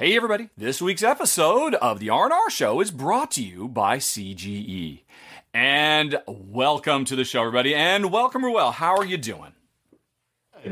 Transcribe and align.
Hey 0.00 0.14
everybody, 0.14 0.50
this 0.56 0.80
week's 0.80 1.02
episode 1.02 1.74
of 1.74 1.98
the 1.98 2.08
R&R 2.08 2.50
Show 2.50 2.80
is 2.80 2.92
brought 2.92 3.32
to 3.32 3.42
you 3.42 3.66
by 3.66 3.98
CGE. 3.98 5.00
And 5.52 6.20
welcome 6.24 7.04
to 7.06 7.16
the 7.16 7.24
show 7.24 7.40
everybody, 7.40 7.74
and 7.74 8.12
welcome 8.12 8.44
Ruel. 8.44 8.70
How 8.70 8.94
are 8.94 9.04
you 9.04 9.16
doing? 9.16 9.54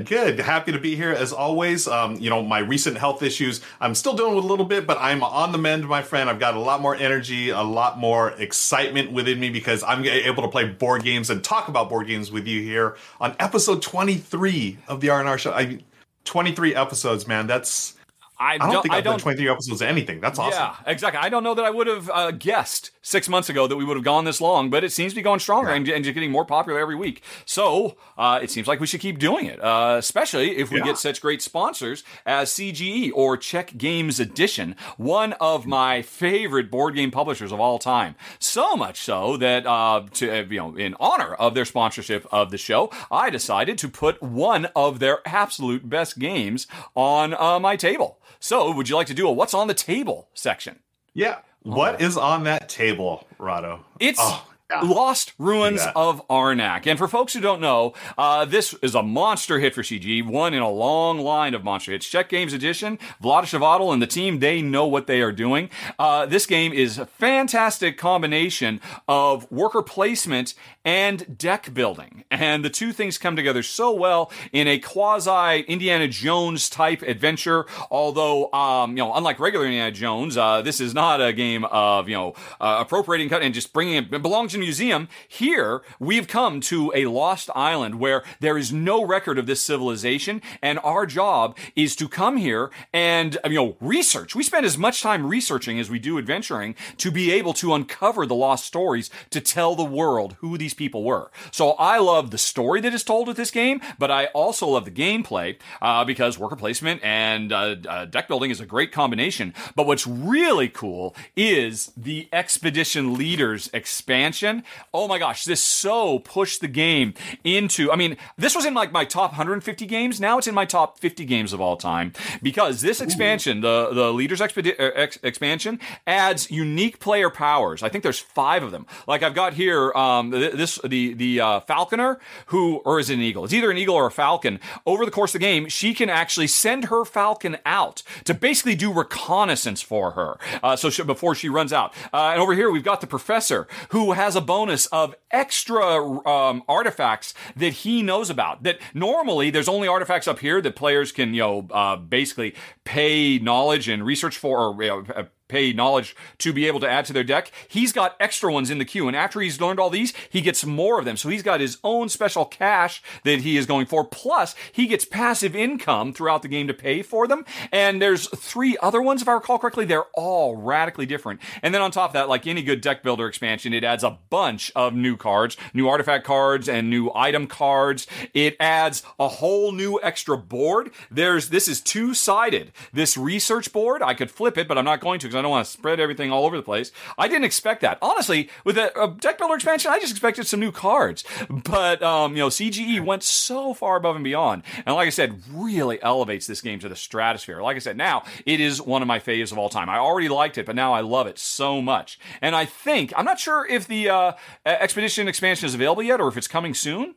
Good. 0.05 0.39
Happy 0.39 0.71
to 0.71 0.79
be 0.79 0.95
here 0.95 1.11
as 1.11 1.33
always. 1.33 1.89
Um, 1.89 2.15
you 2.21 2.31
know, 2.31 2.41
my 2.41 2.61
recent 2.61 2.99
health 2.99 3.21
issues, 3.21 3.61
I'm 3.81 3.97
still 3.97 4.15
dealing 4.15 4.37
with 4.37 4.45
a 4.45 4.47
little 4.47 4.65
bit, 4.65 4.87
but 4.87 4.97
I'm 5.01 5.25
on 5.25 5.51
the 5.51 5.59
mend, 5.59 5.89
my 5.89 6.03
friend. 6.03 6.31
I've 6.31 6.39
got 6.39 6.55
a 6.55 6.61
lot 6.61 6.81
more 6.81 6.95
energy, 6.95 7.49
a 7.51 7.63
lot 7.63 7.99
more 7.99 8.31
excitement 8.31 9.11
within 9.11 9.41
me 9.41 9.51
because 9.51 9.83
I'm 9.83 10.05
able 10.05 10.45
to 10.45 10.49
play 10.49 10.69
board 10.69 11.03
games 11.03 11.31
and 11.31 11.43
talk 11.43 11.67
about 11.67 11.89
board 11.89 12.07
games 12.07 12.31
with 12.31 12.47
you 12.47 12.63
here 12.63 12.97
on 13.21 13.35
episode 13.41 13.83
23 13.83 14.79
of 14.87 15.01
the 15.01 15.11
R&R 15.11 15.37
show. 15.37 15.51
I 15.51 15.81
23 16.23 16.77
episodes, 16.77 17.27
man. 17.27 17.49
That's 17.49 17.96
I, 18.39 18.55
I 18.55 18.59
don't, 18.59 18.73
don't, 18.73 18.83
think 18.83 18.95
I've 18.95 18.99
I 18.99 19.01
don't, 19.03 19.13
done 19.15 19.21
23 19.21 19.49
episodes 19.49 19.81
of 19.81 19.89
anything. 19.89 20.21
That's 20.21 20.39
awesome. 20.39 20.61
Yeah, 20.61 20.77
exactly. 20.87 21.21
I 21.23 21.29
don't 21.29 21.43
know 21.43 21.55
that 21.55 21.65
I 21.65 21.71
would 21.71 21.87
have 21.87 22.11
uh, 22.11 22.31
guessed 22.33 22.91
six 23.03 23.29
months 23.29 23.49
ago 23.49 23.67
that 23.67 23.77
we 23.77 23.85
would 23.85 23.97
have 23.97 24.05
gone 24.05 24.25
this 24.25 24.41
long, 24.41 24.69
but 24.69 24.83
it 24.83 24.91
seems 24.91 25.13
to 25.13 25.17
be 25.17 25.23
going 25.23 25.39
stronger 25.39 25.71
yeah. 25.71 25.77
and, 25.77 25.89
and, 25.89 26.05
just 26.05 26.15
getting 26.15 26.31
more 26.31 26.45
popular 26.45 26.79
every 26.79 26.97
week. 26.97 27.23
So 27.45 27.97
uh, 28.19 28.41
it 28.43 28.51
seems 28.51 28.67
like 28.67 28.81
we 28.81 28.87
should 28.87 29.01
keep 29.01 29.19
doing 29.19 29.47
it, 29.47 29.63
uh, 29.63 29.95
especially 29.99 30.57
if 30.57 30.71
we 30.71 30.79
yeah. 30.79 30.87
get 30.87 30.99
such 30.99 31.21
great 31.21 31.41
sponsors 31.41 32.03
as 32.27 32.51
CGE 32.51 33.13
or 33.15 33.37
Czech 33.37 33.79
Games 33.79 34.19
Edition, 34.19 34.77
one 34.97 35.35
of 35.35 35.67
my 35.67 36.03
favorite 36.03 36.71
board 36.71 36.97
game 36.97 37.11
publishers 37.11 37.53
of 37.53 37.61
all 37.61 37.79
time. 37.79 38.17
So 38.39 38.77
much 38.77 39.01
so 39.01 39.37
that 39.37 39.67
uh, 39.67 40.05
to 40.15 40.41
uh, 40.41 40.43
you 40.43 40.59
know, 40.59 40.77
in 40.77 40.95
honor 40.99 41.35
of 41.35 41.55
their 41.55 41.65
sponsorship 41.65 42.27
of 42.33 42.51
the 42.51 42.59
show, 42.59 42.91
I 43.11 43.31
decided 43.31 43.79
to 43.79 43.89
put 43.89 44.23
one 44.23 44.67
of 44.75 44.99
their 44.99 45.21
absolute 45.27 45.89
best 45.89 46.19
games 46.19 46.67
on 46.95 47.35
uh, 47.35 47.61
my 47.61 47.77
table. 47.77 48.19
So, 48.41 48.71
would 48.73 48.89
you 48.89 48.97
like 48.97 49.07
to 49.09 49.15
do 49.15 49.29
a 49.29 49.33
what's 49.33 49.55
on 49.55 49.69
the 49.69 49.75
table 49.75 50.29
section? 50.35 50.81
Yeah. 51.15 51.39
What 51.63 52.01
is 52.01 52.17
on 52.17 52.45
that 52.45 52.69
table, 52.69 53.27
Rahdo? 53.39 53.85
It's 53.99 54.21
oh, 54.23 54.47
yeah. 54.71 54.81
Lost 54.81 55.33
Ruins 55.39 55.83
of 55.95 56.27
Arnak. 56.29 56.87
And 56.87 56.99
for 56.99 57.07
folks 57.07 57.33
who 57.33 57.41
don't 57.41 57.61
know, 57.61 57.95
uh, 58.19 58.45
this 58.45 58.75
is 58.83 58.95
a 58.95 59.03
monster 59.03 59.61
hit 59.61 59.75
for 59.75 59.83
CG, 59.83 60.27
one 60.27 60.55
in 60.55 60.63
a 60.63 60.71
long 60.71 61.21
line 61.21 61.55
of 61.55 61.63
monster 61.63 61.93
hits. 61.93 62.09
Czech 62.09 62.29
Games 62.29 62.53
Edition, 62.53 62.99
Vlaada 63.23 63.93
and 63.93 64.03
the 64.03 64.07
team, 64.07 64.41
they 64.41 64.63
know 64.63 64.87
what 64.87 65.07
they 65.07 65.21
are 65.21 65.31
doing. 65.31 65.71
Uh, 65.99 66.27
this 66.27 66.47
game 66.47 66.73
is 66.73 66.99
a 66.99 67.07
fantastic 67.07 67.97
combination 67.97 68.81
of 69.07 69.51
worker 69.53 69.83
placement 69.83 70.55
and 70.85 71.39
deck 71.39 71.73
building. 71.73 72.25
And 72.31 72.65
the 72.65 72.71
two 72.71 72.93
things 72.93 73.19
come 73.19 73.37
together 73.37 73.63
so 73.63 73.93
well 73.93 74.33
in 74.53 74.67
a 74.67 74.79
quasi 74.79 75.61
Indiana 75.63 76.09
Jones 76.09 76.69
type 76.69 77.03
adventure. 77.03 77.67
Although, 77.91 78.53
um, 78.53 78.91
you 78.91 78.97
know, 78.97 79.15
unlike 79.15 79.39
regular 79.39 79.67
Indiana 79.67 79.93
Jones, 79.93 80.37
uh, 80.37 80.63
this 80.63 80.81
is 80.81 80.93
not 80.93 81.21
a 81.21 81.33
game 81.33 81.65
of, 81.67 82.09
you 82.09 82.17
know, 82.17 82.35
uh, 82.61 82.79
appropriating 82.81 83.29
cut 83.29 83.43
and 83.43 83.55
just 83.55 83.73
bringing 83.73 83.95
it, 83.95 84.13
it 84.13 84.23
belongs 84.23 84.55
in 84.56 84.56
museum. 84.57 85.09
Here, 85.29 85.83
we've 85.99 86.29
come 86.29 86.61
to 86.63 86.93
a 86.95 87.07
lost 87.07 87.51
island 87.55 87.97
where 87.97 88.23
there 88.41 88.59
is 88.59 88.73
no 88.73 89.05
record 89.05 89.39
of 89.39 89.47
this 89.47 89.61
civilization. 89.61 90.43
And 90.63 90.79
our 90.81 91.07
job 91.07 91.57
is 91.75 91.97
to 91.97 92.09
come 92.09 92.37
here 92.37 92.71
and, 92.93 93.39
you 93.45 93.55
know, 93.55 93.77
research. 93.81 94.35
We 94.35 94.43
spend 94.43 94.67
as 94.67 94.79
much 94.79 95.03
time 95.03 95.27
researching 95.27 95.79
as 95.79 95.91
we 95.91 95.99
do 95.99 96.19
adventuring 96.19 96.75
to 96.99 97.11
be 97.11 97.33
able 97.33 97.53
to 97.55 97.75
uncover 97.75 98.27
the 98.27 98.35
lost 98.35 98.65
stories 98.65 99.11
to 99.31 99.41
tell 99.41 99.75
the 99.75 99.85
world 99.85 100.37
who 100.41 100.59
these 100.59 100.75
people 100.75 101.03
were. 101.03 101.31
So 101.51 101.71
I 101.73 101.99
love 101.99 102.31
the 102.31 102.39
story 102.39 102.81
that 102.81 102.95
is 102.95 103.05
told 103.05 103.29
with 103.29 103.37
this 103.37 103.51
game, 103.51 103.81
but 103.99 104.11
I 104.11 104.27
also 104.27 104.67
love 104.69 104.85
the 104.85 104.91
gameplay 104.91 105.57
uh, 105.81 106.05
because 106.05 106.39
worker 106.39 106.57
placement 106.57 107.03
and 107.03 107.53
uh, 107.53 107.77
uh, 107.89 108.05
deck 108.07 108.29
building 108.29 108.51
is 108.51 108.61
a 108.61 108.67
great 108.67 108.93
combination. 108.93 109.55
But 109.75 109.87
what's 109.87 110.07
really 110.07 110.69
cool 110.69 111.15
is 111.37 111.93
the 111.97 112.29
Expedition 112.33 113.15
Leaders 113.15 113.71
expansion. 113.73 114.46
Oh 114.93 115.09
my 115.09 115.19
gosh, 115.19 115.45
this 115.45 115.63
so 115.63 116.19
pushed 116.21 116.61
the 116.61 116.69
game 116.69 117.15
into. 117.45 117.91
I 117.91 117.97
mean, 117.97 118.17
this 118.37 118.55
was 118.55 118.65
in 118.65 118.75
like 118.75 118.93
my 118.93 119.05
top 119.05 119.33
150 119.33 119.87
games. 119.87 120.21
Now 120.21 120.39
it's 120.39 120.47
in 120.47 120.55
my 120.55 120.65
top 120.65 120.99
50 120.99 121.25
games 121.25 121.53
of 121.53 121.61
all 121.61 121.77
time 121.77 122.13
because 122.43 122.81
this 122.81 123.01
expansion, 123.01 123.59
Ooh. 123.59 123.63
the 123.63 123.91
the 123.93 124.13
Leaders 124.13 124.41
Expedi- 124.41 124.79
uh, 124.79 124.93
ex- 124.95 125.19
expansion, 125.23 125.81
adds 126.07 126.51
unique 126.51 127.01
player 127.01 127.31
powers. 127.31 127.83
I 127.83 127.89
think 127.89 128.03
there's 128.03 128.19
five 128.19 128.63
of 128.63 128.71
them. 128.71 128.87
Like 129.07 129.23
I've 129.23 129.35
got 129.35 129.55
here, 129.55 129.93
um, 129.95 130.31
this 130.31 130.55
this 130.55 130.81
the 130.85 131.15
the 131.15 131.41
uh, 131.41 131.61
falconer 131.61 132.21
who 132.47 132.77
or 132.85 133.01
is 133.01 133.11
it 133.11 133.15
an 133.15 133.21
eagle? 133.21 133.45
It's 133.45 133.53
either 133.53 133.71
an 133.71 133.79
eagle 133.79 133.95
or 133.95 134.07
a 134.07 134.11
falcon. 134.11 134.61
Over 134.85 135.05
the 135.05 135.11
course 135.11 135.35
of 135.35 135.41
the 135.41 135.47
game, 135.47 135.69
she 135.69 135.95
can 135.95 136.09
actually 136.09 136.47
send 136.47 136.87
her 136.87 137.05
falcon 137.05 137.59
out 137.65 138.03
to 138.25 138.35
basically 138.35 138.75
do 138.75 138.93
reconnaissance 138.93 139.83
for 139.83 140.13
her. 140.13 140.39
Uh, 140.63 140.77
so 140.77 140.91
she, 140.91 141.03
before 141.03 141.35
she 141.35 141.49
runs 141.49 141.73
out, 141.73 141.93
uh, 142.13 142.31
and 142.33 142.41
over 142.41 142.55
here 142.55 142.71
we've 142.71 142.85
got 142.85 143.01
the 143.01 143.07
professor 143.07 143.67
who 143.91 144.13
has 144.13 144.36
a 144.37 144.41
bonus 144.41 144.87
of 144.87 145.15
extra 145.31 145.83
um, 146.27 146.63
artifacts 146.69 147.35
that 147.57 147.73
he 147.73 148.03
knows 148.03 148.31
about. 148.31 148.63
That 148.63 148.79
normally 148.95 149.51
there's 149.51 149.69
only 149.69 149.89
artifacts 149.89 150.29
up 150.29 150.39
here 150.39 150.61
that 150.61 150.77
players 150.77 151.13
can 151.13 151.35
you 151.35 151.41
know 151.41 151.69
uh, 151.71 151.97
basically 151.97 152.55
pay 152.85 153.39
knowledge 153.39 153.89
and 153.89 154.05
research 154.05 154.37
for 154.37 154.59
or 154.59 154.73
know, 154.89 155.27
pay 155.49 155.73
knowledge 155.73 156.17
to 156.39 156.53
be 156.53 156.67
able 156.67 156.81
to 156.81 156.89
add 156.89 157.05
to 157.07 157.13
their 157.13 157.25
deck. 157.25 157.51
He's 157.69 157.93
got 157.93 158.17
extra 158.21 158.53
ones 158.53 158.71
in 158.71 158.79
the 158.79 158.85
queue, 158.85 159.09
and 159.09 159.17
after 159.17 159.41
he's 159.41 159.61
learned 159.61 159.81
all 159.81 159.91
these, 159.91 160.13
he 160.31 160.41
gets 160.41 160.65
more 160.65 160.99
of 160.99 161.05
them. 161.05 161.17
So 161.17 161.29
he's 161.29 161.43
got 161.43 161.61
his 161.61 161.79
own 161.85 162.09
special 162.09 162.45
cache 162.45 163.03
that 163.25 163.41
he 163.41 163.57
is 163.57 163.67
going 163.67 163.87
for. 163.87 164.05
Plus, 164.05 164.55
he 164.73 164.87
gets 164.87 165.05
passive 165.05 165.55
income 165.55 166.13
throughout 166.13 166.43
the 166.43 166.49
game 166.49 166.67
to 166.67 166.75
pay 166.75 167.03
for 167.03 167.27
them. 167.27 167.45
And 167.73 168.01
there's 168.01 168.29
three 168.29 168.77
other 168.83 169.03
ones, 169.03 169.23
if 169.23 169.29
I 169.29 169.33
recall 169.33 169.59
correctly. 169.59 169.85
They're 169.85 170.05
all 170.15 170.57
radically 170.57 171.07
different. 171.07 171.41
And 171.63 171.75
then 171.75 171.83
on 171.83 171.91
top 171.91 172.11
of 172.11 172.15
that, 172.15 172.29
like 172.29 172.47
any 172.47 172.63
good 172.63 172.81
deck 172.81 173.03
builder 173.03 173.27
expansion, 173.27 173.73
it 173.73 173.85
adds 173.85 174.05
a 174.05 174.19
bunch 174.31 174.73
of 174.75 174.95
new 174.95 175.17
cards, 175.17 175.57
new 175.75 175.89
artifact 175.89 176.25
cards, 176.25 176.69
and 176.69 176.91
new 176.91 177.11
item 177.15 177.47
cards. 177.47 178.07
It 178.35 178.57
adds 178.61 179.03
a 179.19 179.29
whole 179.29 179.73
new 179.73 180.01
extra 180.03 180.37
board. 180.37 180.91
There's 181.11 181.51
this 181.51 181.69
is 181.69 181.81
two 181.81 182.15
sided. 182.15 182.73
This 182.93 183.17
research 183.17 183.73
board, 183.73 184.03
I 184.03 184.15
could 184.15 184.31
flip 184.31 184.59
it, 184.59 184.69
but 184.69 184.79
I'm 184.79 184.85
not 184.85 185.01
going 185.01 185.21
to 185.21 185.29
I 185.37 185.43
don't 185.43 185.51
want 185.51 185.67
to 185.67 185.71
spread 185.73 186.01
everything 186.01 186.33
all 186.33 186.45
over 186.45 186.57
the 186.57 186.63
place. 186.63 186.93
I 187.19 187.29
didn't 187.29 187.45
expect 187.45 187.81
that. 187.83 187.99
Honestly, 188.03 188.49
with 188.65 188.79
a, 188.79 188.99
a 189.01 189.15
deck 189.15 189.39
builder 189.39 189.55
expansion, 189.55 189.91
I 189.91 189.99
just 189.99 190.13
expected 190.13 190.47
some 190.47 190.61
new 190.61 190.73
cards. 190.73 191.25
But, 191.49 192.03
um, 192.03 192.33
you 192.33 192.39
know, 192.39 192.49
CGE 192.49 193.05
went 193.05 193.23
so 193.23 193.75
far 193.75 193.97
above 193.97 194.17
and 194.17 194.25
beyond. 194.25 194.63
And 194.85 194.95
like 194.95 195.07
I 195.07 195.11
said, 195.11 195.43
really 195.53 196.03
elevates 196.03 196.47
this 196.47 196.61
game 196.61 196.79
to 196.81 196.89
the 196.89 196.97
stratosphere. 196.97 197.63
Like 197.63 197.77
I 197.77 197.81
said, 197.81 197.97
now 197.97 198.25
it 198.45 198.61
is 198.61 198.81
one 198.81 199.03
of 199.03 199.09
my 199.09 199.19
faves 199.19 199.53
of 199.53 199.59
all 199.59 199.69
time. 199.69 199.89
I 199.89 199.99
already 199.99 200.29
liked 200.29 200.59
it, 200.59 200.67
but 200.67 200.77
now 200.77 200.93
I 200.93 201.01
love 201.01 201.27
it 201.27 201.39
so 201.39 201.81
much. 201.83 202.19
And 202.41 202.55
I 202.55 202.65
think, 202.65 203.13
I'm 203.17 203.25
not 203.25 203.39
sure 203.41 203.67
if 203.67 203.87
the 203.87 204.09
uh, 204.09 204.33
Expedition 204.65 205.29
expansion 205.29 205.67
is 205.67 205.75
available 205.75 206.03
yet 206.03 206.21
or 206.21 206.29
if 206.29 206.37
it's 206.37 206.49
coming 206.49 206.75
soon. 206.75 207.15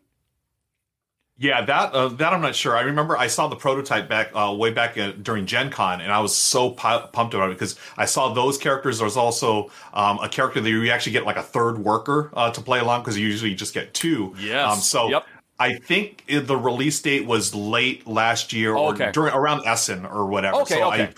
Yeah, 1.41 1.61
that 1.61 1.93
uh, 1.93 2.09
that 2.09 2.33
I'm 2.33 2.41
not 2.41 2.53
sure. 2.53 2.75
I 2.75 2.81
remember 2.81 3.17
I 3.17 3.27
saw 3.27 3.47
the 3.47 3.55
prototype 3.55 4.09
back 4.09 4.31
uh, 4.35 4.53
way 4.53 4.71
back 4.71 4.97
during 5.23 5.45
Gen 5.45 5.69
Con, 5.69 6.01
and 6.01 6.11
I 6.11 6.19
was 6.19 6.35
so 6.35 6.71
pu- 6.71 7.07
pumped 7.13 7.33
about 7.33 7.49
it 7.49 7.53
because 7.53 7.77
I 7.95 8.03
saw 8.03 8.33
those 8.33 8.57
characters. 8.57 8.99
There's 8.99 9.15
also 9.15 9.71
um, 9.93 10.19
a 10.19 10.27
character 10.27 10.59
that 10.59 10.69
you 10.69 10.89
actually 10.89 11.13
get 11.13 11.23
like 11.23 11.37
a 11.37 11.41
third 11.41 11.77
worker 11.77 12.29
uh, 12.33 12.51
to 12.51 12.59
play 12.59 12.79
along 12.79 13.03
because 13.03 13.17
you 13.17 13.25
usually 13.25 13.55
just 13.55 13.73
get 13.73 13.93
two. 13.93 14.35
Yes. 14.37 14.69
Um, 14.69 14.79
so 14.79 15.07
yep. 15.07 15.25
I 15.57 15.75
think 15.75 16.25
the 16.27 16.57
release 16.57 17.01
date 17.01 17.25
was 17.25 17.55
late 17.55 18.05
last 18.05 18.51
year 18.51 18.75
or 18.75 18.93
okay. 18.93 19.11
during 19.13 19.33
around 19.33 19.65
Essen 19.65 20.05
or 20.05 20.25
whatever. 20.25 20.57
Okay. 20.57 20.75
So 20.75 20.91
okay. 20.91 21.03
I, 21.03 21.13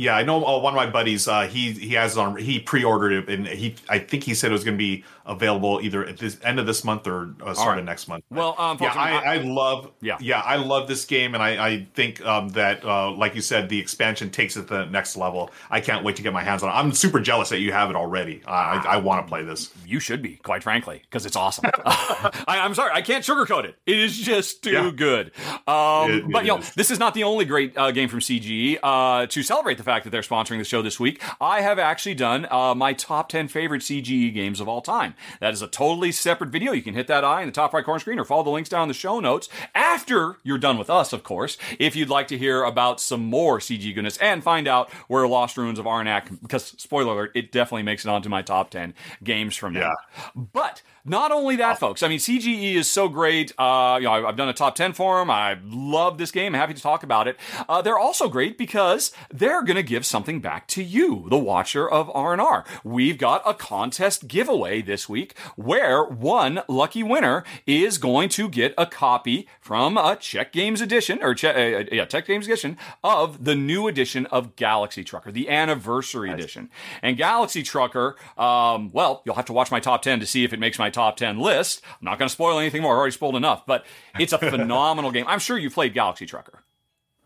Yeah, 0.00 0.16
I 0.16 0.22
know 0.22 0.42
uh, 0.44 0.58
one 0.58 0.72
of 0.72 0.76
my 0.76 0.88
buddies. 0.88 1.28
Uh, 1.28 1.42
he 1.46 1.72
he 1.72 1.94
has 1.94 2.16
on 2.16 2.36
he 2.36 2.58
pre-ordered 2.58 3.12
it, 3.12 3.28
and 3.28 3.46
he 3.46 3.74
I 3.88 3.98
think 3.98 4.24
he 4.24 4.34
said 4.34 4.50
it 4.50 4.54
was 4.54 4.64
going 4.64 4.76
to 4.76 4.78
be 4.78 5.04
available 5.26 5.78
either 5.82 6.04
at 6.04 6.16
the 6.16 6.36
end 6.42 6.58
of 6.58 6.66
this 6.66 6.82
month 6.84 7.06
or 7.06 7.34
uh, 7.44 7.52
start 7.54 7.68
right. 7.68 7.78
of 7.78 7.84
next 7.84 8.08
month. 8.08 8.24
Well, 8.30 8.54
um, 8.58 8.78
yeah, 8.80 8.92
I 8.96 9.34
I, 9.34 9.36
love 9.42 9.90
Yeah. 10.00 10.16
yeah 10.20 10.40
I 10.40 10.56
love 10.56 10.88
this 10.88 11.04
game, 11.04 11.34
and 11.34 11.42
I 11.42 11.66
I 11.68 11.86
think 11.94 12.24
um, 12.24 12.48
that 12.50 12.82
uh, 12.84 13.10
like 13.12 13.34
you 13.34 13.42
said, 13.42 13.68
the 13.68 13.78
expansion 13.78 14.30
takes 14.30 14.56
it 14.56 14.62
to 14.68 14.74
the 14.74 14.84
next 14.86 15.16
level. 15.16 15.50
I 15.70 15.80
can't 15.82 16.02
wait 16.02 16.16
to 16.16 16.22
get 16.22 16.32
my 16.32 16.42
hands 16.42 16.62
on 16.62 16.70
it. 16.70 16.72
I'm 16.72 16.92
super 16.92 17.20
jealous 17.20 17.50
that 17.50 17.60
you 17.60 17.72
have 17.72 17.90
it 17.90 17.96
already. 17.96 18.42
I 18.46 18.76
I, 18.78 18.94
I 18.94 18.96
want 18.96 19.26
to 19.26 19.28
play 19.28 19.42
this. 19.44 19.70
You 19.86 20.00
should 20.00 20.22
be, 20.22 20.36
quite 20.36 20.62
frankly, 20.62 21.02
because 21.02 21.26
it's 21.26 21.36
awesome. 21.36 21.66
I, 21.84 22.60
I'm 22.64 22.74
sorry, 22.74 22.92
I 22.94 23.02
can't 23.02 23.22
sugarcoat 23.24 23.64
it. 23.64 23.76
It 23.86 23.98
is 23.98 24.16
just 24.16 24.64
too 24.64 24.70
Yeah. 24.72 24.90
good. 24.96 25.32
Um, 25.68 26.10
It- 26.10 26.30
but 26.32 26.42
it 26.42 26.46
you 26.46 26.52
know, 26.52 26.58
is. 26.58 26.72
this 26.74 26.90
is 26.90 26.98
not 26.98 27.12
the 27.14 27.24
only 27.24 27.44
great 27.44 27.76
uh, 27.76 27.90
game 27.90 28.08
from 28.08 28.20
CGE. 28.20 28.78
Uh, 28.82 29.26
to 29.26 29.42
celebrate 29.42 29.76
the 29.76 29.84
fact 29.90 30.04
that 30.04 30.10
they're 30.10 30.22
sponsoring 30.22 30.58
the 30.58 30.64
show 30.64 30.82
this 30.82 31.00
week, 31.00 31.20
I 31.40 31.62
have 31.62 31.78
actually 31.78 32.14
done 32.14 32.46
uh, 32.48 32.74
my 32.76 32.92
top 32.92 33.28
10 33.28 33.48
favorite 33.48 33.82
CGE 33.82 34.32
games 34.32 34.60
of 34.60 34.68
all 34.68 34.80
time. 34.80 35.14
That 35.40 35.52
is 35.52 35.62
a 35.62 35.66
totally 35.66 36.12
separate 36.12 36.50
video. 36.50 36.70
You 36.72 36.82
can 36.82 36.94
hit 36.94 37.08
that 37.08 37.24
eye 37.24 37.40
in 37.40 37.48
the 37.48 37.52
top 37.52 37.74
right 37.74 37.84
corner 37.84 37.98
screen 37.98 38.20
or 38.20 38.24
follow 38.24 38.44
the 38.44 38.50
links 38.50 38.68
down 38.68 38.82
in 38.82 38.88
the 38.88 38.94
show 38.94 39.18
notes 39.18 39.48
after 39.74 40.36
you're 40.44 40.58
done 40.58 40.78
with 40.78 40.90
us, 40.90 41.12
of 41.12 41.24
course, 41.24 41.58
if 41.80 41.96
you'd 41.96 42.08
like 42.08 42.28
to 42.28 42.38
hear 42.38 42.62
about 42.62 43.00
some 43.00 43.24
more 43.24 43.58
CG 43.58 43.92
goodness 43.92 44.16
and 44.18 44.44
find 44.44 44.68
out 44.68 44.92
where 45.08 45.26
Lost 45.26 45.56
Ruins 45.56 45.80
of 45.80 45.86
Arnak, 45.86 46.40
because 46.40 46.66
spoiler 46.78 47.12
alert, 47.12 47.32
it 47.34 47.50
definitely 47.50 47.82
makes 47.82 48.04
it 48.04 48.08
onto 48.08 48.28
my 48.28 48.42
top 48.42 48.70
10 48.70 48.94
games 49.24 49.56
from 49.56 49.72
now. 49.72 49.90
But 50.36 50.82
not 51.04 51.32
only 51.32 51.56
that, 51.56 51.78
folks. 51.78 52.02
I 52.02 52.08
mean, 52.08 52.18
CGE 52.18 52.74
is 52.74 52.90
so 52.90 53.08
great. 53.08 53.52
Uh, 53.58 53.96
you 54.00 54.04
know, 54.06 54.26
I've 54.26 54.36
done 54.36 54.48
a 54.48 54.52
top 54.52 54.74
ten 54.74 54.92
for 54.92 55.18
them. 55.18 55.30
I 55.30 55.58
love 55.64 56.18
this 56.18 56.30
game. 56.30 56.54
happy 56.54 56.74
to 56.74 56.82
talk 56.82 57.02
about 57.02 57.26
it. 57.28 57.36
Uh, 57.68 57.82
they're 57.82 57.98
also 57.98 58.28
great 58.28 58.58
because 58.58 59.12
they're 59.32 59.62
going 59.62 59.76
to 59.76 59.82
give 59.82 60.04
something 60.04 60.40
back 60.40 60.66
to 60.68 60.82
you, 60.82 61.26
the 61.30 61.38
watcher 61.38 61.88
of 61.88 62.10
R 62.14 62.32
and 62.32 62.40
R. 62.40 62.64
We've 62.84 63.18
got 63.18 63.42
a 63.46 63.54
contest 63.54 64.28
giveaway 64.28 64.82
this 64.82 65.08
week 65.08 65.36
where 65.56 66.04
one 66.04 66.60
lucky 66.68 67.02
winner 67.02 67.44
is 67.66 67.98
going 67.98 68.28
to 68.30 68.48
get 68.48 68.74
a 68.76 68.86
copy 68.86 69.48
from 69.60 69.96
a 69.96 70.16
Czech 70.16 70.52
Games 70.52 70.80
edition 70.80 71.22
or 71.22 71.34
che- 71.34 71.74
uh, 71.74 71.84
yeah, 71.92 72.04
Czech 72.04 72.26
Games 72.26 72.46
edition 72.46 72.76
of 73.02 73.44
the 73.44 73.54
new 73.54 73.88
edition 73.88 74.26
of 74.26 74.56
Galaxy 74.56 75.04
Trucker, 75.04 75.32
the 75.32 75.48
anniversary 75.48 76.30
edition. 76.30 76.68
And 77.02 77.16
Galaxy 77.16 77.62
Trucker, 77.62 78.16
um, 78.36 78.90
well, 78.92 79.22
you'll 79.24 79.36
have 79.36 79.46
to 79.46 79.52
watch 79.52 79.70
my 79.70 79.80
top 79.80 80.02
10 80.02 80.20
to 80.20 80.26
see 80.26 80.44
if 80.44 80.52
it 80.52 80.60
makes 80.60 80.78
my 80.78 80.89
top 80.90 81.16
10 81.16 81.38
list. 81.38 81.82
I'm 81.84 82.04
not 82.04 82.18
going 82.18 82.28
to 82.28 82.32
spoil 82.32 82.58
anything 82.58 82.82
more. 82.82 82.94
I 82.94 82.98
already 82.98 83.12
spoiled 83.12 83.36
enough, 83.36 83.66
but 83.66 83.84
it's 84.18 84.32
a 84.32 84.38
phenomenal 84.50 85.10
game. 85.10 85.26
I'm 85.28 85.38
sure 85.38 85.58
you've 85.58 85.74
played 85.74 85.94
Galaxy 85.94 86.26
Trucker. 86.26 86.62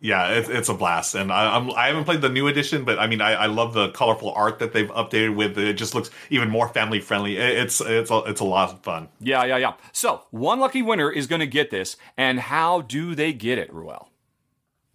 Yeah, 0.00 0.32
it's, 0.32 0.50
it's 0.50 0.69
a 0.69 0.75
blast, 0.75 1.14
and 1.14 1.32
I, 1.32 1.56
I'm 1.56 1.70
I 1.70 1.87
haven't 1.87 2.05
played 2.05 2.20
the 2.20 2.28
new 2.28 2.46
edition, 2.46 2.84
but 2.84 2.99
I 2.99 3.06
mean 3.06 3.22
I, 3.22 3.32
I 3.32 3.46
love 3.46 3.72
the 3.72 3.88
colorful 3.88 4.32
art 4.32 4.58
that 4.58 4.75
they've 4.75 4.90
updated 4.90 5.34
with. 5.34 5.56
It 5.56 5.75
just 5.75 5.94
looks 5.94 6.11
even 6.28 6.50
more 6.50 6.69
family 6.69 7.00
friendly. 7.00 7.38
It, 7.38 7.58
it's 7.58 7.81
it's 7.81 8.11
a, 8.11 8.19
it's 8.26 8.40
a 8.43 8.44
lot 8.44 8.70
of 8.70 8.81
fun. 8.81 9.08
Yeah, 9.19 9.44
yeah, 9.44 9.56
yeah. 9.56 9.72
So, 9.93 10.25
one 10.31 10.61
lucky 10.61 10.82
winner 10.82 11.11
is 11.11 11.26
going 11.26 11.40
to 11.40 11.46
get 11.46 11.70
this. 11.70 11.96
And 12.19 12.38
how 12.38 12.82
do 12.82 13.14
they 13.14 13.32
get 13.32 13.56
it, 13.56 13.72
Ruel? 13.72 14.11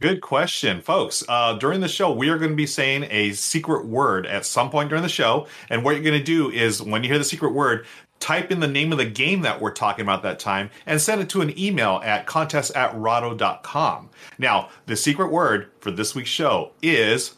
Good 0.02 0.22
question, 0.22 0.80
folks. 0.80 1.26
Uh, 1.28 1.56
during 1.56 1.82
the 1.82 1.90
show, 1.90 2.10
we 2.14 2.30
are 2.30 2.38
going 2.38 2.52
to 2.52 2.56
be 2.56 2.68
saying 2.68 3.08
a 3.10 3.34
secret 3.34 3.86
word 3.86 4.26
at 4.28 4.46
some 4.46 4.70
point 4.70 4.90
during 4.90 5.02
the 5.02 5.10
show. 5.10 5.48
And 5.70 5.84
what 5.84 5.96
you're 5.96 6.04
going 6.04 6.18
to 6.18 6.24
do 6.24 6.50
is 6.50 6.82
when 6.82 7.04
you 7.04 7.10
hear 7.10 7.18
the 7.18 7.26
secret 7.26 7.50
word, 7.54 7.86
type 8.20 8.52
in 8.52 8.60
the 8.60 8.68
name 8.68 8.92
of 8.92 8.98
the 8.98 9.06
game 9.06 9.42
that 9.42 9.62
we're 9.62 9.72
talking 9.72 10.04
about 10.04 10.24
that 10.24 10.40
time 10.40 10.70
and 10.86 11.00
send 11.02 11.22
it 11.22 11.30
to 11.30 11.42
an 11.42 11.58
email 11.58 12.02
at 12.04 12.26
contest 12.26 12.76
at 12.76 12.98
rahdo.com. 12.98 14.10
Now, 14.38 14.70
the 14.86 14.96
secret 14.96 15.32
word 15.32 15.72
for 15.80 15.92
this 15.92 16.16
week's 16.16 16.30
show 16.30 16.72
is 16.82 17.36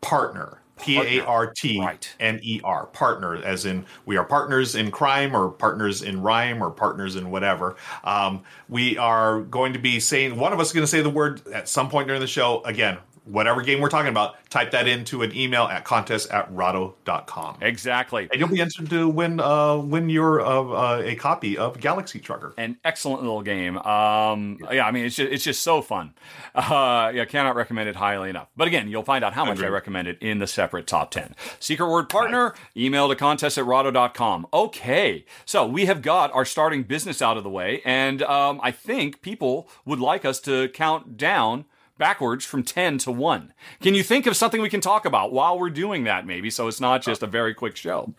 partner. 0.00 0.58
P 0.78 0.96
A 0.96 1.24
R 1.24 1.52
T. 1.52 1.84
N 2.20 2.40
E 2.42 2.60
R. 2.64 2.86
Partner, 2.86 3.36
as 3.36 3.66
in 3.66 3.84
we 4.06 4.16
are 4.16 4.24
partners 4.24 4.74
in 4.74 4.90
crime 4.90 5.34
or 5.34 5.50
partners 5.50 6.02
in 6.02 6.22
rhyme 6.22 6.62
or 6.62 6.70
partners 6.70 7.16
in 7.16 7.30
whatever. 7.30 7.76
Um, 8.04 8.42
we 8.68 8.96
are 8.96 9.40
going 9.42 9.72
to 9.72 9.78
be 9.78 10.00
saying, 10.00 10.36
one 10.36 10.52
of 10.52 10.60
us 10.60 10.68
is 10.68 10.72
going 10.72 10.84
to 10.84 10.90
say 10.90 11.02
the 11.02 11.10
word 11.10 11.46
at 11.48 11.68
some 11.68 11.88
point 11.88 12.06
during 12.06 12.20
the 12.20 12.26
show. 12.26 12.62
Again, 12.64 12.98
whatever 13.28 13.62
game 13.62 13.80
we're 13.80 13.88
talking 13.88 14.08
about, 14.10 14.36
type 14.50 14.70
that 14.72 14.88
into 14.88 15.22
an 15.22 15.36
email 15.36 15.64
at 15.64 15.84
contest 15.84 16.30
at 16.30 16.52
rahdo.com. 16.52 17.58
Exactly. 17.60 18.28
And 18.30 18.40
you'll 18.40 18.48
be 18.48 18.60
entered 18.60 18.90
to 18.90 19.08
win 19.08 19.40
uh, 19.40 19.76
win 19.76 20.08
your 20.08 20.40
uh, 20.40 20.62
uh, 20.62 21.02
a 21.04 21.14
copy 21.16 21.56
of 21.56 21.80
Galaxy 21.80 22.18
Trucker. 22.18 22.54
An 22.56 22.78
excellent 22.84 23.22
little 23.22 23.42
game. 23.42 23.78
Um, 23.78 24.58
yeah, 24.70 24.86
I 24.86 24.90
mean, 24.90 25.06
it's 25.06 25.16
just, 25.16 25.32
it's 25.32 25.44
just 25.44 25.62
so 25.62 25.82
fun. 25.82 26.14
Uh, 26.54 27.12
yeah, 27.14 27.24
cannot 27.24 27.56
recommend 27.56 27.88
it 27.88 27.96
highly 27.96 28.30
enough. 28.30 28.48
But 28.56 28.68
again, 28.68 28.88
you'll 28.88 29.04
find 29.04 29.24
out 29.24 29.32
how 29.32 29.44
much 29.44 29.60
I 29.60 29.68
recommend 29.68 30.08
it 30.08 30.18
in 30.20 30.38
the 30.38 30.46
separate 30.46 30.86
top 30.86 31.10
10. 31.10 31.34
Secret 31.60 31.88
word 31.88 32.08
partner, 32.08 32.54
email 32.76 33.08
to 33.08 33.16
contest 33.16 33.58
at 33.58 33.64
rahdo.com. 33.64 34.46
Okay, 34.52 35.24
so 35.44 35.66
we 35.66 35.86
have 35.86 36.02
got 36.02 36.32
our 36.32 36.44
starting 36.44 36.82
business 36.82 37.22
out 37.22 37.36
of 37.36 37.44
the 37.44 37.50
way, 37.50 37.80
and 37.84 38.22
um, 38.22 38.60
I 38.62 38.70
think 38.70 39.22
people 39.22 39.68
would 39.84 40.00
like 40.00 40.24
us 40.24 40.40
to 40.40 40.68
count 40.70 41.16
down 41.16 41.64
backwards 41.98 42.44
from 42.44 42.62
10 42.62 42.98
to 42.98 43.10
1. 43.10 43.52
Can 43.80 43.94
you 43.94 44.02
think 44.02 44.26
of 44.26 44.36
something 44.36 44.62
we 44.62 44.70
can 44.70 44.80
talk 44.80 45.04
about 45.04 45.32
while 45.32 45.58
we're 45.58 45.70
doing 45.70 46.04
that, 46.04 46.24
maybe, 46.26 46.48
so 46.50 46.68
it's 46.68 46.80
not 46.80 47.02
just 47.02 47.22
a 47.22 47.26
very 47.26 47.52
quick 47.54 47.76
show? 47.76 48.14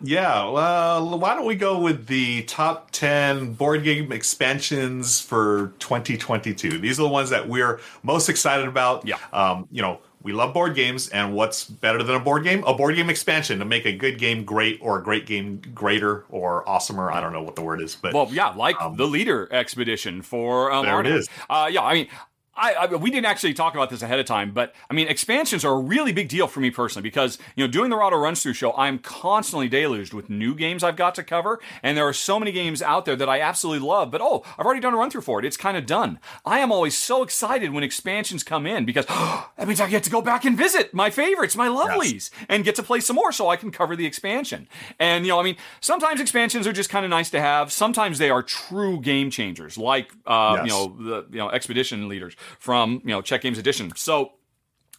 Yeah, 0.00 0.50
well, 0.50 1.18
why 1.18 1.34
don't 1.34 1.46
we 1.46 1.54
go 1.54 1.78
with 1.78 2.08
the 2.08 2.42
top 2.42 2.90
10 2.90 3.54
board 3.54 3.84
game 3.84 4.12
expansions 4.12 5.20
for 5.20 5.72
2022? 5.78 6.78
These 6.78 6.98
are 6.98 7.04
the 7.04 7.08
ones 7.08 7.30
that 7.30 7.48
we're 7.48 7.80
most 8.02 8.28
excited 8.28 8.66
about. 8.68 9.06
Yeah. 9.06 9.16
Um, 9.32 9.66
you 9.70 9.80
know, 9.80 10.00
we 10.22 10.32
love 10.32 10.52
board 10.52 10.74
games, 10.74 11.08
and 11.10 11.34
what's 11.34 11.64
better 11.64 12.02
than 12.02 12.16
a 12.16 12.20
board 12.20 12.44
game? 12.44 12.64
A 12.66 12.74
board 12.74 12.96
game 12.96 13.08
expansion 13.08 13.58
to 13.60 13.64
make 13.64 13.84
a 13.86 13.92
good 13.92 14.18
game 14.18 14.44
great 14.44 14.78
or 14.82 14.98
a 14.98 15.02
great 15.02 15.26
game 15.26 15.62
greater 15.74 16.24
or 16.28 16.64
awesomer. 16.64 17.12
I 17.12 17.20
don't 17.20 17.32
know 17.32 17.42
what 17.42 17.56
the 17.56 17.62
word 17.62 17.80
is, 17.80 17.94
but 17.94 18.12
Well, 18.14 18.28
yeah, 18.30 18.48
like 18.48 18.76
the 18.96 19.06
leader 19.06 19.48
expedition 19.52 20.22
for 20.22 20.72
um, 20.72 20.84
There 20.86 21.00
it 21.00 21.06
Arnak. 21.06 21.16
is. 21.18 21.28
Uh, 21.48 21.68
yeah, 21.70 21.82
I 21.82 21.94
mean. 21.94 22.08
I, 22.56 22.74
I, 22.74 22.86
we 22.94 23.10
didn't 23.10 23.26
actually 23.26 23.54
talk 23.54 23.74
about 23.74 23.90
this 23.90 24.02
ahead 24.02 24.18
of 24.18 24.26
time, 24.26 24.52
but 24.52 24.74
I 24.90 24.94
mean, 24.94 25.08
expansions 25.08 25.64
are 25.64 25.74
a 25.74 25.78
really 25.78 26.12
big 26.12 26.28
deal 26.28 26.46
for 26.46 26.60
me 26.60 26.70
personally 26.70 27.02
because, 27.02 27.38
you 27.56 27.64
know, 27.64 27.70
doing 27.70 27.90
the 27.90 27.96
Rahdo 27.96 28.16
Runs 28.16 28.42
Through 28.42 28.54
show, 28.54 28.72
I'm 28.74 28.98
constantly 28.98 29.68
deluged 29.68 30.12
with 30.12 30.30
new 30.30 30.54
games 30.54 30.84
I've 30.84 30.96
got 30.96 31.14
to 31.16 31.24
cover. 31.24 31.60
And 31.82 31.96
there 31.96 32.06
are 32.06 32.12
so 32.12 32.38
many 32.38 32.52
games 32.52 32.82
out 32.82 33.04
there 33.04 33.16
that 33.16 33.28
I 33.28 33.40
absolutely 33.40 33.86
love, 33.86 34.10
but 34.10 34.20
oh, 34.20 34.44
I've 34.58 34.66
already 34.66 34.80
done 34.80 34.94
a 34.94 34.96
run 34.96 35.10
through 35.10 35.22
for 35.22 35.38
it. 35.38 35.44
It's 35.44 35.56
kind 35.56 35.76
of 35.76 35.86
done. 35.86 36.20
I 36.44 36.60
am 36.60 36.70
always 36.70 36.96
so 36.96 37.22
excited 37.22 37.72
when 37.72 37.82
expansions 37.82 38.44
come 38.44 38.66
in 38.66 38.84
because 38.84 39.06
that 39.06 39.66
means 39.66 39.80
I 39.80 39.88
get 39.88 40.04
to 40.04 40.10
go 40.10 40.22
back 40.22 40.44
and 40.44 40.56
visit 40.56 40.94
my 40.94 41.10
favorites, 41.10 41.56
my 41.56 41.68
lovelies, 41.68 42.30
and 42.48 42.64
get 42.64 42.74
to 42.76 42.82
play 42.82 43.00
some 43.00 43.16
more 43.16 43.32
so 43.32 43.48
I 43.48 43.56
can 43.56 43.70
cover 43.70 43.96
the 43.96 44.06
expansion. 44.06 44.68
And, 44.98 45.24
you 45.24 45.32
know, 45.32 45.40
I 45.40 45.42
mean, 45.42 45.56
sometimes 45.80 46.20
expansions 46.20 46.66
are 46.66 46.72
just 46.72 46.90
kind 46.90 47.04
of 47.04 47.10
nice 47.10 47.30
to 47.30 47.40
have. 47.40 47.72
Sometimes 47.72 48.18
they 48.18 48.30
are 48.30 48.42
true 48.42 49.00
game 49.00 49.30
changers, 49.30 49.76
like, 49.76 50.12
uh, 50.26 50.60
you 50.62 50.70
know, 50.70 50.96
the 50.98 51.26
you 51.30 51.38
know 51.38 51.50
expedition 51.50 52.08
leaders 52.08 52.36
from 52.58 53.00
you 53.04 53.10
know 53.10 53.22
Czech 53.22 53.42
Games 53.42 53.58
Edition. 53.58 53.92
So. 53.96 54.32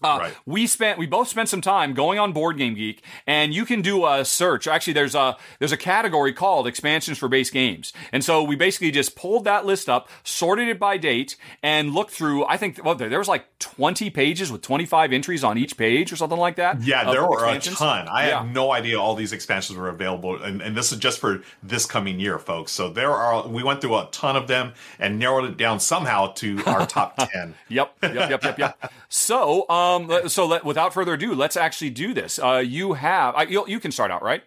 Uh, 0.06 0.20
Right. 0.20 0.34
We 0.46 0.68
spent 0.68 0.98
we 0.98 1.06
both 1.06 1.28
spent 1.28 1.50
some 1.50 1.62
time 1.62 1.94
going 1.94 2.20
on 2.20 2.32
Board 2.32 2.58
Game 2.58 2.76
Geek, 2.76 3.02
and 3.28 3.54
you 3.54 3.66
can 3.66 3.82
do 3.82 4.06
a 4.06 4.24
search. 4.24 4.68
Actually, 4.68 4.94
there's 4.94 5.16
a 5.16 5.36
there's 5.60 5.72
a 5.72 5.78
category 5.78 6.32
called 6.34 6.68
expansions 6.68 7.18
for 7.18 7.28
base 7.28 7.50
games, 7.50 7.92
and 8.12 8.24
so 8.24 8.44
we 8.44 8.56
basically 8.56 8.92
just 8.92 9.16
pulled 9.16 9.44
that 9.46 9.66
list 9.66 9.90
up, 9.90 10.08
sorted 10.24 10.68
it 10.68 10.80
by 10.80 10.98
date, 10.98 11.36
and 11.64 11.94
looked 11.94 12.12
through. 12.12 12.46
I 12.46 12.58
think 12.58 12.80
well, 12.84 12.96
there, 12.96 13.18
was 13.20 13.28
like 13.28 13.46
20 13.60 14.10
pages 14.12 14.52
with 14.52 14.62
25 14.62 15.12
entries 15.12 15.44
on 15.44 15.58
each 15.58 15.76
page 15.78 16.12
or 16.12 16.16
something 16.16 16.38
like 16.40 16.56
that. 16.58 16.82
Yeah, 16.82 17.12
there 17.12 17.26
were 17.28 17.46
a 17.46 17.60
ton. 17.60 18.08
I 18.08 18.28
Yeah. 18.28 18.44
had 18.44 18.54
no 18.54 18.72
idea 18.72 19.00
all 19.00 19.16
these 19.16 19.34
expansions 19.34 19.78
were 19.78 19.90
available, 19.90 20.42
and, 20.42 20.62
and 20.62 20.78
this 20.78 20.92
is 20.92 21.00
just 21.00 21.20
for 21.20 21.42
this 21.64 21.86
coming 21.86 22.20
year, 22.20 22.38
folks. 22.40 22.72
So 22.72 22.90
there 22.90 23.12
are. 23.12 23.48
We 23.48 23.64
went 23.64 23.82
through 23.82 23.96
a 23.98 24.08
ton 24.12 24.36
of 24.36 24.48
them 24.48 24.74
and 25.00 25.18
narrowed 25.20 25.46
it 25.50 25.58
down 25.58 25.80
somehow 25.80 26.28
to 26.34 26.62
our 26.66 26.86
top 26.98 27.16
ten. 27.32 27.56
Yep, 27.70 27.94
yep, 28.04 28.30
yep, 28.30 28.44
yep, 28.44 28.58
yep. 28.60 28.92
So, 29.10 29.68
um, 29.70 29.95
let- 29.98 30.32
so 30.32 30.46
let, 30.46 30.64
without 30.66 30.94
further 30.94 31.14
ado, 31.14 31.34
let's 31.34 31.58
actually 31.58 31.90
do 31.90 32.14
this. 32.14 32.40
Uh, 32.40 32.64
you 32.66 32.94
have, 32.94 33.36
I, 33.36 33.44
you, 33.44 33.66
you 33.68 33.80
can 33.80 33.92
start 33.92 34.12
out, 34.12 34.22
right? 34.24 34.44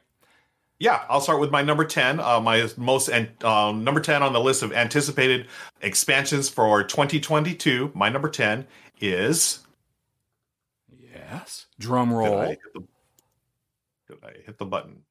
Yeah, 0.81 1.03
I'll 1.09 1.21
start 1.21 1.41
with 1.41 1.51
my 1.51 1.61
number 1.63 1.85
10. 1.85 2.21
Uh, 2.21 2.41
my 2.41 2.69
most 2.77 3.09
an- 3.09 3.33
uh, 3.43 3.73
number 3.73 4.01
10 4.01 4.23
on 4.23 4.33
the 4.33 4.41
list 4.41 4.63
of 4.63 4.73
anticipated 4.73 5.49
expansions 5.83 6.49
for 6.49 6.85
2022. 6.85 7.91
My 7.95 8.09
number 8.09 8.29
10 8.31 8.67
is. 9.01 9.61
Yes. 11.13 11.67
Drum 11.81 12.11
Did 12.11 12.15
I 12.15 12.19
roll. 12.19 12.41
hit 12.43 12.59
the, 12.75 12.81
did 14.09 14.19
I 14.25 14.33
hit 14.47 14.59
the 14.59 14.65
button? 14.67 15.03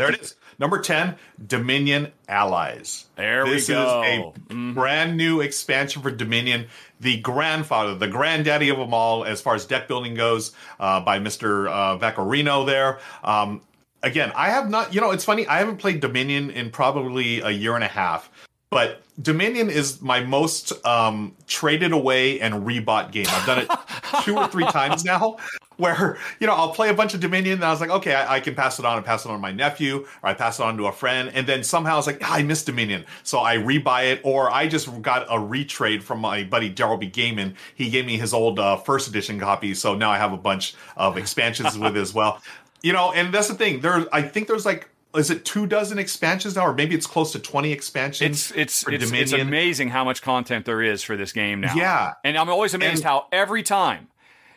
There 0.00 0.08
it 0.08 0.22
is. 0.22 0.34
Number 0.58 0.80
10, 0.80 1.16
Dominion 1.46 2.10
Allies. 2.26 3.04
There 3.16 3.44
we 3.44 3.50
go. 3.50 3.54
this 3.54 3.68
is 3.68 3.76
a 3.76 4.32
Mhm. 4.48 4.72
brand 4.74 5.18
new 5.18 5.42
expansion 5.42 6.00
for 6.00 6.10
Dominion, 6.10 6.68
the 7.00 7.18
grandfather, 7.18 7.94
the 7.94 8.08
granddaddy 8.08 8.70
of 8.70 8.78
them 8.78 8.94
all 8.94 9.24
as 9.24 9.42
far 9.42 9.54
as 9.54 9.66
deck 9.66 9.88
building 9.88 10.14
goes, 10.14 10.52
uh, 10.78 11.00
by 11.00 11.18
Mr. 11.18 11.68
Uh, 11.70 11.98
Vaccarino 11.98 12.64
there. 12.66 12.98
Um, 13.22 13.60
again, 14.02 14.32
I 14.34 14.48
have 14.48 14.70
not, 14.70 14.94
you 14.94 15.02
know, 15.02 15.10
it's 15.10 15.24
funny, 15.26 15.46
I 15.46 15.58
haven't 15.58 15.76
played 15.76 16.00
Dominion 16.00 16.50
in 16.50 16.70
probably 16.70 17.40
a 17.42 17.50
year 17.50 17.74
and 17.74 17.84
a 17.84 17.88
half. 17.88 18.30
But 18.70 19.02
Dominion 19.20 19.68
is 19.68 20.00
my 20.00 20.20
most 20.20 20.72
um, 20.86 21.36
traded 21.46 21.92
away 21.92 22.40
and 22.40 22.66
rebought 22.66 23.10
game. 23.10 23.26
I've 23.28 23.46
done 23.46 23.58
it 23.58 23.70
two 24.24 24.36
or 24.36 24.46
three 24.46 24.64
times 24.64 25.04
now. 25.04 25.36
where 25.80 26.18
you 26.38 26.46
know 26.46 26.54
I'll 26.54 26.72
play 26.72 26.90
a 26.90 26.94
bunch 26.94 27.14
of 27.14 27.20
Dominion, 27.20 27.54
and 27.54 27.64
I 27.64 27.70
was 27.70 27.80
like, 27.80 27.90
okay, 27.90 28.14
I, 28.14 28.36
I, 28.36 28.40
can 28.40 28.54
pass 28.54 28.78
it 28.78 28.84
on 28.84 28.98
and 28.98 29.04
pass 29.04 29.24
it 29.24 29.28
on 29.28 29.34
to 29.34 29.40
my 29.40 29.50
nephew, 29.50 30.06
or 30.22 30.28
I 30.28 30.34
pass 30.34 30.60
it 30.60 30.62
on 30.62 30.76
to 30.76 30.86
a 30.86 30.92
friend, 30.92 31.30
and 31.34 31.46
then 31.46 31.64
somehow 31.64 31.94
I 31.94 31.96
was 31.96 32.06
like, 32.06 32.18
ah, 32.22 32.34
I 32.34 32.42
miss 32.42 32.62
Dominion, 32.62 33.04
so 33.22 33.40
I 33.40 33.56
rebuy 33.56 34.12
it, 34.12 34.20
or 34.22 34.50
I 34.50 34.68
just 34.68 35.02
got 35.02 35.22
a 35.24 35.38
retrade 35.38 36.02
from 36.02 36.20
my 36.20 36.44
buddy 36.44 36.72
Daryl 36.72 37.00
B. 37.00 37.10
Gaiman. 37.10 37.54
He 37.74 37.90
gave 37.90 38.06
me 38.06 38.18
his 38.18 38.32
old 38.34 38.58
uh, 38.58 38.76
first 38.76 39.08
edition 39.08 39.40
copy, 39.40 39.74
so 39.74 39.94
now 39.94 40.10
I 40.10 40.18
have 40.18 40.32
a 40.32 40.38
bunch 40.38 40.74
of 40.96 41.16
expansions 41.16 41.76
with 41.78 41.96
it 41.96 42.00
as 42.00 42.14
well. 42.14 42.42
You 42.82 42.92
know, 42.92 43.12
and 43.12 43.32
that's 43.32 43.48
the 43.48 43.54
thing. 43.54 43.80
There, 43.80 44.06
I 44.12 44.22
think 44.22 44.48
there's 44.48 44.66
like 44.66 44.88
is 45.14 45.30
it 45.30 45.44
two 45.44 45.66
dozen 45.66 45.98
expansions 45.98 46.56
now, 46.56 46.66
or 46.66 46.74
maybe 46.74 46.94
it's 46.94 47.06
close 47.06 47.32
to 47.32 47.38
twenty 47.38 47.72
expansions? 47.72 48.50
It's 48.52 48.84
it's 48.84 48.88
it's, 48.88 49.12
it's, 49.12 49.32
amazing 49.32 49.88
how 49.88 50.04
much 50.04 50.22
content 50.22 50.66
there 50.66 50.82
is 50.82 51.02
for 51.02 51.16
this 51.16 51.32
game 51.32 51.60
now. 51.60 51.74
Yeah, 51.74 52.14
and 52.24 52.36
I'm 52.36 52.48
always 52.48 52.74
amazed 52.74 52.96
and, 52.96 53.04
how 53.04 53.26
every 53.32 53.62
time 53.62 54.08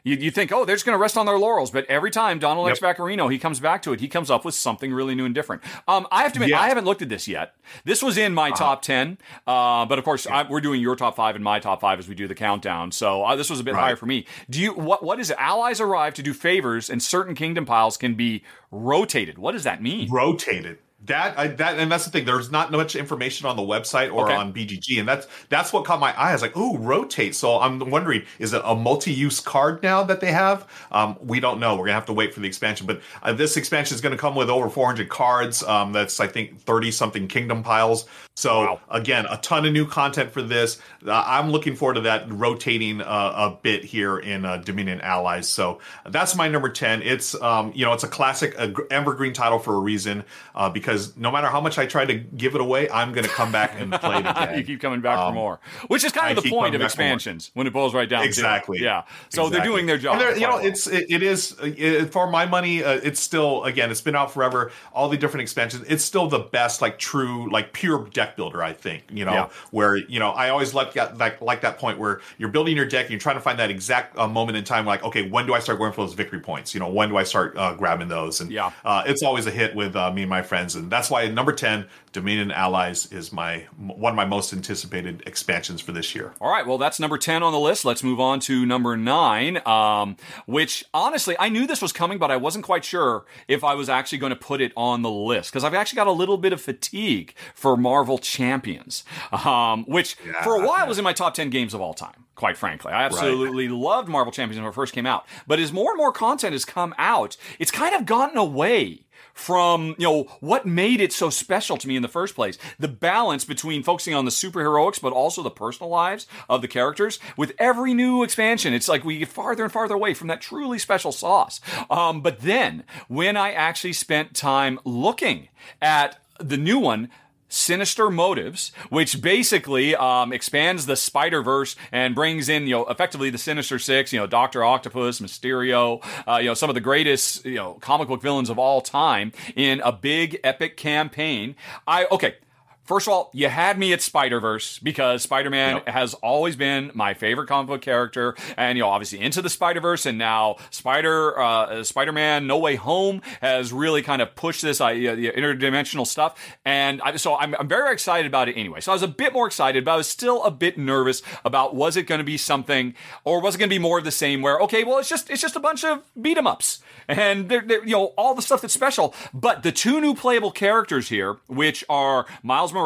you, 0.03 0.17
you 0.17 0.31
think, 0.31 0.51
oh, 0.51 0.65
they're 0.65 0.75
just 0.75 0.85
going 0.85 0.95
to 0.95 1.01
rest 1.01 1.17
on 1.17 1.25
their 1.25 1.39
laurels. 1.39 1.71
But 1.71 1.85
every 1.85 2.11
time 2.11 2.39
Donald 2.39 2.67
yep. 2.67 2.73
X. 2.73 2.79
Vaccarino, 2.81 3.31
he 3.31 3.39
comes 3.39 3.59
back 3.59 3.81
to 3.83 3.93
it, 3.93 3.99
he 3.99 4.07
comes 4.07 4.29
up 4.29 4.43
with 4.43 4.53
something 4.53 4.93
really 4.93 5.15
new 5.15 5.25
and 5.25 5.33
different. 5.33 5.63
Um, 5.87 6.07
I 6.11 6.23
have 6.23 6.33
to 6.33 6.37
admit, 6.37 6.49
yeah. 6.49 6.61
I 6.61 6.67
haven't 6.67 6.85
looked 6.85 7.01
at 7.01 7.09
this 7.09 7.27
yet. 7.27 7.55
This 7.85 8.03
was 8.03 8.17
in 8.17 8.33
my 8.33 8.49
uh-huh. 8.49 8.57
top 8.57 8.81
10. 8.81 9.17
Uh, 9.47 9.85
but 9.85 9.97
of 9.97 10.05
course, 10.05 10.25
yeah. 10.25 10.39
I, 10.39 10.49
we're 10.49 10.61
doing 10.61 10.81
your 10.81 10.95
top 10.95 11.15
five 11.15 11.35
and 11.35 11.43
my 11.43 11.59
top 11.59 11.81
five 11.81 11.99
as 11.99 12.07
we 12.07 12.15
do 12.15 12.27
the 12.27 12.35
countdown. 12.35 12.91
So 12.91 13.23
uh, 13.23 13.35
this 13.35 13.49
was 13.49 13.59
a 13.59 13.63
bit 13.63 13.73
right. 13.73 13.81
higher 13.81 13.95
for 13.95 14.05
me. 14.05 14.25
Do 14.49 14.59
you, 14.59 14.73
what, 14.73 15.03
what 15.03 15.19
is 15.19 15.29
it? 15.29 15.37
Allies 15.39 15.79
arrive 15.79 16.13
to 16.15 16.23
do 16.23 16.33
favors 16.33 16.89
and 16.89 17.01
certain 17.01 17.35
kingdom 17.35 17.65
piles 17.65 17.95
can 17.97 18.15
be 18.15 18.43
rotated. 18.71 19.37
What 19.37 19.53
does 19.53 19.63
that 19.63 19.81
mean? 19.81 20.09
Rotated. 20.09 20.79
That 21.05 21.37
I, 21.37 21.47
that 21.47 21.79
and 21.79 21.91
that's 21.91 22.05
the 22.05 22.11
thing. 22.11 22.25
There's 22.25 22.51
not 22.51 22.71
much 22.71 22.95
information 22.95 23.47
on 23.47 23.55
the 23.55 23.61
website 23.61 24.13
or 24.13 24.25
okay. 24.25 24.35
on 24.35 24.53
BGG, 24.53 24.99
and 24.99 25.07
that's 25.07 25.27
that's 25.49 25.73
what 25.73 25.85
caught 25.85 25.99
my 25.99 26.13
eye. 26.17 26.29
I 26.29 26.33
was 26.33 26.41
like, 26.41 26.55
"Ooh, 26.55 26.77
rotate." 26.77 27.35
So 27.35 27.59
I'm 27.59 27.79
wondering, 27.89 28.23
is 28.39 28.53
it 28.53 28.61
a 28.63 28.75
multi-use 28.75 29.39
card 29.39 29.83
now 29.83 30.03
that 30.03 30.21
they 30.21 30.31
have? 30.31 30.67
Um, 30.91 31.17
we 31.21 31.39
don't 31.39 31.59
know. 31.59 31.75
We're 31.75 31.85
gonna 31.85 31.93
have 31.93 32.05
to 32.05 32.13
wait 32.13 32.33
for 32.33 32.39
the 32.39 32.47
expansion. 32.47 32.87
But 32.87 33.01
uh, 33.21 33.33
this 33.33 33.57
expansion 33.57 33.95
is 33.95 34.01
going 34.01 34.11
to 34.11 34.17
come 34.17 34.35
with 34.35 34.49
over 34.49 34.69
400 34.69 35.09
cards. 35.09 35.63
Um, 35.63 35.91
that's 35.93 36.19
I 36.19 36.27
think 36.27 36.59
30 36.61 36.91
something 36.91 37.27
kingdom 37.27 37.63
piles. 37.63 38.05
So 38.35 38.61
wow. 38.61 38.79
again, 38.89 39.25
a 39.29 39.37
ton 39.37 39.65
of 39.65 39.73
new 39.73 39.85
content 39.85 40.31
for 40.31 40.41
this. 40.41 40.79
Uh, 41.05 41.23
I'm 41.25 41.51
looking 41.51 41.75
forward 41.75 41.95
to 41.95 42.01
that 42.01 42.31
rotating 42.31 43.01
uh, 43.01 43.33
a 43.35 43.57
bit 43.61 43.83
here 43.83 44.17
in 44.17 44.45
uh, 44.45 44.57
Dominion 44.57 45.01
Allies. 45.01 45.47
So 45.47 45.79
that's 46.09 46.35
my 46.35 46.47
number 46.47 46.69
10. 46.69 47.01
It's 47.03 47.39
um, 47.41 47.71
you 47.75 47.85
know 47.85 47.93
it's 47.93 48.03
a 48.03 48.07
classic 48.07 48.55
evergreen 48.89 49.33
title 49.33 49.59
for 49.59 49.75
a 49.75 49.79
reason 49.79 50.23
uh, 50.55 50.69
because 50.69 50.92
because 50.93 51.17
no 51.17 51.31
matter 51.31 51.47
how 51.47 51.59
much 51.59 51.77
I 51.77 51.85
try 51.85 52.05
to 52.05 52.13
give 52.13 52.55
it 52.55 52.61
away, 52.61 52.89
I'm 52.89 53.11
going 53.11 53.23
to 53.23 53.29
come 53.29 53.51
back 53.51 53.73
and 53.79 53.91
play 53.91 54.17
it 54.17 54.19
again. 54.25 54.57
you 54.57 54.63
keep 54.63 54.79
coming 54.79 55.01
back 55.01 55.17
um, 55.17 55.31
for 55.31 55.35
more, 55.35 55.59
which 55.87 56.03
is 56.03 56.11
kind 56.11 56.37
of 56.37 56.43
the 56.43 56.49
point 56.49 56.75
of 56.75 56.81
expansions 56.81 57.51
when 57.53 57.67
it 57.67 57.73
boils 57.73 57.93
right 57.93 58.07
down. 58.07 58.23
Exactly. 58.23 58.77
To 58.77 58.83
it. 58.83 58.85
Yeah. 58.85 59.01
So 59.29 59.43
exactly. 59.43 59.49
they're 59.49 59.65
doing 59.65 59.85
their 59.85 59.97
job. 59.97 60.19
You 60.37 60.47
know, 60.47 60.57
it's 60.57 60.87
it, 60.87 61.05
it 61.09 61.23
is 61.23 61.55
it, 61.61 62.11
for 62.11 62.29
my 62.29 62.45
money. 62.45 62.83
Uh, 62.83 62.99
it's 63.03 63.19
still 63.19 63.63
again, 63.63 63.91
it's 63.91 64.01
been 64.01 64.15
out 64.15 64.31
forever. 64.31 64.71
All 64.93 65.09
the 65.09 65.17
different 65.17 65.41
expansions, 65.41 65.85
it's 65.87 66.03
still 66.03 66.27
the 66.27 66.39
best, 66.39 66.81
like 66.81 66.99
true, 66.99 67.51
like 67.51 67.73
pure 67.73 68.07
deck 68.09 68.35
builder. 68.35 68.63
I 68.63 68.73
think 68.73 69.03
you 69.11 69.25
know 69.25 69.33
yeah. 69.33 69.49
where 69.71 69.95
you 69.95 70.19
know 70.19 70.31
I 70.31 70.49
always 70.49 70.73
like 70.73 70.93
that 70.93 71.17
like, 71.17 71.41
like 71.41 71.61
that 71.61 71.77
point 71.77 71.99
where 71.99 72.21
you're 72.37 72.49
building 72.49 72.75
your 72.75 72.85
deck 72.85 73.05
and 73.05 73.11
you're 73.11 73.19
trying 73.19 73.35
to 73.35 73.41
find 73.41 73.59
that 73.59 73.69
exact 73.69 74.17
uh, 74.17 74.27
moment 74.27 74.57
in 74.57 74.63
time. 74.63 74.85
Like, 74.85 75.03
okay, 75.03 75.27
when 75.27 75.45
do 75.45 75.53
I 75.53 75.59
start 75.59 75.79
going 75.79 75.93
for 75.93 76.05
those 76.05 76.13
victory 76.13 76.39
points? 76.39 76.73
You 76.73 76.79
know, 76.79 76.89
when 76.89 77.09
do 77.09 77.17
I 77.17 77.23
start 77.23 77.57
uh, 77.57 77.73
grabbing 77.73 78.07
those? 78.07 78.41
And 78.41 78.51
yeah, 78.51 78.71
uh, 78.85 79.03
it's 79.05 79.23
always 79.23 79.45
a 79.47 79.51
hit 79.51 79.75
with 79.75 79.95
uh, 79.95 80.11
me 80.11 80.23
and 80.23 80.29
my 80.29 80.41
friends, 80.41 80.75
and 80.75 80.82
that's 80.89 81.09
why 81.09 81.27
number 81.27 81.51
10 81.51 81.85
dominion 82.11 82.51
allies 82.51 83.11
is 83.11 83.33
my 83.33 83.59
one 83.77 84.11
of 84.11 84.15
my 84.15 84.25
most 84.25 84.53
anticipated 84.53 85.23
expansions 85.25 85.81
for 85.81 85.91
this 85.91 86.15
year 86.15 86.33
all 86.39 86.49
right 86.49 86.65
well 86.65 86.77
that's 86.77 86.99
number 86.99 87.17
10 87.17 87.43
on 87.43 87.51
the 87.51 87.59
list 87.59 87.85
let's 87.85 88.03
move 88.03 88.19
on 88.19 88.39
to 88.39 88.65
number 88.65 88.95
9 88.95 89.65
um, 89.67 90.15
which 90.45 90.83
honestly 90.93 91.35
i 91.39 91.49
knew 91.49 91.67
this 91.67 91.81
was 91.81 91.91
coming 91.91 92.17
but 92.17 92.31
i 92.31 92.37
wasn't 92.37 92.63
quite 92.63 92.85
sure 92.85 93.25
if 93.47 93.63
i 93.63 93.73
was 93.73 93.89
actually 93.89 94.17
going 94.17 94.31
to 94.31 94.35
put 94.35 94.61
it 94.61 94.71
on 94.75 95.01
the 95.01 95.11
list 95.11 95.51
because 95.51 95.63
i've 95.63 95.73
actually 95.73 95.97
got 95.97 96.07
a 96.07 96.11
little 96.11 96.37
bit 96.37 96.53
of 96.53 96.61
fatigue 96.61 97.33
for 97.53 97.75
marvel 97.75 98.17
champions 98.17 99.03
um, 99.31 99.83
which 99.85 100.15
yeah, 100.25 100.41
for 100.43 100.55
a 100.55 100.65
while 100.65 100.79
yeah. 100.79 100.87
was 100.87 100.97
in 100.97 101.03
my 101.03 101.13
top 101.13 101.33
10 101.33 101.49
games 101.49 101.73
of 101.73 101.81
all 101.81 101.93
time 101.93 102.23
quite 102.35 102.57
frankly. 102.57 102.91
I 102.91 103.03
absolutely 103.03 103.67
right. 103.67 103.77
loved 103.77 104.09
Marvel 104.09 104.31
Champions 104.31 104.59
when 104.59 104.67
it 104.67 104.73
first 104.73 104.93
came 104.93 105.05
out. 105.05 105.25
But 105.47 105.59
as 105.59 105.71
more 105.71 105.91
and 105.91 105.97
more 105.97 106.11
content 106.11 106.53
has 106.53 106.65
come 106.65 106.93
out, 106.97 107.37
it's 107.59 107.71
kind 107.71 107.95
of 107.95 108.05
gotten 108.05 108.37
away 108.37 109.05
from, 109.33 109.95
you 109.97 110.07
know, 110.07 110.23
what 110.39 110.65
made 110.65 111.01
it 111.01 111.11
so 111.11 111.29
special 111.29 111.77
to 111.77 111.87
me 111.87 111.95
in 111.95 112.01
the 112.01 112.07
first 112.07 112.35
place. 112.35 112.57
The 112.79 112.87
balance 112.87 113.45
between 113.45 113.83
focusing 113.83 114.13
on 114.13 114.25
the 114.25 114.31
superheroics, 114.31 115.01
but 115.01 115.13
also 115.13 115.41
the 115.41 115.49
personal 115.49 115.89
lives 115.89 116.27
of 116.49 116.61
the 116.61 116.67
characters. 116.67 117.19
With 117.35 117.53
every 117.57 117.93
new 117.93 118.23
expansion, 118.23 118.73
it's 118.73 118.87
like 118.87 119.03
we 119.03 119.19
get 119.19 119.27
farther 119.29 119.63
and 119.63 119.71
farther 119.71 119.95
away 119.95 120.13
from 120.13 120.27
that 120.27 120.41
truly 120.41 120.79
special 120.79 121.11
sauce. 121.11 121.59
Um, 121.89 122.21
but 122.21 122.41
then, 122.41 122.83
when 123.07 123.35
I 123.35 123.51
actually 123.51 123.93
spent 123.93 124.35
time 124.35 124.79
looking 124.85 125.49
at 125.81 126.19
the 126.39 126.57
new 126.57 126.79
one, 126.79 127.09
Sinister 127.53 128.09
Motives, 128.09 128.71
which 128.89 129.21
basically 129.21 129.95
um, 129.95 130.33
expands 130.33 130.87
the 130.87 130.95
Spider 130.95 131.43
Verse 131.43 131.75
and 131.91 132.15
brings 132.15 132.49
in, 132.49 132.63
you 132.63 132.75
know, 132.75 132.85
effectively 132.87 133.29
the 133.29 133.37
Sinister 133.37 133.77
Six, 133.77 134.11
you 134.11 134.19
know, 134.19 134.25
Doctor 134.25 134.63
Octopus, 134.63 135.19
Mysterio, 135.19 136.03
uh, 136.27 136.37
you 136.37 136.47
know, 136.47 136.55
some 136.55 136.69
of 136.69 136.73
the 136.73 136.81
greatest, 136.81 137.45
you 137.45 137.55
know, 137.55 137.75
comic 137.75 138.07
book 138.07 138.21
villains 138.21 138.49
of 138.49 138.57
all 138.57 138.81
time 138.81 139.31
in 139.55 139.81
a 139.81 139.91
big 139.91 140.39
epic 140.43 140.77
campaign. 140.77 141.55
I 141.85 142.05
okay. 142.11 142.35
First 142.85 143.07
of 143.07 143.13
all, 143.13 143.29
you 143.33 143.47
had 143.47 143.79
me 143.79 143.93
at 143.93 144.01
Spider 144.01 144.41
Verse 144.41 144.77
because 144.79 145.21
Spider 145.21 145.49
Man 145.49 145.75
yep. 145.77 145.87
has 145.87 146.13
always 146.15 146.57
been 146.57 146.91
my 146.93 147.13
favorite 147.13 147.47
comic 147.47 147.67
book 147.67 147.81
character, 147.81 148.35
and 148.57 148.77
you 148.77 148.83
know, 148.83 148.89
obviously 148.89 149.21
into 149.21 149.41
the 149.41 149.49
Spider 149.49 149.79
Verse, 149.79 150.05
and 150.05 150.17
now 150.17 150.57
Spider 150.69 151.39
uh, 151.39 151.83
Spider 151.85 152.11
Man 152.11 152.45
No 152.45 152.57
Way 152.57 152.75
Home 152.75 153.21
has 153.39 153.71
really 153.71 154.01
kind 154.01 154.21
of 154.21 154.35
pushed 154.35 154.61
this 154.61 154.81
uh, 154.81 154.89
the 154.89 155.31
interdimensional 155.31 156.05
stuff, 156.05 156.57
and 156.65 157.01
I, 157.01 157.15
so 157.15 157.37
I'm, 157.37 157.55
I'm 157.57 157.69
very 157.69 157.93
excited 157.93 158.27
about 158.27 158.49
it 158.49 158.57
anyway. 158.57 158.81
So 158.81 158.91
I 158.91 158.95
was 158.95 159.03
a 159.03 159.07
bit 159.07 159.31
more 159.31 159.47
excited, 159.47 159.85
but 159.85 159.93
I 159.93 159.95
was 159.95 160.07
still 160.07 160.43
a 160.43 160.51
bit 160.51 160.77
nervous 160.77 161.21
about 161.45 161.75
was 161.75 161.95
it 161.95 162.03
going 162.03 162.19
to 162.19 162.25
be 162.25 162.37
something, 162.37 162.95
or 163.23 163.39
was 163.39 163.55
it 163.55 163.59
going 163.59 163.69
to 163.69 163.73
be 163.73 163.79
more 163.79 163.97
of 163.97 164.03
the 164.03 164.11
same? 164.11 164.41
Where 164.41 164.59
okay, 164.59 164.83
well, 164.83 164.97
it's 164.97 165.07
just 165.07 165.29
it's 165.29 165.41
just 165.41 165.55
a 165.55 165.61
bunch 165.61 165.85
of 165.85 166.03
beat 166.21 166.37
'em 166.37 166.47
ups, 166.47 166.81
and 167.07 167.47
they're, 167.47 167.61
they're, 167.61 167.85
you 167.85 167.93
know 167.93 168.07
all 168.17 168.35
the 168.35 168.41
stuff 168.41 168.59
that's 168.59 168.73
special, 168.73 169.15
but 169.33 169.63
the 169.63 169.71
two 169.71 170.01
new 170.01 170.13
playable 170.13 170.51
characters 170.51 171.07
here, 171.07 171.37
which 171.47 171.85
are 171.87 172.25
Miles 172.43 172.73
Morales, 172.73 172.82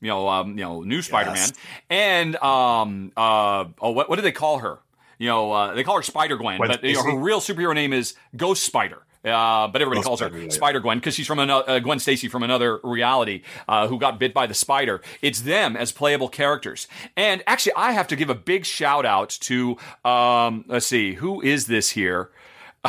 you 0.00 0.08
know, 0.08 0.28
um, 0.28 0.58
you 0.58 0.64
know, 0.64 0.82
new 0.82 1.02
Spider-Man, 1.02 1.36
yes. 1.36 1.52
and 1.90 2.36
um, 2.36 3.12
uh, 3.16 3.64
oh, 3.80 3.90
what, 3.90 4.08
what 4.08 4.16
do 4.16 4.22
they 4.22 4.32
call 4.32 4.58
her? 4.58 4.78
You 5.18 5.28
know, 5.28 5.52
uh, 5.52 5.74
they 5.74 5.82
call 5.82 5.96
her 5.96 6.02
Spider 6.02 6.36
Gwen, 6.36 6.58
but 6.58 6.84
you 6.84 6.94
know, 6.94 7.02
her 7.02 7.16
real 7.16 7.40
superhero 7.40 7.74
name 7.74 7.92
is 7.92 8.14
Ghost 8.36 8.64
Spider. 8.64 9.02
Uh, 9.24 9.66
but 9.66 9.82
everybody 9.82 9.98
Ghost 9.98 10.06
calls 10.06 10.20
her 10.20 10.28
Spider, 10.28 10.50
Spider 10.50 10.80
Gwen 10.80 10.98
because 10.98 11.14
she's 11.14 11.26
from 11.26 11.40
another 11.40 11.68
uh, 11.68 11.78
Gwen 11.80 11.98
Stacy 11.98 12.28
from 12.28 12.44
another 12.44 12.78
reality 12.84 13.42
uh, 13.66 13.88
who 13.88 13.98
got 13.98 14.20
bit 14.20 14.32
by 14.32 14.46
the 14.46 14.54
spider. 14.54 15.00
It's 15.20 15.40
them 15.40 15.76
as 15.76 15.90
playable 15.90 16.28
characters. 16.28 16.86
And 17.16 17.42
actually, 17.46 17.72
I 17.76 17.92
have 17.92 18.06
to 18.08 18.16
give 18.16 18.30
a 18.30 18.36
big 18.36 18.64
shout 18.64 19.04
out 19.04 19.30
to 19.40 19.78
um, 20.04 20.64
let's 20.68 20.86
see, 20.86 21.14
who 21.14 21.40
is 21.42 21.66
this 21.66 21.90
here? 21.90 22.30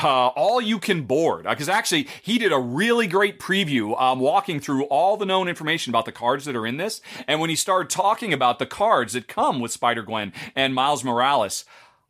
Uh, 0.04 0.28
all 0.28 0.62
you 0.62 0.80
can 0.80 1.04
board. 1.04 1.46
Because 1.50 1.70
uh, 1.70 1.74
actually 1.74 2.08
he 2.22 2.38
did 2.38 2.52
a 2.52 2.60
really 2.60 3.08
great 3.08 3.40
preview 3.40 4.00
um, 4.00 4.20
walking 4.20 4.60
through 4.60 4.84
all 4.86 5.18
the 5.18 5.26
known 5.26 5.48
information 5.48 5.92
about 5.92 6.06
the 6.06 6.12
cards 6.12 6.46
that 6.46 6.56
are 6.56 6.68
in 6.68 6.78
this. 6.78 7.02
And 7.28 7.40
when 7.40 7.50
he 7.50 7.56
started 7.56 7.90
talking 7.90 8.34
about 8.34 8.60
the 8.60 8.66
cards 8.66 9.14
that 9.14 9.28
come 9.28 9.60
with 9.60 9.72
spider-gwen 9.72 10.34
and 10.56 10.74
miles 10.74 11.04
morales 11.04 11.66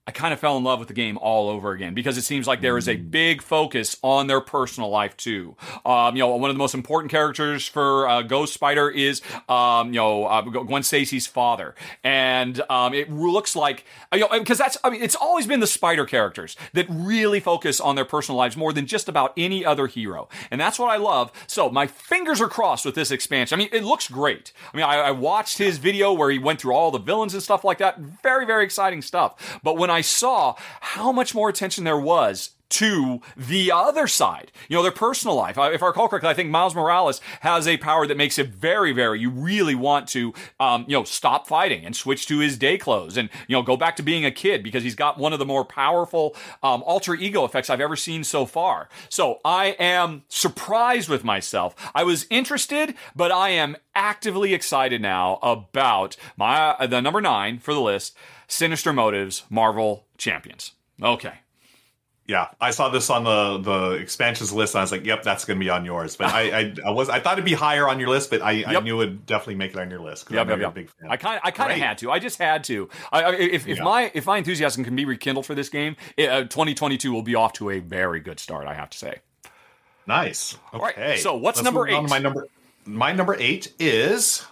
I 0.08 0.12
kind 0.12 0.34
of 0.34 0.40
fell 0.40 0.56
in 0.56 0.64
love 0.64 0.80
with 0.80 0.88
the 0.88 0.94
game 0.94 1.18
all 1.18 1.50
over 1.50 1.74
again 1.74 1.94
because 1.94 2.18
it 2.18 2.22
seems 2.22 2.48
like 2.48 2.62
there 2.62 2.78
is 2.78 2.88
a 2.88 2.96
mm. 2.96 3.12
big 3.12 3.42
focus 3.42 3.98
on 4.02 4.28
their 4.28 4.40
personal 4.40 4.90
life 4.90 5.18
too. 5.18 5.58
Um, 5.86 6.16
you 6.16 6.22
know, 6.22 6.34
one 6.38 6.50
of 6.50 6.56
the 6.56 6.60
most 6.60 6.74
important 6.74 7.12
characters 7.12 7.68
for 7.68 8.08
uh, 8.08 8.22
Ghost 8.22 8.54
Spider 8.54 8.90
is, 8.90 9.22
um, 9.50 9.88
you 9.88 10.00
know, 10.00 10.24
uh, 10.24 10.42
Gwen 10.42 10.84
Stacy's 10.84 11.28
father, 11.28 11.76
and 12.06 12.62
um, 12.70 12.94
it 12.94 13.12
looks 13.12 13.54
like 13.54 13.84
you 14.14 14.22
know 14.22 14.30
because 14.32 14.58
that's 14.58 14.78
I 14.82 14.92
mean 14.92 15.04
it's 15.04 15.16
always 15.16 15.46
been 15.46 15.60
the 15.60 15.68
Spider 15.68 16.06
characters 16.06 16.56
that 16.72 16.86
really 16.90 17.42
focus 17.42 17.82
on 17.82 17.96
their 17.96 18.06
personal 18.06 18.38
lives 18.38 18.56
more 18.56 18.72
than 18.72 18.88
just 18.88 19.10
about 19.10 19.34
any 19.36 19.66
other 19.66 19.88
hero, 19.88 20.30
and 20.50 20.62
that's 20.62 20.80
what 20.80 20.90
I 20.90 20.96
love. 20.96 21.34
So 21.48 21.70
my 21.70 21.86
fingers 21.86 22.40
are 22.40 22.48
crossed 22.48 22.86
with 22.86 22.96
this 22.96 23.12
expansion. 23.12 23.58
I 23.58 23.60
mean, 23.60 23.70
it 23.74 23.84
looks 23.84 24.08
great. 24.08 24.54
I 24.74 24.78
mean, 24.78 24.86
I, 24.86 24.96
I 24.96 25.12
watched 25.12 25.58
his 25.58 25.80
video 25.80 26.14
where 26.14 26.30
he 26.30 26.40
went 26.40 26.62
through 26.62 26.74
all 26.74 26.92
the 26.92 26.98
villains 26.98 27.34
and 27.34 27.44
stuff 27.44 27.66
like 27.66 27.80
that. 27.80 28.00
Very 28.00 28.46
very 28.46 28.64
exciting 28.64 29.02
stuff. 29.02 29.60
But 29.62 29.78
when 29.78 29.90
I 29.90 29.97
I 29.98 30.01
saw 30.01 30.54
how 30.80 31.12
much 31.12 31.34
more 31.34 31.50
attention 31.50 31.84
there 31.84 31.98
was 32.00 32.51
to 32.70 33.20
the 33.36 33.72
other 33.72 34.06
side, 34.06 34.51
you 34.70 34.75
know, 34.75 34.84
their 34.84 34.92
personal 34.92 35.36
life. 35.36 35.58
If 35.58 35.82
I 35.82 35.88
recall 35.88 36.08
correctly, 36.08 36.30
I 36.30 36.36
think 36.36 36.51
Miles 36.51 36.75
Morales 36.75 37.20
has 37.39 37.68
a 37.68 37.77
power 37.77 38.06
that 38.06 38.16
makes 38.16 38.38
it 38.38 38.50
very, 38.50 38.92
very, 38.92 39.20
you 39.20 39.32
really 39.32 39.74
want 39.74 40.08
to, 40.10 40.36
um, 40.60 40.86
you 40.88 40.96
know, 40.96 41.04
stop 41.04 41.48
fighting 41.48 41.84
and 41.84 41.96
switch 41.96 42.27
to 42.27 42.38
his 42.39 42.60
day 42.60 42.77
clothes 42.77 43.18
and, 43.18 43.30
you 43.48 43.56
know, 43.56 43.63
go 43.63 43.75
back 43.75 43.96
to 43.96 44.04
being 44.04 44.24
a 44.24 44.30
kid 44.30 44.62
because 44.62 44.84
he's 44.84 44.94
got 44.94 45.18
one 45.18 45.34
of 45.34 45.39
the 45.39 45.46
more 45.46 45.66
powerful 45.66 46.36
um, 46.62 46.84
alter 46.84 47.16
ego 47.16 47.44
effects 47.44 47.72
I've 47.72 47.82
ever 47.82 47.96
seen 47.96 48.24
so 48.24 48.46
far. 48.46 48.88
So 49.10 49.39
I 49.44 49.68
am 49.80 50.25
surprised 50.27 51.10
with 51.10 51.24
myself. 51.24 51.74
I 51.96 52.04
was 52.04 52.27
interested, 52.30 52.94
but 53.16 53.32
I 53.32 53.50
am 53.50 53.77
actively 53.96 54.54
excited 54.54 55.01
now 55.01 55.39
about 55.42 56.18
my, 56.36 56.86
the 56.86 57.01
number 57.01 57.22
nine 57.22 57.58
for 57.58 57.74
the 57.74 57.82
list 57.82 58.16
Sinister 58.48 58.94
Motives 58.94 59.44
Marvel 59.50 60.06
Champions. 60.18 60.74
Okay. 61.01 61.34
Yeah, 62.27 62.50
I 62.60 62.72
saw 62.72 62.89
this 62.89 63.10
on 63.10 63.24
the 63.24 63.58
the 63.58 63.92
expansions 63.92 64.51
list, 64.51 64.75
and 64.75 64.80
I 64.80 64.84
was 64.84 64.92
like, 64.92 65.06
"Yep, 65.06 65.24
that's 65.24 65.46
going 65.46 65.58
to 65.58 65.63
be 65.63 65.70
on 65.70 65.86
yours." 65.86 66.18
But 66.18 66.34
I, 66.34 66.60
I, 66.60 66.75
I 66.88 66.89
was 66.92 67.08
I 67.08 67.22
thought 67.22 67.34
it'd 67.34 67.46
be 67.46 67.54
higher 67.54 67.88
on 67.88 68.01
your 68.01 68.10
list, 68.10 68.32
but 68.32 68.42
I, 68.42 68.51
yep. 68.51 68.68
I 68.68 68.80
knew 68.82 69.01
it'd 69.01 69.25
definitely 69.25 69.56
make 69.56 69.72
it 69.72 69.80
on 69.80 69.89
your 69.89 70.01
list. 70.01 70.30
Yep, 70.30 70.50
yep, 70.50 70.60
yep. 70.60 70.74
big 70.74 70.89
fan. 70.89 71.10
I 71.10 71.16
kind 71.16 71.39
I 71.42 71.51
kind 71.51 71.72
of 71.72 71.77
had 71.77 72.00
to. 72.00 72.12
I 72.12 72.20
just 72.20 72.38
had 72.38 72.66
to. 72.66 72.89
I, 73.13 73.34
if 73.34 73.66
if 73.66 73.77
yeah. 73.77 73.84
my 73.84 74.12
if 74.13 74.25
my 74.25 74.38
enthusiasm 74.38 74.84
can 74.84 74.94
be 74.94 75.06
rekindled 75.06 75.46
for 75.46 75.56
this 75.56 75.70
game, 75.70 75.96
it, 76.18 76.30
uh, 76.30 76.42
2022 76.42 77.13
will 77.13 77.22
be 77.22 77.36
off 77.36 77.54
to 77.54 77.70
a 77.70 77.80
very 77.80 78.20
good 78.20 78.42
start. 78.42 78.68
I 78.68 78.74
have 78.74 78.89
to 78.89 78.98
say. 78.98 79.20
Nice. 80.06 80.58
Okay. 80.74 81.18
So 81.18 81.38
what's 81.38 81.60
Let's 81.60 81.63
number 81.63 81.88
eight? 81.88 82.10
my 82.10 82.20
number 82.20 82.48
my 82.86 83.13
number 83.13 83.38
eight 83.39 83.74
is 83.80 84.46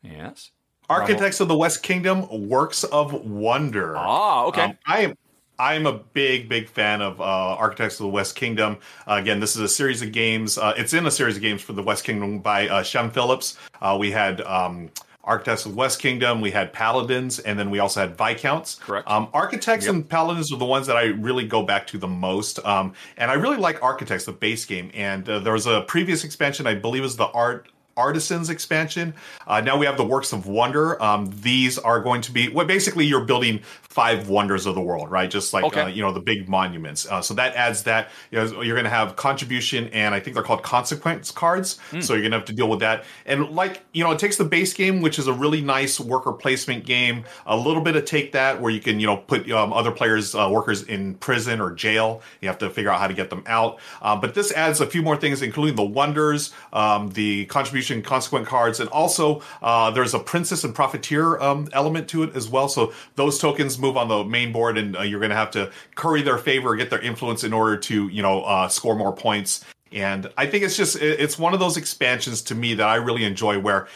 yes. 0.00 0.52
Architects 0.88 1.40
of 1.40 1.48
the 1.48 1.56
West 1.56 1.82
Kingdom 1.82 2.48
Works 2.48 2.84
of 2.84 3.12
Wonder. 3.12 3.96
Ah, 3.96 4.44
okay. 4.44 4.62
Um, 4.62 4.78
I 4.86 5.00
am 5.00 5.14
I'm 5.58 5.86
a 5.86 5.92
big, 5.92 6.48
big 6.48 6.68
fan 6.68 7.00
of 7.00 7.20
uh, 7.20 7.24
Architects 7.24 7.98
of 7.98 8.04
the 8.04 8.10
West 8.10 8.36
Kingdom. 8.36 8.78
Uh, 9.08 9.14
again, 9.14 9.40
this 9.40 9.56
is 9.56 9.62
a 9.62 9.68
series 9.68 10.02
of 10.02 10.12
games. 10.12 10.58
Uh, 10.58 10.74
it's 10.76 10.92
in 10.92 11.06
a 11.06 11.10
series 11.10 11.36
of 11.36 11.42
games 11.42 11.62
for 11.62 11.72
the 11.72 11.82
West 11.82 12.04
Kingdom 12.04 12.40
by 12.40 12.68
uh, 12.68 12.82
Shem 12.82 13.10
Phillips. 13.10 13.56
Uh, 13.80 13.96
we 13.98 14.10
had 14.10 14.42
um, 14.42 14.90
Architects 15.26 15.64
of 15.64 15.72
the 15.72 15.78
West 15.78 16.00
Kingdom, 16.00 16.40
we 16.40 16.50
had 16.50 16.72
Paladins, 16.72 17.40
and 17.40 17.58
then 17.58 17.70
we 17.70 17.80
also 17.80 18.00
had 18.00 18.16
Viscounts. 18.16 18.76
Correct. 18.76 19.10
Um, 19.10 19.28
Architects 19.32 19.86
yep. 19.86 19.94
and 19.94 20.08
Paladins 20.08 20.52
are 20.52 20.58
the 20.58 20.64
ones 20.64 20.86
that 20.86 20.96
I 20.96 21.06
really 21.06 21.46
go 21.46 21.62
back 21.62 21.86
to 21.88 21.98
the 21.98 22.06
most. 22.06 22.64
Um, 22.64 22.92
and 23.16 23.30
I 23.30 23.34
really 23.34 23.56
like 23.56 23.82
Architects, 23.82 24.24
the 24.24 24.32
base 24.32 24.64
game. 24.64 24.90
And 24.94 25.28
uh, 25.28 25.40
there 25.40 25.52
was 25.52 25.66
a 25.66 25.80
previous 25.82 26.22
expansion, 26.22 26.66
I 26.66 26.74
believe, 26.74 27.02
was 27.02 27.16
the 27.16 27.26
Art 27.28 27.68
Artisans 27.96 28.50
expansion. 28.50 29.14
Uh, 29.46 29.60
now 29.60 29.78
we 29.78 29.86
have 29.86 29.96
the 29.96 30.04
Works 30.04 30.32
of 30.32 30.46
Wonder. 30.46 31.02
Um, 31.02 31.32
these 31.40 31.78
are 31.78 32.00
going 32.00 32.20
to 32.22 32.32
be 32.32 32.48
well, 32.48 32.66
basically 32.66 33.06
you're 33.06 33.24
building 33.24 33.60
five 33.96 34.28
wonders 34.28 34.66
of 34.66 34.74
the 34.74 34.80
world, 34.82 35.10
right? 35.10 35.30
Just 35.30 35.54
like 35.54 35.64
okay. 35.64 35.80
uh, 35.80 35.86
you 35.86 36.02
know 36.02 36.12
the 36.12 36.20
big 36.20 36.50
monuments. 36.50 37.06
Uh, 37.06 37.22
so 37.22 37.32
that 37.32 37.54
adds 37.54 37.84
that. 37.84 38.10
You 38.30 38.38
know, 38.38 38.60
you're 38.60 38.74
going 38.74 38.84
to 38.84 38.90
have 38.90 39.16
contribution, 39.16 39.88
and 39.88 40.14
I 40.14 40.20
think 40.20 40.34
they're 40.34 40.44
called 40.44 40.62
consequence 40.62 41.30
cards. 41.30 41.78
Mm. 41.92 42.04
So 42.04 42.12
you're 42.12 42.20
going 42.20 42.32
to 42.32 42.38
have 42.38 42.46
to 42.46 42.52
deal 42.52 42.68
with 42.68 42.80
that. 42.80 43.04
And 43.24 43.48
like 43.50 43.82
you 43.94 44.04
know, 44.04 44.10
it 44.10 44.18
takes 44.18 44.36
the 44.36 44.44
base 44.44 44.74
game, 44.74 45.00
which 45.00 45.18
is 45.18 45.28
a 45.28 45.32
really 45.32 45.62
nice 45.62 45.98
worker 45.98 46.34
placement 46.34 46.84
game, 46.84 47.24
a 47.46 47.56
little 47.56 47.82
bit 47.82 47.96
of 47.96 48.04
take 48.04 48.32
that 48.32 48.60
where 48.60 48.70
you 48.70 48.80
can 48.80 49.00
you 49.00 49.06
know 49.06 49.16
put 49.16 49.50
um, 49.50 49.72
other 49.72 49.90
players 49.90 50.34
uh, 50.34 50.46
workers 50.52 50.82
in 50.82 51.14
prison 51.14 51.62
or 51.62 51.70
jail. 51.70 52.20
You 52.42 52.48
have 52.48 52.58
to 52.58 52.68
figure 52.68 52.90
out 52.90 53.00
how 53.00 53.06
to 53.06 53.14
get 53.14 53.30
them 53.30 53.44
out. 53.46 53.78
Uh, 54.02 54.14
but 54.14 54.34
this 54.34 54.52
adds 54.52 54.82
a 54.82 54.86
few 54.86 55.00
more 55.00 55.16
things, 55.16 55.40
including 55.40 55.74
the 55.74 55.84
wonders, 55.84 56.52
um, 56.74 57.08
the 57.10 57.46
contribution 57.46 57.85
consequent 58.02 58.46
cards, 58.46 58.80
and 58.80 58.88
also 58.90 59.42
uh, 59.62 59.90
there's 59.90 60.14
a 60.14 60.18
princess 60.18 60.64
and 60.64 60.74
profiteer 60.74 61.38
um, 61.40 61.68
element 61.72 62.08
to 62.08 62.22
it 62.22 62.34
as 62.36 62.48
well. 62.48 62.68
So 62.68 62.92
those 63.14 63.38
tokens 63.38 63.78
move 63.78 63.96
on 63.96 64.08
the 64.08 64.24
main 64.24 64.52
board, 64.52 64.78
and 64.78 64.96
uh, 64.96 65.02
you're 65.02 65.20
going 65.20 65.30
to 65.30 65.36
have 65.36 65.50
to 65.52 65.70
curry 65.94 66.22
their 66.22 66.38
favor, 66.38 66.76
get 66.76 66.90
their 66.90 67.00
influence 67.00 67.44
in 67.44 67.52
order 67.52 67.76
to 67.76 68.08
you 68.08 68.22
know 68.22 68.42
uh, 68.42 68.68
score 68.68 68.94
more 68.94 69.12
points. 69.12 69.64
And 69.92 70.30
I 70.36 70.46
think 70.46 70.64
it's 70.64 70.76
just 70.76 70.96
it's 70.96 71.38
one 71.38 71.54
of 71.54 71.60
those 71.60 71.76
expansions 71.76 72.42
to 72.42 72.54
me 72.54 72.74
that 72.74 72.88
I 72.88 72.96
really 72.96 73.24
enjoy, 73.24 73.58
where 73.58 73.88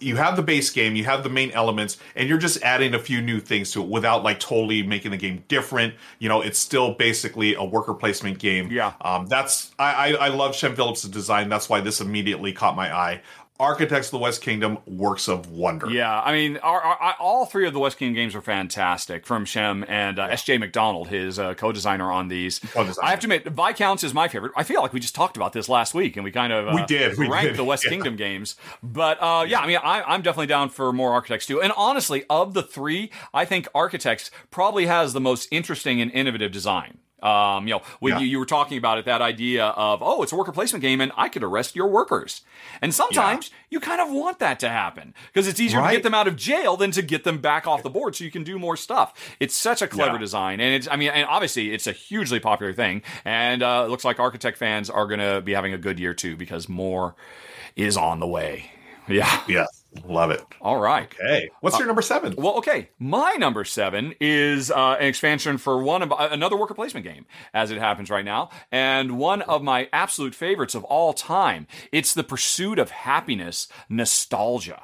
you 0.00 0.16
have 0.16 0.36
the 0.36 0.42
base 0.42 0.70
game, 0.70 0.96
you 0.96 1.04
have 1.04 1.22
the 1.22 1.28
main 1.28 1.50
elements, 1.52 1.98
and 2.16 2.28
you're 2.28 2.38
just 2.38 2.60
adding 2.62 2.94
a 2.94 2.98
few 2.98 3.20
new 3.20 3.40
things 3.40 3.70
to 3.72 3.82
it 3.82 3.88
without 3.88 4.22
like 4.22 4.40
totally 4.40 4.82
making 4.82 5.12
the 5.12 5.16
game 5.16 5.44
different. 5.48 5.94
You 6.18 6.28
know, 6.28 6.40
it's 6.40 6.58
still 6.58 6.94
basically 6.94 7.54
a 7.54 7.64
worker 7.64 7.94
placement 7.94 8.38
game. 8.38 8.70
Yeah. 8.70 8.94
Um, 9.00 9.26
that's 9.26 9.72
I, 9.78 10.12
I, 10.14 10.26
I 10.26 10.28
love 10.28 10.56
Shem 10.56 10.74
Phillips' 10.74 11.02
design. 11.02 11.48
That's 11.48 11.68
why 11.68 11.80
this 11.80 12.00
immediately 12.00 12.52
caught 12.52 12.76
my 12.76 12.94
eye. 12.94 13.22
Architects 13.60 14.08
of 14.08 14.12
the 14.12 14.18
West 14.18 14.42
Kingdom, 14.42 14.78
works 14.84 15.28
of 15.28 15.48
wonder. 15.48 15.88
Yeah, 15.88 16.20
I 16.20 16.32
mean, 16.32 16.56
our, 16.56 16.80
our, 16.80 17.14
all 17.20 17.46
three 17.46 17.68
of 17.68 17.72
the 17.72 17.78
West 17.78 17.98
Kingdom 17.98 18.16
games 18.16 18.34
are 18.34 18.40
fantastic 18.40 19.24
from 19.24 19.44
Shem 19.44 19.84
and 19.86 20.18
uh, 20.18 20.24
S.J. 20.24 20.58
McDonald, 20.58 21.06
his 21.06 21.38
uh, 21.38 21.54
co-designer 21.54 22.10
on 22.10 22.26
these. 22.26 22.58
Co-designer. 22.58 23.06
I 23.06 23.10
have 23.10 23.20
to 23.20 23.26
admit, 23.26 23.46
Viscounts 23.46 24.02
is 24.02 24.12
my 24.12 24.26
favorite. 24.26 24.50
I 24.56 24.64
feel 24.64 24.82
like 24.82 24.92
we 24.92 24.98
just 24.98 25.14
talked 25.14 25.36
about 25.36 25.52
this 25.52 25.68
last 25.68 25.94
week, 25.94 26.16
and 26.16 26.24
we 26.24 26.32
kind 26.32 26.52
of 26.52 26.66
uh, 26.66 26.72
we 26.74 26.84
did 26.86 27.16
we 27.16 27.28
ranked 27.28 27.50
did. 27.50 27.56
the 27.56 27.64
West 27.64 27.84
yeah. 27.84 27.90
Kingdom 27.90 28.16
games. 28.16 28.56
But 28.82 29.22
uh, 29.22 29.44
yeah, 29.46 29.60
I 29.60 29.68
mean, 29.68 29.78
I, 29.80 30.02
I'm 30.02 30.22
definitely 30.22 30.48
down 30.48 30.68
for 30.68 30.92
more 30.92 31.12
Architects 31.12 31.46
too. 31.46 31.62
And 31.62 31.72
honestly, 31.76 32.24
of 32.28 32.54
the 32.54 32.62
three, 32.62 33.12
I 33.32 33.44
think 33.44 33.68
Architects 33.72 34.32
probably 34.50 34.86
has 34.86 35.12
the 35.12 35.20
most 35.20 35.46
interesting 35.52 36.00
and 36.00 36.10
innovative 36.10 36.50
design. 36.50 36.98
Um, 37.24 37.66
you 37.66 37.72
know, 37.72 37.82
when 38.00 38.12
yeah. 38.12 38.18
you, 38.20 38.26
you 38.26 38.38
were 38.38 38.46
talking 38.46 38.76
about 38.76 38.98
it, 38.98 39.06
that 39.06 39.22
idea 39.22 39.64
of, 39.64 40.00
oh, 40.02 40.22
it's 40.22 40.30
a 40.30 40.36
worker 40.36 40.52
placement 40.52 40.82
game 40.82 41.00
and 41.00 41.10
I 41.16 41.30
could 41.30 41.42
arrest 41.42 41.74
your 41.74 41.88
workers. 41.88 42.42
And 42.82 42.94
sometimes 42.94 43.48
yeah. 43.48 43.56
you 43.70 43.80
kind 43.80 44.00
of 44.02 44.12
want 44.12 44.40
that 44.40 44.60
to 44.60 44.68
happen 44.68 45.14
because 45.32 45.48
it's 45.48 45.58
easier 45.58 45.80
right? 45.80 45.90
to 45.90 45.96
get 45.96 46.02
them 46.02 46.12
out 46.12 46.28
of 46.28 46.36
jail 46.36 46.76
than 46.76 46.90
to 46.90 47.00
get 47.00 47.24
them 47.24 47.38
back 47.38 47.66
off 47.66 47.82
the 47.82 47.88
board 47.88 48.14
so 48.14 48.24
you 48.24 48.30
can 48.30 48.44
do 48.44 48.58
more 48.58 48.76
stuff. 48.76 49.14
It's 49.40 49.56
such 49.56 49.80
a 49.80 49.88
clever 49.88 50.16
yeah. 50.16 50.18
design. 50.18 50.60
And 50.60 50.74
it's, 50.74 50.86
I 50.90 50.96
mean, 50.96 51.08
and 51.08 51.26
obviously 51.26 51.72
it's 51.72 51.86
a 51.86 51.92
hugely 51.92 52.40
popular 52.40 52.74
thing. 52.74 53.02
And 53.24 53.62
uh, 53.62 53.84
it 53.86 53.90
looks 53.90 54.04
like 54.04 54.20
Architect 54.20 54.58
fans 54.58 54.90
are 54.90 55.06
going 55.06 55.20
to 55.20 55.40
be 55.40 55.54
having 55.54 55.72
a 55.72 55.78
good 55.78 55.98
year 55.98 56.12
too 56.12 56.36
because 56.36 56.68
more 56.68 57.14
is 57.74 57.96
on 57.96 58.20
the 58.20 58.28
way. 58.28 58.70
Yeah. 59.08 59.42
Yeah. 59.48 59.66
Love 60.04 60.30
it. 60.30 60.42
All 60.60 60.78
right. 60.78 61.12
Okay. 61.20 61.50
What's 61.60 61.78
your 61.78 61.86
uh, 61.86 61.88
number 61.88 62.02
seven? 62.02 62.34
Well, 62.36 62.56
okay. 62.58 62.90
My 62.98 63.34
number 63.38 63.64
seven 63.64 64.14
is 64.20 64.70
uh, 64.70 64.96
an 64.98 65.06
expansion 65.06 65.58
for 65.58 65.82
one 65.82 66.02
of 66.02 66.12
uh, 66.12 66.28
another 66.30 66.56
worker 66.56 66.74
placement 66.74 67.04
game, 67.04 67.26
as 67.52 67.70
it 67.70 67.78
happens 67.78 68.10
right 68.10 68.24
now, 68.24 68.50
and 68.72 69.18
one 69.18 69.42
of 69.42 69.62
my 69.62 69.88
absolute 69.92 70.34
favorites 70.34 70.74
of 70.74 70.84
all 70.84 71.12
time. 71.12 71.66
It's 71.92 72.12
the 72.12 72.24
Pursuit 72.24 72.78
of 72.78 72.90
Happiness 72.90 73.68
Nostalgia. 73.88 74.82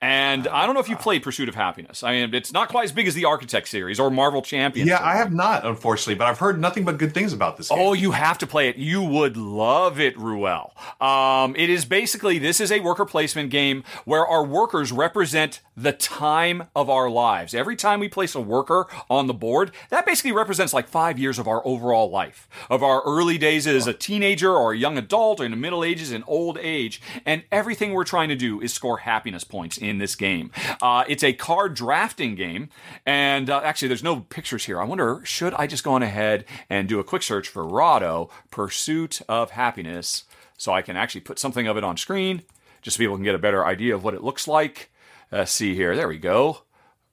And 0.00 0.46
I 0.48 0.66
don't 0.66 0.74
know 0.74 0.80
if 0.80 0.88
you 0.88 0.96
played 0.96 1.22
Pursuit 1.22 1.48
of 1.48 1.54
Happiness. 1.54 2.02
I 2.02 2.12
mean, 2.12 2.34
it's 2.34 2.52
not 2.52 2.68
quite 2.68 2.84
as 2.84 2.92
big 2.92 3.06
as 3.06 3.14
the 3.14 3.24
Architect 3.24 3.68
series 3.68 3.98
or 3.98 4.10
Marvel 4.10 4.42
Champions. 4.42 4.88
Yeah, 4.88 5.02
I 5.02 5.16
have 5.16 5.32
not, 5.32 5.64
unfortunately, 5.64 6.16
but 6.16 6.26
I've 6.26 6.38
heard 6.38 6.60
nothing 6.60 6.84
but 6.84 6.98
good 6.98 7.14
things 7.14 7.32
about 7.32 7.56
this. 7.56 7.68
Game. 7.68 7.78
Oh, 7.80 7.92
you 7.92 8.12
have 8.12 8.38
to 8.38 8.46
play 8.46 8.68
it. 8.68 8.76
You 8.76 9.02
would 9.02 9.36
love 9.36 9.98
it, 9.98 10.16
Ruel. 10.18 10.74
Um, 11.00 11.56
it 11.56 11.70
is 11.70 11.84
basically 11.84 12.38
this 12.38 12.60
is 12.60 12.70
a 12.70 12.80
worker 12.80 13.04
placement 13.04 13.50
game 13.50 13.84
where 14.04 14.26
our 14.26 14.44
workers 14.44 14.92
represent 14.92 15.60
the 15.76 15.92
time 15.92 16.64
of 16.74 16.88
our 16.88 17.10
lives. 17.10 17.54
Every 17.54 17.76
time 17.76 18.00
we 18.00 18.08
place 18.08 18.34
a 18.34 18.40
worker 18.40 18.86
on 19.10 19.26
the 19.26 19.34
board, 19.34 19.72
that 19.90 20.06
basically 20.06 20.32
represents 20.32 20.72
like 20.72 20.88
five 20.88 21.18
years 21.18 21.38
of 21.38 21.48
our 21.48 21.66
overall 21.66 22.10
life, 22.10 22.48
of 22.70 22.82
our 22.82 23.02
early 23.04 23.38
days 23.38 23.66
as 23.66 23.86
a 23.86 23.92
teenager 23.92 24.52
or 24.54 24.72
a 24.72 24.76
young 24.76 24.96
adult, 24.98 25.40
or 25.40 25.44
in 25.44 25.50
the 25.50 25.56
middle 25.56 25.84
ages 25.84 26.12
and 26.12 26.24
old 26.26 26.58
age, 26.58 27.00
and 27.24 27.44
everything 27.50 27.92
we're 27.92 28.04
trying 28.04 28.28
to 28.28 28.36
do 28.36 28.60
is 28.60 28.72
score 28.72 28.98
happiness 28.98 29.44
points 29.44 29.78
in 29.88 29.98
this 29.98 30.14
game. 30.14 30.50
Uh, 30.82 31.04
it's 31.08 31.22
a 31.24 31.32
card 31.32 31.74
drafting 31.74 32.34
game, 32.34 32.68
and 33.04 33.48
uh, 33.48 33.60
actually, 33.64 33.88
there's 33.88 34.02
no 34.02 34.20
pictures 34.20 34.64
here. 34.64 34.80
I 34.80 34.84
wonder, 34.84 35.20
should 35.24 35.54
I 35.54 35.66
just 35.66 35.84
go 35.84 35.92
on 35.92 36.02
ahead 36.02 36.44
and 36.68 36.88
do 36.88 36.98
a 36.98 37.04
quick 37.04 37.22
search 37.22 37.48
for 37.48 37.66
Rahdo 37.66 38.30
Pursuit 38.50 39.20
of 39.28 39.52
Happiness 39.52 40.24
so 40.58 40.72
I 40.72 40.82
can 40.82 40.96
actually 40.96 41.20
put 41.22 41.38
something 41.38 41.66
of 41.66 41.76
it 41.76 41.84
on 41.84 41.96
screen, 41.96 42.42
just 42.82 42.96
so 42.96 42.98
people 42.98 43.16
can 43.16 43.24
get 43.24 43.34
a 43.34 43.38
better 43.38 43.64
idea 43.64 43.94
of 43.94 44.04
what 44.04 44.14
it 44.14 44.22
looks 44.22 44.48
like. 44.48 44.90
Let's 45.30 45.52
see 45.52 45.74
here. 45.74 45.96
There 45.96 46.08
we 46.08 46.18
go. 46.18 46.62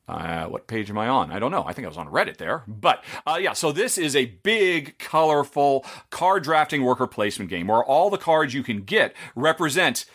Uh, 0.06 0.46
what 0.48 0.68
page 0.68 0.90
am 0.90 0.98
I 0.98 1.08
on? 1.08 1.32
I 1.32 1.40
don't 1.40 1.52
know. 1.52 1.64
I 1.66 1.72
think 1.72 1.86
I 1.86 1.88
was 1.88 1.98
on 1.98 2.10
Reddit 2.10 2.38
there. 2.38 2.64
But 2.68 3.04
uh, 3.26 3.38
yeah, 3.42 3.54
so 3.54 3.72
this 3.72 3.98
is 3.98 4.16
a 4.16 4.26
big, 4.26 5.00
colorful 5.00 5.86
card 6.10 6.44
drafting 6.44 6.84
worker 6.84 7.08
placement 7.08 7.50
game 7.50 7.68
where 7.68 7.84
all 7.84 8.10
the 8.10 8.18
cards 8.18 8.54
you 8.54 8.64
can 8.64 8.82
get 8.82 9.16
represent 9.34 10.06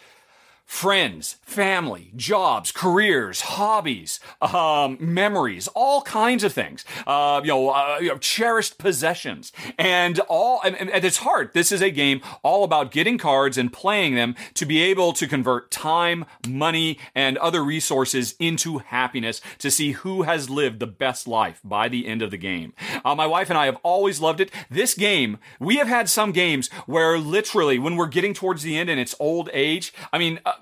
friends, 0.69 1.39
family, 1.41 2.13
jobs, 2.15 2.71
careers, 2.71 3.41
hobbies, 3.41 4.21
um, 4.43 4.99
memories, 5.01 5.67
all 5.69 6.03
kinds 6.03 6.45
of 6.45 6.53
things. 6.53 6.85
Uh, 7.07 7.41
you, 7.43 7.49
know, 7.49 7.71
uh, 7.71 7.99
you 8.01 8.09
know, 8.09 8.19
cherished 8.19 8.77
possessions, 8.77 9.51
and 9.79 10.21
all. 10.29 10.61
And, 10.63 10.77
at 10.91 11.05
its 11.05 11.17
heart, 11.17 11.55
this 11.55 11.73
is 11.73 11.81
a 11.81 11.91
game 11.91 12.21
all 12.43 12.65
about 12.65 12.93
getting 12.93 13.17
cards 13.17 13.57
and 13.57 13.73
playing 13.73 14.15
them 14.15 14.37
to 14.55 14.67
be 14.67 14.81
able 14.83 15.15
to 15.15 15.27
convert 15.27 15.71
time, 15.71 16.27
money, 16.47 16.99
and 17.15 17.39
other 17.39 17.65
resources 17.65 18.35
into 18.39 18.79
happiness 18.79 19.41
to 19.59 19.71
see 19.71 19.93
who 19.93 20.23
has 20.23 20.51
lived 20.51 20.81
the 20.81 20.87
best 20.87 21.27
life 21.27 21.61
by 21.65 21.89
the 21.89 22.07
end 22.07 22.21
of 22.21 22.31
the 22.31 22.37
game. 22.37 22.75
Uh, 23.05 23.15
my 23.15 23.27
wife 23.27 23.49
and 23.49 23.59
I 23.59 23.65
have 23.65 23.79
always 23.83 24.21
loved 24.21 24.41
it. 24.41 24.53
This 24.71 24.95
game, 24.95 25.39
we 25.59 25.77
have 25.77 25.89
had 25.89 26.11
some 26.11 26.31
games 26.31 26.69
where 26.87 27.19
literally, 27.19 27.79
when 27.79 27.97
we're 27.97 28.07
getting 28.07 28.35
towards 28.35 28.63
the 28.63 28.77
end 28.77 28.91
and 28.91 29.01
it's 29.01 29.15
old 29.19 29.49
age, 29.55 29.95
I 30.13 30.19
mean. 30.19 30.39
Uh, 30.45 30.53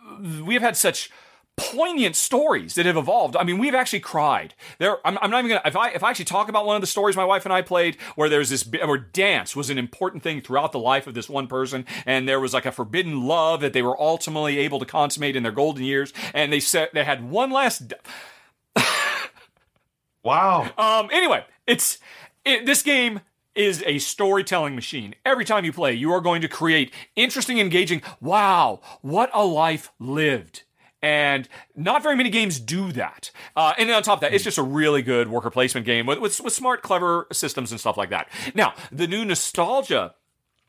we 0.44 0.54
have 0.54 0.62
had 0.62 0.76
such 0.76 1.10
poignant 1.56 2.14
stories 2.14 2.74
that 2.74 2.84
have 2.84 2.96
evolved. 2.96 3.34
I 3.34 3.42
mean, 3.42 3.58
we've 3.58 3.74
actually 3.74 4.00
cried. 4.00 4.54
There, 4.78 4.98
I'm, 5.06 5.18
I'm, 5.20 5.30
not 5.30 5.38
even 5.38 5.50
gonna. 5.50 5.62
If 5.64 5.76
I 5.76 5.90
if 5.90 6.02
I 6.02 6.10
actually 6.10 6.26
talk 6.26 6.48
about 6.48 6.66
one 6.66 6.76
of 6.76 6.82
the 6.82 6.86
stories 6.86 7.16
my 7.16 7.24
wife 7.24 7.44
and 7.44 7.52
I 7.52 7.62
played, 7.62 7.96
where 8.14 8.28
there's 8.28 8.50
this, 8.50 8.62
where 8.66 8.98
dance 8.98 9.56
was 9.56 9.70
an 9.70 9.78
important 9.78 10.22
thing 10.22 10.40
throughout 10.40 10.72
the 10.72 10.78
life 10.78 11.06
of 11.06 11.14
this 11.14 11.28
one 11.28 11.46
person, 11.46 11.86
and 12.04 12.28
there 12.28 12.40
was 12.40 12.52
like 12.52 12.66
a 12.66 12.72
forbidden 12.72 13.26
love 13.26 13.60
that 13.62 13.72
they 13.72 13.82
were 13.82 14.00
ultimately 14.00 14.58
able 14.58 14.78
to 14.78 14.86
consummate 14.86 15.34
in 15.34 15.42
their 15.42 15.52
golden 15.52 15.84
years, 15.84 16.12
and 16.34 16.52
they 16.52 16.60
said 16.60 16.90
they 16.92 17.04
had 17.04 17.28
one 17.28 17.50
last. 17.50 17.94
wow. 20.22 20.70
Um. 20.76 21.08
Anyway, 21.10 21.44
it's 21.66 21.98
it, 22.44 22.66
this 22.66 22.82
game 22.82 23.20
is 23.56 23.82
a 23.86 23.98
storytelling 23.98 24.74
machine. 24.74 25.14
Every 25.24 25.44
time 25.44 25.64
you 25.64 25.72
play, 25.72 25.94
you 25.94 26.12
are 26.12 26.20
going 26.20 26.42
to 26.42 26.48
create 26.48 26.92
interesting, 27.16 27.58
engaging, 27.58 28.02
wow, 28.20 28.80
what 29.02 29.30
a 29.32 29.44
life 29.44 29.90
lived. 29.98 30.62
And 31.02 31.48
not 31.74 32.02
very 32.02 32.16
many 32.16 32.30
games 32.30 32.58
do 32.58 32.90
that. 32.92 33.30
Uh, 33.54 33.74
and 33.78 33.90
on 33.90 34.02
top 34.02 34.18
of 34.18 34.20
that, 34.22 34.34
it's 34.34 34.44
just 34.44 34.58
a 34.58 34.62
really 34.62 35.02
good 35.02 35.28
worker 35.28 35.50
placement 35.50 35.86
game 35.86 36.06
with, 36.06 36.18
with, 36.18 36.40
with 36.40 36.52
smart, 36.52 36.82
clever 36.82 37.26
systems 37.32 37.70
and 37.70 37.78
stuff 37.78 37.96
like 37.96 38.10
that. 38.10 38.28
Now, 38.54 38.74
the 38.90 39.06
new 39.06 39.24
nostalgia 39.24 40.14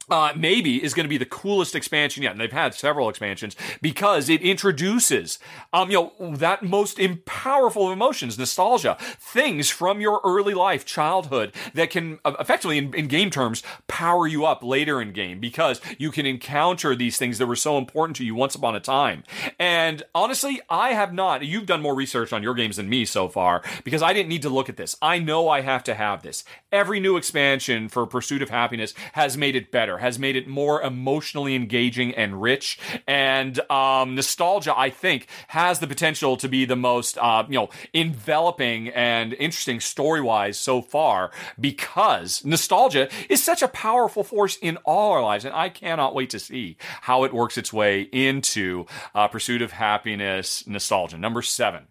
uh, 0.09 0.33
maybe 0.35 0.83
is 0.83 0.93
going 0.93 1.03
to 1.03 1.09
be 1.09 1.17
the 1.17 1.25
coolest 1.25 1.75
expansion 1.75 2.23
yet. 2.23 2.31
And 2.31 2.39
they've 2.39 2.51
had 2.51 2.73
several 2.73 3.09
expansions 3.09 3.55
because 3.81 4.29
it 4.29 4.41
introduces, 4.41 5.39
um, 5.73 5.91
you 5.91 6.11
know, 6.19 6.35
that 6.35 6.63
most 6.63 6.99
powerful 7.25 7.87
of 7.87 7.93
emotions, 7.93 8.37
nostalgia, 8.37 8.97
things 8.99 9.69
from 9.69 9.99
your 9.99 10.21
early 10.23 10.53
life, 10.53 10.85
childhood 10.85 11.53
that 11.73 11.89
can 11.89 12.19
uh, 12.23 12.33
effectively, 12.39 12.77
in, 12.77 12.93
in, 12.93 13.07
game 13.07 13.29
terms, 13.29 13.63
power 13.87 14.27
you 14.27 14.45
up 14.45 14.63
later 14.63 15.01
in 15.01 15.11
game 15.11 15.39
because 15.39 15.81
you 15.97 16.11
can 16.11 16.25
encounter 16.25 16.95
these 16.95 17.17
things 17.17 17.37
that 17.37 17.47
were 17.47 17.55
so 17.55 17.77
important 17.77 18.15
to 18.15 18.25
you 18.25 18.35
once 18.35 18.55
upon 18.55 18.75
a 18.75 18.79
time. 18.79 19.23
And 19.59 20.03
honestly, 20.13 20.61
I 20.69 20.93
have 20.93 21.13
not. 21.13 21.45
You've 21.45 21.65
done 21.65 21.81
more 21.81 21.95
research 21.95 22.33
on 22.33 22.43
your 22.43 22.53
games 22.53 22.77
than 22.77 22.89
me 22.89 23.05
so 23.05 23.27
far 23.27 23.61
because 23.83 24.01
I 24.01 24.13
didn't 24.13 24.29
need 24.29 24.41
to 24.43 24.49
look 24.49 24.69
at 24.69 24.77
this. 24.77 24.95
I 25.01 25.19
know 25.19 25.49
I 25.49 25.61
have 25.61 25.83
to 25.85 25.93
have 25.93 26.23
this. 26.23 26.43
Every 26.71 26.99
new 26.99 27.17
expansion 27.17 27.89
for 27.89 28.05
Pursuit 28.05 28.41
of 28.41 28.49
Happiness 28.49 28.93
has 29.13 29.37
made 29.37 29.55
it 29.55 29.71
better 29.71 29.96
has 29.97 30.19
made 30.19 30.35
it 30.35 30.47
more 30.47 30.81
emotionally 30.81 31.55
engaging 31.55 32.13
and 32.15 32.41
rich. 32.41 32.79
And 33.07 33.59
um, 33.69 34.15
nostalgia, 34.15 34.77
I 34.77 34.89
think, 34.89 35.27
has 35.49 35.79
the 35.79 35.87
potential 35.87 36.37
to 36.37 36.47
be 36.47 36.65
the 36.65 36.75
most, 36.75 37.17
uh, 37.17 37.45
you 37.47 37.55
know, 37.55 37.69
enveloping 37.93 38.89
and 38.89 39.33
interesting 39.33 39.79
story 39.79 40.21
wise 40.21 40.57
so 40.57 40.81
far 40.81 41.31
because 41.59 42.43
nostalgia 42.45 43.09
is 43.29 43.43
such 43.43 43.61
a 43.61 43.67
powerful 43.67 44.23
force 44.23 44.57
in 44.61 44.77
all 44.77 45.11
our 45.13 45.21
lives. 45.21 45.45
And 45.45 45.53
I 45.53 45.69
cannot 45.69 46.15
wait 46.15 46.29
to 46.31 46.39
see 46.39 46.77
how 47.01 47.23
it 47.23 47.33
works 47.33 47.57
its 47.57 47.73
way 47.73 48.01
into 48.01 48.85
uh, 49.13 49.27
Pursuit 49.27 49.61
of 49.61 49.71
Happiness 49.71 50.65
nostalgia. 50.67 51.17
Number 51.17 51.41
seven 51.41 51.87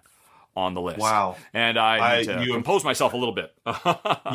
on 0.56 0.74
the 0.74 0.80
list. 0.80 0.98
Wow. 0.98 1.36
And 1.52 1.78
I 1.78 2.18
I, 2.18 2.22
to 2.24 2.44
you, 2.44 2.56
impose 2.56 2.82
myself 2.82 3.12
a 3.12 3.16
little 3.16 3.34
bit. 3.34 3.52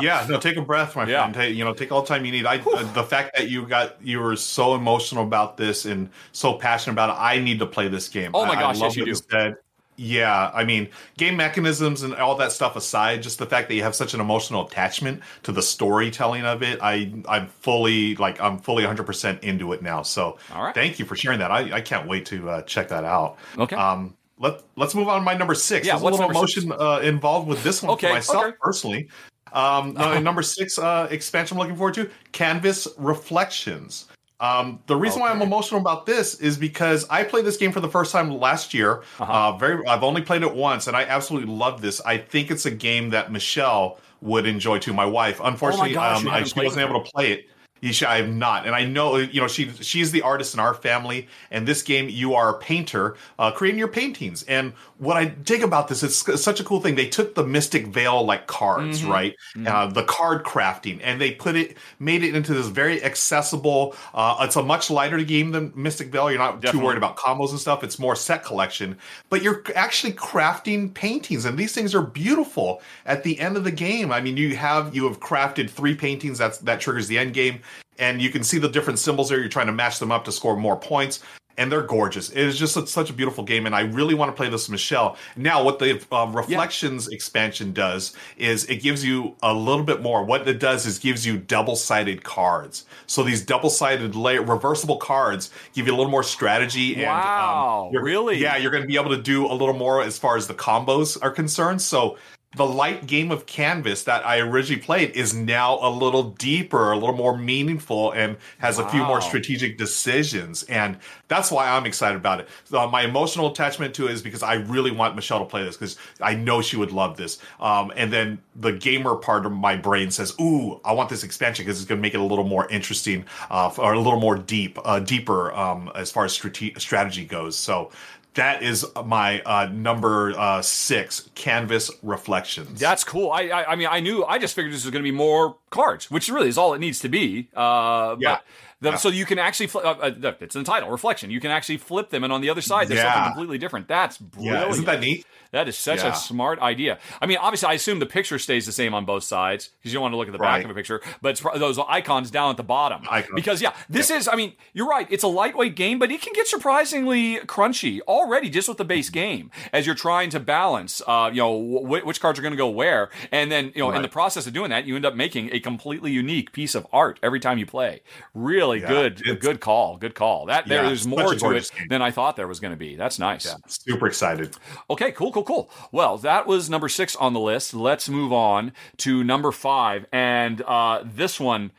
yeah, 0.00 0.24
no, 0.28 0.38
take 0.38 0.56
a 0.56 0.62
breath, 0.62 0.94
my 0.94 1.06
yeah. 1.06 1.22
friend. 1.22 1.34
Take, 1.34 1.56
you 1.56 1.64
know, 1.64 1.74
take 1.74 1.90
all 1.90 2.02
the 2.02 2.08
time 2.08 2.24
you 2.24 2.32
need. 2.32 2.46
I 2.46 2.58
uh, 2.58 2.92
the 2.92 3.02
fact 3.02 3.36
that 3.36 3.50
you 3.50 3.66
got 3.66 4.00
you 4.02 4.20
were 4.20 4.36
so 4.36 4.74
emotional 4.74 5.24
about 5.24 5.56
this 5.56 5.84
and 5.84 6.08
so 6.30 6.54
passionate 6.54 6.94
about 6.94 7.10
it. 7.10 7.20
I 7.20 7.38
need 7.38 7.58
to 7.58 7.66
play 7.66 7.88
this 7.88 8.08
game. 8.08 8.30
Oh 8.34 8.46
my 8.46 8.54
gosh, 8.54 8.76
I 8.76 8.80
love 8.80 8.96
yes, 8.96 8.96
you 8.96 9.04
do. 9.04 9.14
Said. 9.14 9.56
Yeah, 9.96 10.50
I 10.54 10.64
mean, 10.64 10.88
game 11.18 11.36
mechanisms 11.36 12.02
and 12.02 12.14
all 12.14 12.34
that 12.36 12.50
stuff 12.50 12.76
aside, 12.76 13.22
just 13.22 13.38
the 13.38 13.44
fact 13.44 13.68
that 13.68 13.74
you 13.74 13.82
have 13.82 13.94
such 13.94 14.14
an 14.14 14.20
emotional 14.20 14.66
attachment 14.66 15.20
to 15.42 15.52
the 15.52 15.60
storytelling 15.60 16.44
of 16.44 16.62
it, 16.62 16.78
I 16.82 17.12
I'm 17.28 17.48
fully 17.48 18.16
like 18.16 18.40
I'm 18.40 18.58
fully 18.58 18.84
100% 18.84 19.40
into 19.40 19.72
it 19.74 19.82
now. 19.82 20.02
So, 20.02 20.38
all 20.54 20.64
right. 20.64 20.74
thank 20.74 20.98
you 20.98 21.04
for 21.04 21.14
sharing 21.14 21.40
that. 21.40 21.50
I, 21.50 21.74
I 21.74 21.80
can't 21.82 22.08
wait 22.08 22.24
to 22.26 22.48
uh, 22.48 22.62
check 22.62 22.88
that 22.88 23.04
out. 23.04 23.36
Okay. 23.58 23.76
Um, 23.76 24.14
let 24.42 24.62
let's 24.76 24.94
move 24.94 25.08
on 25.08 25.20
to 25.20 25.24
my 25.24 25.34
number 25.34 25.54
six. 25.54 25.86
Yeah, 25.86 25.92
There's 25.92 26.02
a 26.02 26.04
little 26.04 26.30
emotion 26.30 26.72
uh, 26.72 26.98
involved 27.02 27.48
with 27.48 27.62
this 27.62 27.82
one 27.82 27.92
okay, 27.92 28.08
for 28.08 28.14
myself 28.14 28.44
okay. 28.44 28.56
personally. 28.60 29.08
Um, 29.52 29.96
uh-huh. 29.96 30.20
number 30.20 30.42
six 30.42 30.78
uh, 30.78 31.08
expansion 31.10 31.56
I'm 31.56 31.60
looking 31.60 31.76
forward 31.76 31.94
to: 31.94 32.10
Canvas 32.32 32.88
Reflections. 32.98 34.08
Um, 34.40 34.80
the 34.88 34.96
reason 34.96 35.22
okay. 35.22 35.30
why 35.30 35.34
I'm 35.34 35.40
emotional 35.40 35.80
about 35.80 36.04
this 36.04 36.40
is 36.40 36.58
because 36.58 37.08
I 37.08 37.22
played 37.22 37.44
this 37.44 37.56
game 37.56 37.70
for 37.70 37.78
the 37.78 37.88
first 37.88 38.10
time 38.10 38.36
last 38.36 38.74
year. 38.74 39.04
Uh-huh. 39.20 39.32
Uh, 39.32 39.56
very, 39.56 39.86
I've 39.86 40.02
only 40.02 40.20
played 40.20 40.42
it 40.42 40.52
once, 40.52 40.88
and 40.88 40.96
I 40.96 41.04
absolutely 41.04 41.54
love 41.54 41.80
this. 41.80 42.00
I 42.00 42.18
think 42.18 42.50
it's 42.50 42.66
a 42.66 42.70
game 42.70 43.10
that 43.10 43.30
Michelle 43.30 44.00
would 44.20 44.44
enjoy 44.46 44.80
too. 44.80 44.92
My 44.92 45.06
wife, 45.06 45.40
unfortunately, 45.42 45.96
oh 45.96 46.00
my 46.00 46.22
gosh, 46.24 46.42
um, 46.42 46.44
she 46.44 46.60
wasn't 46.64 46.88
able 46.88 47.04
to 47.04 47.10
play 47.12 47.30
it. 47.30 47.48
I 47.82 48.18
am 48.18 48.38
not, 48.38 48.64
and 48.64 48.76
I 48.76 48.84
know 48.84 49.16
you 49.16 49.40
know 49.40 49.48
she 49.48 49.70
she's 49.80 50.12
the 50.12 50.22
artist 50.22 50.54
in 50.54 50.60
our 50.60 50.72
family. 50.72 51.26
And 51.50 51.66
this 51.66 51.82
game, 51.82 52.08
you 52.08 52.34
are 52.34 52.50
a 52.50 52.58
painter, 52.58 53.16
uh, 53.38 53.50
creating 53.50 53.78
your 53.78 53.88
paintings. 53.88 54.44
And 54.44 54.72
what 55.02 55.16
I 55.16 55.24
dig 55.24 55.64
about 55.64 55.88
this, 55.88 56.04
it's 56.04 56.40
such 56.40 56.60
a 56.60 56.64
cool 56.64 56.80
thing. 56.80 56.94
They 56.94 57.08
took 57.08 57.34
the 57.34 57.44
Mystic 57.44 57.88
Vale 57.88 58.24
like 58.24 58.46
cards, 58.46 59.00
mm-hmm. 59.00 59.10
right? 59.10 59.36
Mm-hmm. 59.56 59.66
Uh, 59.66 59.86
the 59.88 60.04
card 60.04 60.44
crafting, 60.44 61.00
and 61.02 61.20
they 61.20 61.32
put 61.32 61.56
it, 61.56 61.76
made 61.98 62.22
it 62.22 62.36
into 62.36 62.54
this 62.54 62.68
very 62.68 63.02
accessible. 63.02 63.96
Uh, 64.14 64.36
it's 64.42 64.54
a 64.54 64.62
much 64.62 64.90
lighter 64.90 65.20
game 65.24 65.50
than 65.50 65.72
Mystic 65.74 66.12
Vale. 66.12 66.30
You're 66.30 66.38
not 66.38 66.60
Definitely. 66.60 66.78
too 66.78 66.86
worried 66.86 66.98
about 66.98 67.16
combos 67.16 67.50
and 67.50 67.58
stuff. 67.58 67.82
It's 67.82 67.98
more 67.98 68.14
set 68.14 68.44
collection, 68.44 68.96
but 69.28 69.42
you're 69.42 69.64
actually 69.74 70.12
crafting 70.12 70.94
paintings, 70.94 71.46
and 71.46 71.58
these 71.58 71.74
things 71.74 71.96
are 71.96 72.02
beautiful. 72.02 72.80
At 73.04 73.24
the 73.24 73.40
end 73.40 73.56
of 73.56 73.64
the 73.64 73.72
game, 73.72 74.12
I 74.12 74.20
mean, 74.20 74.36
you 74.36 74.54
have 74.54 74.94
you 74.94 75.08
have 75.08 75.18
crafted 75.18 75.68
three 75.68 75.96
paintings. 75.96 76.38
That's 76.38 76.58
that 76.58 76.80
triggers 76.80 77.08
the 77.08 77.18
end 77.18 77.34
game 77.34 77.58
and 77.98 78.20
you 78.22 78.30
can 78.30 78.42
see 78.42 78.58
the 78.58 78.68
different 78.68 78.98
symbols 78.98 79.28
there. 79.28 79.38
You're 79.38 79.48
trying 79.48 79.66
to 79.66 79.72
match 79.72 79.98
them 79.98 80.10
up 80.10 80.24
to 80.24 80.32
score 80.32 80.56
more 80.56 80.76
points, 80.76 81.20
and 81.58 81.70
they're 81.70 81.82
gorgeous. 81.82 82.30
It 82.30 82.38
is 82.38 82.58
just 82.58 82.76
a, 82.76 82.86
such 82.86 83.10
a 83.10 83.12
beautiful 83.12 83.44
game, 83.44 83.66
and 83.66 83.74
I 83.74 83.80
really 83.80 84.14
want 84.14 84.30
to 84.30 84.36
play 84.36 84.48
this 84.48 84.68
Michelle. 84.68 85.16
Now, 85.36 85.62
what 85.62 85.78
the 85.78 86.04
um, 86.12 86.34
Reflections 86.34 87.08
yeah. 87.10 87.14
expansion 87.14 87.72
does 87.72 88.16
is 88.36 88.64
it 88.66 88.76
gives 88.76 89.04
you 89.04 89.36
a 89.42 89.52
little 89.52 89.84
bit 89.84 90.02
more. 90.02 90.24
What 90.24 90.46
it 90.48 90.58
does 90.58 90.86
is 90.86 90.98
gives 90.98 91.26
you 91.26 91.38
double 91.38 91.76
sided 91.76 92.24
cards. 92.24 92.86
So 93.06 93.22
these 93.22 93.44
double 93.44 93.70
sided 93.70 94.14
layer 94.14 94.42
reversible 94.42 94.96
cards 94.96 95.50
give 95.74 95.86
you 95.86 95.94
a 95.94 95.96
little 95.96 96.10
more 96.10 96.22
strategy. 96.22 96.94
And, 96.94 97.04
wow, 97.04 97.90
um, 97.94 98.02
really? 98.02 98.38
Yeah, 98.38 98.56
you're 98.56 98.70
going 98.70 98.82
to 98.82 98.88
be 98.88 98.96
able 98.96 99.10
to 99.10 99.22
do 99.22 99.46
a 99.46 99.52
little 99.54 99.74
more 99.74 100.02
as 100.02 100.18
far 100.18 100.36
as 100.36 100.46
the 100.46 100.54
combos 100.54 101.18
are 101.22 101.30
concerned. 101.30 101.82
So 101.82 102.16
the 102.54 102.66
light 102.66 103.06
game 103.06 103.30
of 103.30 103.46
canvas 103.46 104.04
that 104.04 104.26
I 104.26 104.38
originally 104.38 104.80
played 104.80 105.12
is 105.12 105.32
now 105.32 105.78
a 105.80 105.88
little 105.88 106.22
deeper, 106.32 106.92
a 106.92 106.96
little 106.96 107.14
more 107.14 107.36
meaningful, 107.36 108.12
and 108.12 108.36
has 108.58 108.78
wow. 108.78 108.86
a 108.86 108.90
few 108.90 109.04
more 109.04 109.22
strategic 109.22 109.78
decisions. 109.78 110.62
And 110.64 110.98
that's 111.28 111.50
why 111.50 111.70
I'm 111.70 111.86
excited 111.86 112.16
about 112.16 112.40
it. 112.40 112.48
Uh, 112.70 112.86
my 112.86 113.02
emotional 113.02 113.50
attachment 113.50 113.94
to 113.94 114.06
it 114.06 114.12
is 114.12 114.20
because 114.20 114.42
I 114.42 114.54
really 114.54 114.90
want 114.90 115.14
Michelle 115.14 115.38
to 115.38 115.46
play 115.46 115.64
this 115.64 115.78
because 115.78 115.96
I 116.20 116.34
know 116.34 116.60
she 116.60 116.76
would 116.76 116.92
love 116.92 117.16
this. 117.16 117.38
Um, 117.58 117.90
and 117.96 118.12
then 118.12 118.38
the 118.54 118.72
gamer 118.72 119.16
part 119.16 119.46
of 119.46 119.52
my 119.52 119.76
brain 119.76 120.10
says, 120.10 120.34
"Ooh, 120.38 120.78
I 120.84 120.92
want 120.92 121.08
this 121.08 121.24
expansion 121.24 121.64
because 121.64 121.80
it's 121.80 121.88
going 121.88 121.98
to 121.98 122.02
make 122.02 122.14
it 122.14 122.20
a 122.20 122.24
little 122.24 122.44
more 122.44 122.68
interesting 122.68 123.24
uh, 123.50 123.72
or 123.78 123.94
a 123.94 123.98
little 123.98 124.20
more 124.20 124.36
deep, 124.36 124.78
uh, 124.84 125.00
deeper 125.00 125.54
um, 125.54 125.90
as 125.94 126.10
far 126.10 126.26
as 126.26 126.34
strate- 126.34 126.78
strategy 126.78 127.24
goes." 127.24 127.56
So 127.56 127.90
that 128.34 128.62
is 128.62 128.86
my 129.04 129.40
uh, 129.42 129.68
number 129.72 130.32
uh, 130.36 130.62
six 130.62 131.28
canvas 131.34 131.90
reflections. 132.02 132.80
That's 132.80 133.04
cool. 133.04 133.30
I, 133.30 133.48
I, 133.48 133.72
I 133.72 133.76
mean 133.76 133.88
I 133.90 134.00
knew 134.00 134.24
I 134.24 134.38
just 134.38 134.54
figured 134.54 134.72
this 134.72 134.84
was 134.84 134.90
going 134.90 135.02
to 135.02 135.10
be 135.10 135.16
more 135.16 135.56
cards, 135.70 136.10
which 136.10 136.28
really 136.28 136.48
is 136.48 136.58
all 136.58 136.74
it 136.74 136.78
needs 136.78 136.98
to 137.00 137.08
be. 137.08 137.48
Uh, 137.54 138.16
yeah. 138.18 138.38
The, 138.80 138.90
yeah. 138.90 138.96
So 138.96 139.10
you 139.10 139.24
can 139.24 139.38
actually, 139.38 139.68
fl- 139.68 139.78
uh, 139.78 139.94
uh, 140.22 140.32
it's 140.40 140.56
in 140.56 140.62
the 140.62 140.66
title, 140.66 140.90
reflection. 140.90 141.30
You 141.30 141.38
can 141.38 141.52
actually 141.52 141.76
flip 141.76 142.10
them, 142.10 142.24
and 142.24 142.32
on 142.32 142.40
the 142.40 142.50
other 142.50 142.60
side, 142.60 142.88
there's 142.88 142.98
yeah. 142.98 143.14
something 143.14 143.32
completely 143.32 143.58
different. 143.58 143.86
That's 143.86 144.18
brilliant. 144.18 144.58
Yeah, 144.58 144.68
isn't 144.68 144.84
that 144.86 144.98
neat? 144.98 145.24
That 145.52 145.68
is 145.68 145.78
such 145.78 146.00
yeah. 146.00 146.12
a 146.12 146.16
smart 146.16 146.58
idea. 146.60 146.98
I 147.20 147.26
mean, 147.26 147.38
obviously, 147.38 147.68
I 147.68 147.74
assume 147.74 147.98
the 147.98 148.06
picture 148.06 148.38
stays 148.38 148.66
the 148.66 148.72
same 148.72 148.94
on 148.94 149.04
both 149.04 149.22
sides 149.22 149.70
because 149.78 149.92
you 149.92 149.96
don't 149.96 150.02
want 150.02 150.12
to 150.14 150.16
look 150.16 150.28
at 150.28 150.32
the 150.32 150.38
right. 150.38 150.58
back 150.58 150.64
of 150.64 150.70
a 150.70 150.74
picture, 150.74 151.00
but 151.20 151.40
those 151.54 151.78
icons 151.78 152.30
down 152.30 152.50
at 152.50 152.56
the 152.56 152.62
bottom. 152.62 153.02
Icons. 153.10 153.32
Because, 153.34 153.62
yeah, 153.62 153.74
this 153.88 154.10
yeah. 154.10 154.16
is, 154.16 154.28
I 154.28 154.34
mean, 154.34 154.54
you're 154.72 154.88
right. 154.88 155.06
It's 155.10 155.22
a 155.22 155.28
lightweight 155.28 155.76
game, 155.76 155.98
but 155.98 156.10
it 156.10 156.22
can 156.22 156.32
get 156.32 156.48
surprisingly 156.48 157.36
crunchy 157.40 158.00
already 158.08 158.50
just 158.50 158.68
with 158.68 158.78
the 158.78 158.84
base 158.84 159.10
game 159.10 159.50
as 159.72 159.86
you're 159.86 159.94
trying 159.94 160.30
to 160.30 160.40
balance, 160.40 161.02
uh, 161.06 161.30
you 161.32 161.40
know, 161.40 161.78
wh- 161.80 162.06
which 162.06 162.20
cards 162.20 162.38
are 162.38 162.42
going 162.42 162.52
to 162.52 162.58
go 162.58 162.70
where. 162.70 163.10
And 163.30 163.52
then, 163.52 163.72
you 163.74 163.82
know, 163.82 163.90
right. 163.90 163.96
in 163.96 164.02
the 164.02 164.08
process 164.08 164.46
of 164.46 164.52
doing 164.52 164.70
that, 164.70 164.86
you 164.86 164.96
end 164.96 165.04
up 165.04 165.14
making 165.14 165.50
a 165.52 165.60
completely 165.60 166.12
unique 166.12 166.52
piece 166.52 166.74
of 166.74 166.86
art 166.92 167.18
every 167.22 167.40
time 167.40 167.58
you 167.58 167.66
play. 167.66 168.00
Really 168.34 168.80
yeah, 168.80 168.88
good, 168.88 169.40
good 169.40 169.60
call. 169.60 169.98
Good 169.98 170.14
call. 170.14 170.46
That 170.46 170.66
there, 170.66 170.82
There's 170.84 171.06
more 171.06 171.34
to 171.34 171.50
it 171.50 171.70
game. 171.76 171.88
than 171.88 172.02
I 172.02 172.10
thought 172.10 172.36
there 172.36 172.48
was 172.48 172.60
going 172.60 172.72
to 172.72 172.76
be. 172.76 172.96
That's 172.96 173.18
nice. 173.18 173.54
super 173.66 174.06
excited. 174.06 174.56
Okay, 174.88 175.12
cool, 175.12 175.32
cool, 175.32 175.41
cool. 175.42 175.70
Well, 175.90 176.18
that 176.18 176.46
was 176.46 176.70
number 176.70 176.88
six 176.88 177.16
on 177.16 177.32
the 177.32 177.40
list. 177.40 177.74
Let's 177.74 178.08
move 178.08 178.32
on 178.32 178.72
to 178.98 179.22
number 179.24 179.52
five. 179.52 180.06
And 180.12 180.62
uh, 180.62 181.02
this 181.04 181.40
one. 181.40 181.72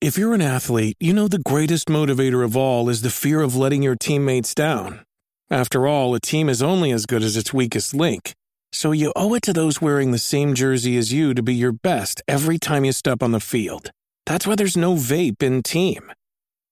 If 0.00 0.18
you're 0.18 0.34
an 0.34 0.42
athlete, 0.42 0.96
you 1.00 1.12
know 1.14 1.28
the 1.28 1.38
greatest 1.38 1.88
motivator 1.88 2.44
of 2.44 2.56
all 2.56 2.88
is 2.88 3.02
the 3.02 3.10
fear 3.10 3.40
of 3.40 3.56
letting 3.56 3.82
your 3.82 3.96
teammates 3.96 4.54
down. 4.54 5.04
After 5.50 5.86
all, 5.86 6.14
a 6.14 6.20
team 6.20 6.48
is 6.48 6.62
only 6.62 6.90
as 6.90 7.06
good 7.06 7.22
as 7.22 7.36
its 7.36 7.52
weakest 7.52 7.94
link. 7.94 8.34
So 8.72 8.90
you 8.90 9.12
owe 9.14 9.34
it 9.34 9.42
to 9.42 9.52
those 9.52 9.80
wearing 9.80 10.10
the 10.10 10.18
same 10.18 10.54
jersey 10.54 10.96
as 10.96 11.12
you 11.12 11.32
to 11.34 11.42
be 11.42 11.54
your 11.54 11.72
best 11.72 12.20
every 12.26 12.58
time 12.58 12.84
you 12.84 12.92
step 12.92 13.22
on 13.22 13.30
the 13.30 13.40
field. 13.40 13.90
That's 14.26 14.46
why 14.46 14.56
there's 14.56 14.76
no 14.76 14.94
vape 14.94 15.42
in 15.42 15.62
team. 15.62 16.10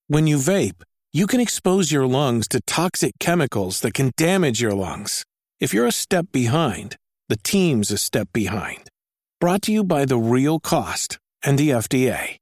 When 0.09 0.27
you 0.27 0.37
vape, 0.38 0.83
you 1.12 1.27
can 1.27 1.40
expose 1.40 1.92
your 1.92 2.07
lungs 2.07 2.48
to 2.48 2.61
toxic 2.66 3.12
chemicals 3.20 3.81
that 3.81 3.94
can 3.94 4.11
damage 4.16 4.61
your 4.61 4.72
lungs. 4.75 5.25
If 5.62 5.72
you're 5.72 5.87
a 5.87 5.92
step 5.92 6.27
behind, 6.33 6.96
the 7.29 7.37
team's 7.37 7.92
a 7.92 7.96
step 7.96 8.29
behind. 8.33 8.90
Brought 9.40 9.62
to 9.62 9.72
you 9.72 9.85
by 9.85 10.05
The 10.05 10.18
Real 10.18 10.59
Cost 10.59 11.20
and 11.44 11.57
the 11.57 11.70
FDA. 11.70 12.41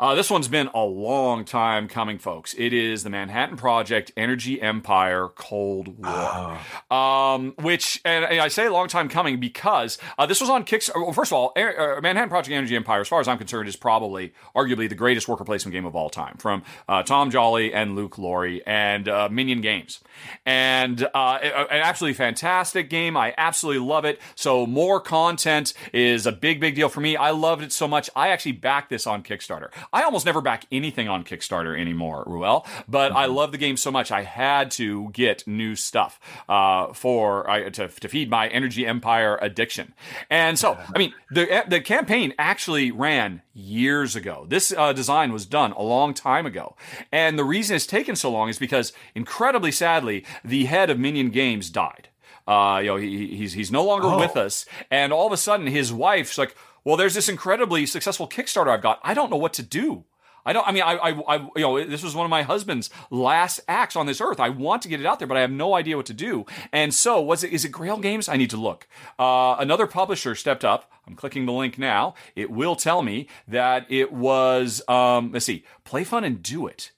Uh, 0.00 0.14
this 0.14 0.30
one's 0.30 0.46
been 0.46 0.70
a 0.74 0.84
long 0.84 1.44
time 1.44 1.88
coming, 1.88 2.18
folks. 2.18 2.54
It 2.56 2.72
is 2.72 3.02
the 3.02 3.10
Manhattan 3.10 3.56
Project 3.56 4.12
Energy 4.16 4.62
Empire 4.62 5.28
Cold 5.34 5.98
War. 5.98 6.60
Oh. 6.88 6.96
Um, 6.96 7.54
which, 7.58 8.00
and, 8.04 8.24
and, 8.24 8.40
I 8.40 8.46
say 8.46 8.66
a 8.66 8.72
long 8.72 8.86
time 8.86 9.08
coming 9.08 9.40
because 9.40 9.98
uh, 10.16 10.24
this 10.24 10.40
was 10.40 10.48
on 10.50 10.64
Kickstarter. 10.64 11.02
Well, 11.02 11.12
first 11.12 11.32
of 11.32 11.36
all, 11.36 11.52
uh, 11.56 12.00
Manhattan 12.00 12.28
Project 12.28 12.54
Energy 12.54 12.76
Empire, 12.76 13.00
as 13.00 13.08
far 13.08 13.20
as 13.20 13.26
I'm 13.26 13.38
concerned, 13.38 13.68
is 13.68 13.74
probably 13.74 14.32
arguably 14.54 14.88
the 14.88 14.94
greatest 14.94 15.26
worker 15.26 15.44
placement 15.44 15.72
game 15.72 15.84
of 15.84 15.96
all 15.96 16.10
time 16.10 16.36
from 16.36 16.62
uh, 16.88 17.02
Tom 17.02 17.32
Jolly 17.32 17.74
and 17.74 17.96
Luke 17.96 18.18
Laurie 18.18 18.64
and 18.66 19.08
uh, 19.08 19.28
Minion 19.28 19.60
Games. 19.60 19.98
And 20.46 21.08
uh, 21.12 21.38
an 21.42 21.66
absolutely 21.70 22.14
fantastic 22.14 22.88
game. 22.88 23.16
I 23.16 23.34
absolutely 23.36 23.84
love 23.84 24.04
it. 24.04 24.20
So, 24.36 24.64
more 24.64 25.00
content 25.00 25.74
is 25.92 26.24
a 26.24 26.32
big, 26.32 26.60
big 26.60 26.76
deal 26.76 26.88
for 26.88 27.00
me. 27.00 27.16
I 27.16 27.30
loved 27.30 27.62
it 27.62 27.72
so 27.72 27.88
much. 27.88 28.08
I 28.14 28.28
actually 28.28 28.52
backed 28.52 28.90
this 28.90 29.04
on 29.04 29.24
Kickstarter. 29.24 29.70
I 29.92 30.02
almost 30.02 30.26
never 30.26 30.40
back 30.40 30.66
anything 30.70 31.08
on 31.08 31.24
Kickstarter 31.24 31.78
anymore, 31.78 32.24
Ruel, 32.26 32.66
but 32.88 33.08
mm-hmm. 33.08 33.18
I 33.18 33.26
love 33.26 33.52
the 33.52 33.58
game 33.58 33.76
so 33.76 33.90
much 33.90 34.10
I 34.10 34.22
had 34.22 34.70
to 34.72 35.10
get 35.12 35.46
new 35.46 35.74
stuff 35.74 36.20
uh, 36.48 36.92
for 36.92 37.48
uh, 37.48 37.70
to, 37.70 37.88
to 37.88 38.08
feed 38.08 38.30
my 38.30 38.48
Energy 38.48 38.86
Empire 38.86 39.38
addiction. 39.40 39.94
And 40.30 40.58
so, 40.58 40.78
I 40.94 40.98
mean, 40.98 41.14
the 41.30 41.64
the 41.68 41.80
campaign 41.80 42.34
actually 42.38 42.90
ran 42.90 43.42
years 43.54 44.16
ago. 44.16 44.46
This 44.48 44.72
uh, 44.76 44.92
design 44.92 45.32
was 45.32 45.46
done 45.46 45.72
a 45.72 45.82
long 45.82 46.14
time 46.14 46.46
ago, 46.46 46.76
and 47.12 47.38
the 47.38 47.44
reason 47.44 47.76
it's 47.76 47.86
taken 47.86 48.16
so 48.16 48.30
long 48.30 48.48
is 48.48 48.58
because, 48.58 48.92
incredibly 49.14 49.72
sadly, 49.72 50.24
the 50.44 50.66
head 50.66 50.90
of 50.90 50.98
Minion 50.98 51.30
Games 51.30 51.70
died. 51.70 52.08
Uh, 52.46 52.78
you 52.80 52.86
know, 52.86 52.96
he, 52.96 53.26
he's 53.36 53.52
he's 53.52 53.70
no 53.70 53.84
longer 53.84 54.06
oh. 54.06 54.18
with 54.18 54.36
us, 54.36 54.64
and 54.90 55.12
all 55.12 55.26
of 55.26 55.32
a 55.32 55.36
sudden, 55.36 55.66
his 55.66 55.92
wife's 55.92 56.38
like, 56.38 56.56
"Well, 56.84 56.96
there's 56.96 57.14
this 57.14 57.28
incredibly 57.28 57.86
successful 57.86 58.28
Kickstarter 58.28 58.68
I've 58.68 58.82
got. 58.82 59.00
I 59.02 59.14
don't 59.14 59.30
know 59.30 59.36
what 59.36 59.52
to 59.54 59.62
do." 59.62 60.04
I 60.48 60.54
don't. 60.54 60.66
I 60.66 60.72
mean, 60.72 60.82
I, 60.82 60.94
I, 60.94 61.10
I, 61.10 61.36
you 61.56 61.62
know, 61.62 61.84
this 61.84 62.02
was 62.02 62.14
one 62.14 62.24
of 62.24 62.30
my 62.30 62.42
husband's 62.42 62.88
last 63.10 63.60
acts 63.68 63.96
on 63.96 64.06
this 64.06 64.18
earth. 64.18 64.40
I 64.40 64.48
want 64.48 64.80
to 64.82 64.88
get 64.88 64.98
it 64.98 65.04
out 65.04 65.18
there, 65.18 65.28
but 65.28 65.36
I 65.36 65.42
have 65.42 65.50
no 65.50 65.74
idea 65.74 65.98
what 65.98 66.06
to 66.06 66.14
do. 66.14 66.46
And 66.72 66.94
so, 66.94 67.20
was 67.20 67.44
it? 67.44 67.52
Is 67.52 67.66
it 67.66 67.68
Grail 67.68 67.98
Games? 67.98 68.30
I 68.30 68.36
need 68.36 68.48
to 68.50 68.56
look. 68.56 68.88
Uh, 69.18 69.56
another 69.58 69.86
publisher 69.86 70.34
stepped 70.34 70.64
up. 70.64 70.90
I'm 71.06 71.16
clicking 71.16 71.44
the 71.44 71.52
link 71.52 71.78
now. 71.78 72.14
It 72.34 72.50
will 72.50 72.76
tell 72.76 73.02
me 73.02 73.28
that 73.46 73.84
it 73.90 74.10
was. 74.10 74.80
Um, 74.88 75.32
let's 75.32 75.44
see, 75.44 75.64
Play 75.84 76.04
Fun 76.04 76.24
and 76.24 76.42
Do 76.42 76.66
It. 76.66 76.92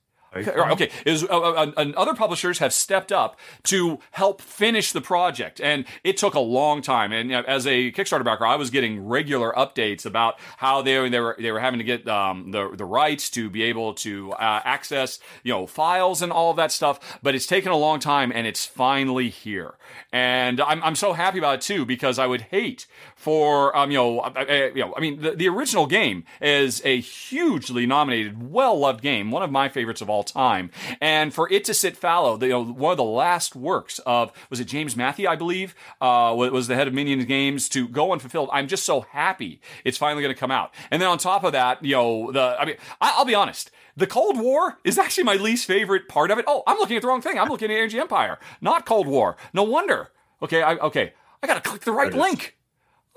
Okay. 0.72 0.90
Is, 1.04 1.24
uh, 1.24 1.26
uh, 1.28 1.72
uh, 1.76 1.92
other 1.96 2.14
publishers 2.14 2.58
have 2.58 2.72
stepped 2.72 3.10
up 3.10 3.38
to 3.64 3.98
help 4.12 4.40
finish 4.40 4.92
the 4.92 5.00
project, 5.00 5.60
and 5.60 5.84
it 6.04 6.16
took 6.16 6.34
a 6.34 6.40
long 6.40 6.82
time. 6.82 7.12
And 7.12 7.30
you 7.30 7.36
know, 7.36 7.42
as 7.46 7.66
a 7.66 7.90
Kickstarter 7.92 8.24
backer, 8.24 8.46
I 8.46 8.56
was 8.56 8.70
getting 8.70 9.06
regular 9.06 9.52
updates 9.52 10.06
about 10.06 10.38
how 10.58 10.82
they, 10.82 11.08
they 11.08 11.20
were 11.20 11.36
they 11.38 11.50
were 11.50 11.60
having 11.60 11.78
to 11.78 11.84
get 11.84 12.06
um, 12.06 12.52
the 12.52 12.70
the 12.76 12.84
rights 12.84 13.28
to 13.30 13.50
be 13.50 13.64
able 13.64 13.94
to 13.94 14.32
uh, 14.32 14.60
access 14.64 15.18
you 15.42 15.52
know 15.52 15.66
files 15.66 16.22
and 16.22 16.32
all 16.32 16.50
of 16.50 16.56
that 16.56 16.70
stuff. 16.70 17.18
But 17.22 17.34
it's 17.34 17.46
taken 17.46 17.72
a 17.72 17.76
long 17.76 17.98
time, 17.98 18.30
and 18.32 18.46
it's 18.46 18.64
finally 18.64 19.30
here. 19.30 19.74
And 20.12 20.60
I'm 20.60 20.82
I'm 20.82 20.94
so 20.94 21.12
happy 21.12 21.38
about 21.38 21.56
it 21.56 21.60
too 21.62 21.84
because 21.84 22.18
I 22.18 22.26
would 22.26 22.42
hate 22.42 22.86
for 23.20 23.76
um, 23.76 23.90
you 23.90 23.98
know, 23.98 24.20
uh, 24.20 24.32
uh, 24.48 24.70
you 24.74 24.80
know, 24.80 24.94
I 24.96 25.00
mean, 25.00 25.20
the, 25.20 25.32
the 25.32 25.46
original 25.46 25.86
game 25.86 26.24
is 26.40 26.80
a 26.86 27.00
hugely 27.00 27.84
nominated, 27.84 28.50
well 28.50 28.78
loved 28.78 29.02
game, 29.02 29.30
one 29.30 29.42
of 29.42 29.50
my 29.50 29.68
favorites 29.68 30.00
of 30.00 30.08
all 30.08 30.24
time, 30.24 30.70
and 31.02 31.34
for 31.34 31.46
it 31.52 31.64
to 31.64 31.74
sit 31.74 31.98
fallow, 31.98 32.38
the, 32.38 32.46
you 32.46 32.52
know, 32.52 32.64
one 32.64 32.92
of 32.92 32.96
the 32.96 33.04
last 33.04 33.54
works 33.54 33.98
of 34.06 34.32
was 34.48 34.58
it 34.58 34.64
James 34.64 34.94
Mathe, 34.94 35.28
I 35.28 35.36
believe, 35.36 35.74
uh, 36.00 36.34
was 36.34 36.66
the 36.66 36.76
head 36.76 36.88
of 36.88 36.94
Minions 36.94 37.26
Games 37.26 37.68
to 37.68 37.86
go 37.86 38.10
unfulfilled. 38.12 38.48
I'm 38.54 38.68
just 38.68 38.84
so 38.84 39.02
happy 39.02 39.60
it's 39.84 39.98
finally 39.98 40.22
going 40.22 40.34
to 40.34 40.40
come 40.40 40.50
out, 40.50 40.72
and 40.90 41.02
then 41.02 41.10
on 41.10 41.18
top 41.18 41.44
of 41.44 41.52
that, 41.52 41.84
you 41.84 41.96
know, 41.96 42.32
the 42.32 42.56
I 42.58 42.64
mean, 42.64 42.76
I, 43.02 43.12
I'll 43.18 43.26
be 43.26 43.34
honest. 43.34 43.70
The 43.96 44.06
Cold 44.06 44.40
War 44.40 44.78
is 44.82 44.96
actually 44.96 45.24
my 45.24 45.34
least 45.34 45.66
favorite 45.66 46.08
part 46.08 46.30
of 46.30 46.38
it. 46.38 46.46
Oh, 46.48 46.62
I'm 46.66 46.78
looking 46.78 46.96
at 46.96 47.02
the 47.02 47.08
wrong 47.08 47.20
thing. 47.20 47.38
I'm 47.38 47.50
looking 47.50 47.70
at 47.70 47.76
Energy 47.76 47.98
Empire, 47.98 48.38
not 48.62 48.86
Cold 48.86 49.06
War. 49.06 49.36
No 49.52 49.64
wonder. 49.64 50.10
Okay, 50.42 50.62
I, 50.62 50.76
okay, 50.76 51.12
I 51.42 51.46
gotta 51.46 51.60
click 51.60 51.82
the 51.82 51.92
right 51.92 52.14
link. 52.14 52.56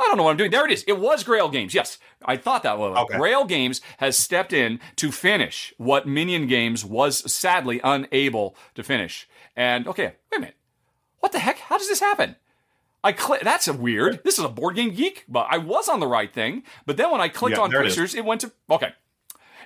I 0.03 0.07
don't 0.07 0.17
know 0.17 0.23
what 0.23 0.31
I'm 0.31 0.37
doing. 0.37 0.51
There 0.51 0.65
it 0.65 0.71
is. 0.71 0.83
It 0.87 0.99
was 0.99 1.23
Grail 1.23 1.49
Games. 1.49 1.73
Yes, 1.73 1.97
I 2.25 2.37
thought 2.37 2.63
that 2.63 2.77
was. 2.77 2.97
Okay. 2.97 3.17
Grail 3.17 3.45
Games 3.45 3.81
has 3.97 4.17
stepped 4.17 4.53
in 4.53 4.79
to 4.97 5.11
finish 5.11 5.73
what 5.77 6.07
Minion 6.07 6.47
Games 6.47 6.83
was 6.83 7.31
sadly 7.31 7.79
unable 7.83 8.55
to 8.75 8.83
finish. 8.83 9.27
And 9.55 9.87
okay, 9.87 10.15
wait 10.31 10.37
a 10.37 10.39
minute. 10.39 10.57
What 11.19 11.31
the 11.31 11.39
heck? 11.39 11.57
How 11.57 11.77
does 11.77 11.87
this 11.87 11.99
happen? 11.99 12.35
I 13.03 13.11
click. 13.11 13.41
That's 13.41 13.67
a 13.67 13.73
weird. 13.73 14.23
This 14.23 14.37
is 14.37 14.45
a 14.45 14.49
board 14.49 14.75
game 14.75 14.93
geek, 14.93 15.25
but 15.27 15.47
I 15.49 15.57
was 15.57 15.89
on 15.89 15.99
the 15.99 16.07
right 16.07 16.31
thing. 16.31 16.63
But 16.85 16.97
then 16.97 17.11
when 17.11 17.21
I 17.21 17.27
clicked 17.27 17.57
yeah, 17.57 17.63
on 17.63 17.71
pictures, 17.71 18.13
it, 18.15 18.19
it 18.19 18.25
went 18.25 18.41
to 18.41 18.51
okay. 18.69 18.93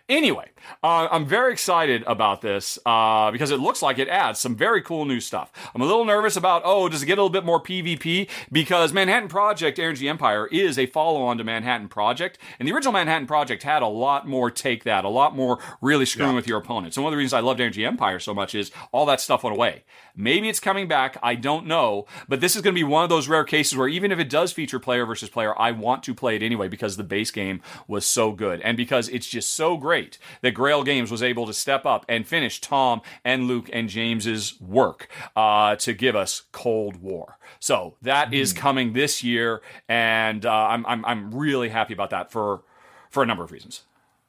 Anyway, 0.10 0.50
uh, 0.82 1.10
I'm 1.12 1.26
very 1.26 1.52
excited 1.52 2.02
about 2.08 2.42
this 2.42 2.80
uh, 2.86 3.30
because 3.30 3.52
it 3.52 3.60
looks 3.60 3.82
like 3.82 4.00
it 4.00 4.08
adds 4.08 4.40
some 4.40 4.56
very 4.56 4.82
cool 4.82 5.04
new 5.04 5.20
stuff. 5.20 5.52
I'm 5.76 5.82
a 5.82 5.86
little 5.86 6.06
nervous 6.06 6.38
about, 6.38 6.62
oh, 6.64 6.88
does 6.88 7.04
it 7.04 7.08
get 7.08 7.18
a 7.18 7.22
little 7.22 7.30
bit 7.30 7.44
more 7.44 7.62
PvP? 7.62 8.30
Because 8.50 8.94
Manhattan 8.94 9.28
Project 9.28 9.78
Energy 9.80 10.08
Empire 10.08 10.48
is 10.48 10.80
a 10.80 10.86
follow 10.86 11.24
on 11.24 11.38
to 11.40 11.44
Manhattan 11.44 11.90
Project. 11.90 12.38
And 12.58 12.66
the 12.66 12.72
original 12.72 12.94
Manhattan 12.94 13.28
Project 13.28 13.64
had 13.64 13.82
a 13.82 13.88
lot 13.88 14.26
more 14.26 14.50
take 14.50 14.86
that, 14.86 15.04
a 15.04 15.10
lot 15.10 15.36
more 15.36 15.60
really 15.82 16.06
screwing 16.06 16.32
yeah. 16.32 16.36
with 16.38 16.48
your 16.48 16.60
opponents. 16.60 16.96
And 16.96 17.04
one 17.04 17.12
of 17.12 17.16
the 17.16 17.18
reasons 17.18 17.34
I 17.34 17.42
loved 17.42 17.60
Energy 17.60 17.86
Empire 17.86 18.20
so 18.20 18.34
much 18.34 18.56
is 18.56 18.72
all 18.94 19.06
that 19.08 19.20
stuff 19.20 19.44
went 19.44 19.58
away. 19.58 19.84
Maybe 20.16 20.48
it's 20.48 20.62
coming 20.62 20.88
back. 20.88 21.18
I 21.22 21.36
don't 21.36 21.68
know. 21.68 22.06
But 22.30 22.40
this 22.40 22.56
is 22.56 22.62
going 22.62 22.74
to 22.74 22.80
be 22.80 22.84
one 22.86 23.04
of 23.04 23.10
those 23.10 23.28
rare 23.28 23.44
cases 23.44 23.78
where 23.78 23.90
even 23.90 24.14
if 24.14 24.20
it 24.20 24.30
does 24.30 24.54
feature 24.54 24.80
player 24.80 25.06
versus 25.06 25.30
player, 25.30 25.54
I 25.60 25.72
want 25.72 26.02
to 26.04 26.16
play 26.16 26.38
it 26.38 26.44
anyway 26.44 26.70
because 26.70 26.96
the 26.96 27.04
base 27.04 27.30
game 27.30 27.62
was 27.90 28.06
so 28.06 28.32
good. 28.32 28.62
And 28.62 28.78
because 28.78 29.10
it's 29.10 29.28
just 29.28 29.54
so 29.54 29.76
great 29.76 29.97
great 29.98 30.18
that 30.42 30.52
Grail 30.52 30.84
Games 30.84 31.10
was 31.10 31.24
able 31.24 31.48
to 31.48 31.54
step 31.54 31.86
up 31.86 32.06
and 32.08 32.28
finish 32.28 32.62
Tom 32.62 33.02
and 33.26 33.48
Luke 33.48 33.68
and 33.74 33.90
James's 33.90 34.60
work 34.62 35.10
uh, 35.36 35.76
to 35.78 35.94
give 35.94 36.16
us 36.16 36.44
Cold 36.52 37.02
War. 37.02 37.38
So 37.60 37.96
that 38.04 38.30
mm. 38.30 38.34
is 38.34 38.52
hmm. 38.52 38.60
coming 38.60 38.94
this 38.94 39.24
year, 39.24 39.62
and 39.90 40.46
uh, 40.46 40.52
I'm, 40.52 40.86
I'm 40.86 41.04
I'm 41.06 41.34
really 41.34 41.70
happy 41.70 41.94
about 41.94 42.12
that 42.12 42.32
for 42.32 42.62
for 43.10 43.24
a 43.24 43.26
number 43.26 43.44
of 43.44 43.52
reasons. 43.52 43.87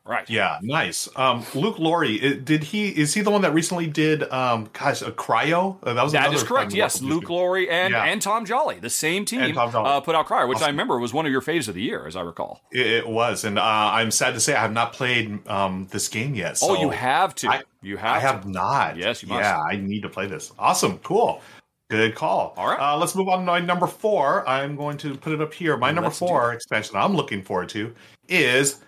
Right. 0.09 0.29
Yeah. 0.31 0.59
Nice. 0.62 1.07
Um, 1.16 1.44
Luke 1.55 1.79
Laurie, 1.79 2.38
did 2.38 2.64
he? 2.64 2.88
Is 2.88 3.12
he 3.12 3.21
the 3.21 3.31
one 3.31 3.42
that 3.42 3.53
recently 3.53 3.87
did? 3.87 4.23
Um, 4.33 4.71
gosh, 4.73 5.03
a 5.03 5.11
cryo. 5.11 5.77
Uh, 5.83 5.92
that 5.92 6.03
was 6.03 6.12
that 6.12 6.33
is 6.33 6.42
correct. 6.42 6.73
Yes, 6.73 7.03
Luke 7.03 7.29
Laurie 7.29 7.68
and 7.68 7.92
yeah. 7.92 8.05
and 8.05 8.23
Tom 8.23 8.47
Jolly, 8.47 8.81
the 8.81 8.88
same 8.88 9.27
team, 9.27 9.59
uh, 9.59 10.01
put 10.01 10.14
out 10.14 10.27
Cryo, 10.27 10.49
which 10.49 10.57
awesome. 10.57 10.66
I 10.66 10.71
remember 10.71 10.99
was 10.99 11.12
one 11.12 11.27
of 11.27 11.33
your 11.33 11.42
faves 11.42 11.68
of 11.68 11.75
the 11.75 11.83
year, 11.83 12.07
as 12.07 12.16
I 12.16 12.23
recall. 12.23 12.62
It, 12.73 12.87
it 12.87 13.09
was, 13.09 13.44
and 13.44 13.59
uh, 13.59 13.62
I'm 13.62 14.11
sad 14.11 14.33
to 14.33 14.40
say 14.40 14.55
I 14.55 14.62
have 14.62 14.73
not 14.73 14.94
played 14.94 15.47
um, 15.47 15.87
this 15.90 16.09
game 16.09 16.35
yet. 16.35 16.57
So 16.57 16.71
oh, 16.71 16.81
you 16.81 16.88
have 16.88 17.35
to. 17.37 17.51
I, 17.51 17.62
you 17.83 17.99
have. 17.99 18.16
I 18.16 18.21
have 18.21 18.47
not. 18.47 18.97
Yes, 18.97 19.23
you 19.23 19.29
must. 19.29 19.42
Yeah, 19.42 19.61
I 19.61 19.77
need 19.77 20.01
to 20.03 20.09
play 20.09 20.27
this. 20.27 20.53
Awesome. 20.59 20.97
Cool. 21.01 21.42
Good 21.90 22.14
call. 22.14 22.55
All 22.57 22.68
right. 22.68 22.81
Uh, 22.81 22.97
let's 22.97 23.14
move 23.14 23.29
on 23.29 23.40
to 23.40 23.44
my 23.44 23.61
number 23.61 23.87
four. 23.87 24.47
I'm 24.49 24.75
going 24.75 24.97
to 24.99 25.16
put 25.16 25.35
it 25.35 25.42
up 25.42 25.53
here. 25.53 25.77
My 25.77 25.90
number 25.90 26.11
four 26.11 26.55
expansion 26.55 26.97
I'm 26.97 27.14
looking 27.14 27.42
forward 27.42 27.68
to 27.71 27.94
is 28.29 28.81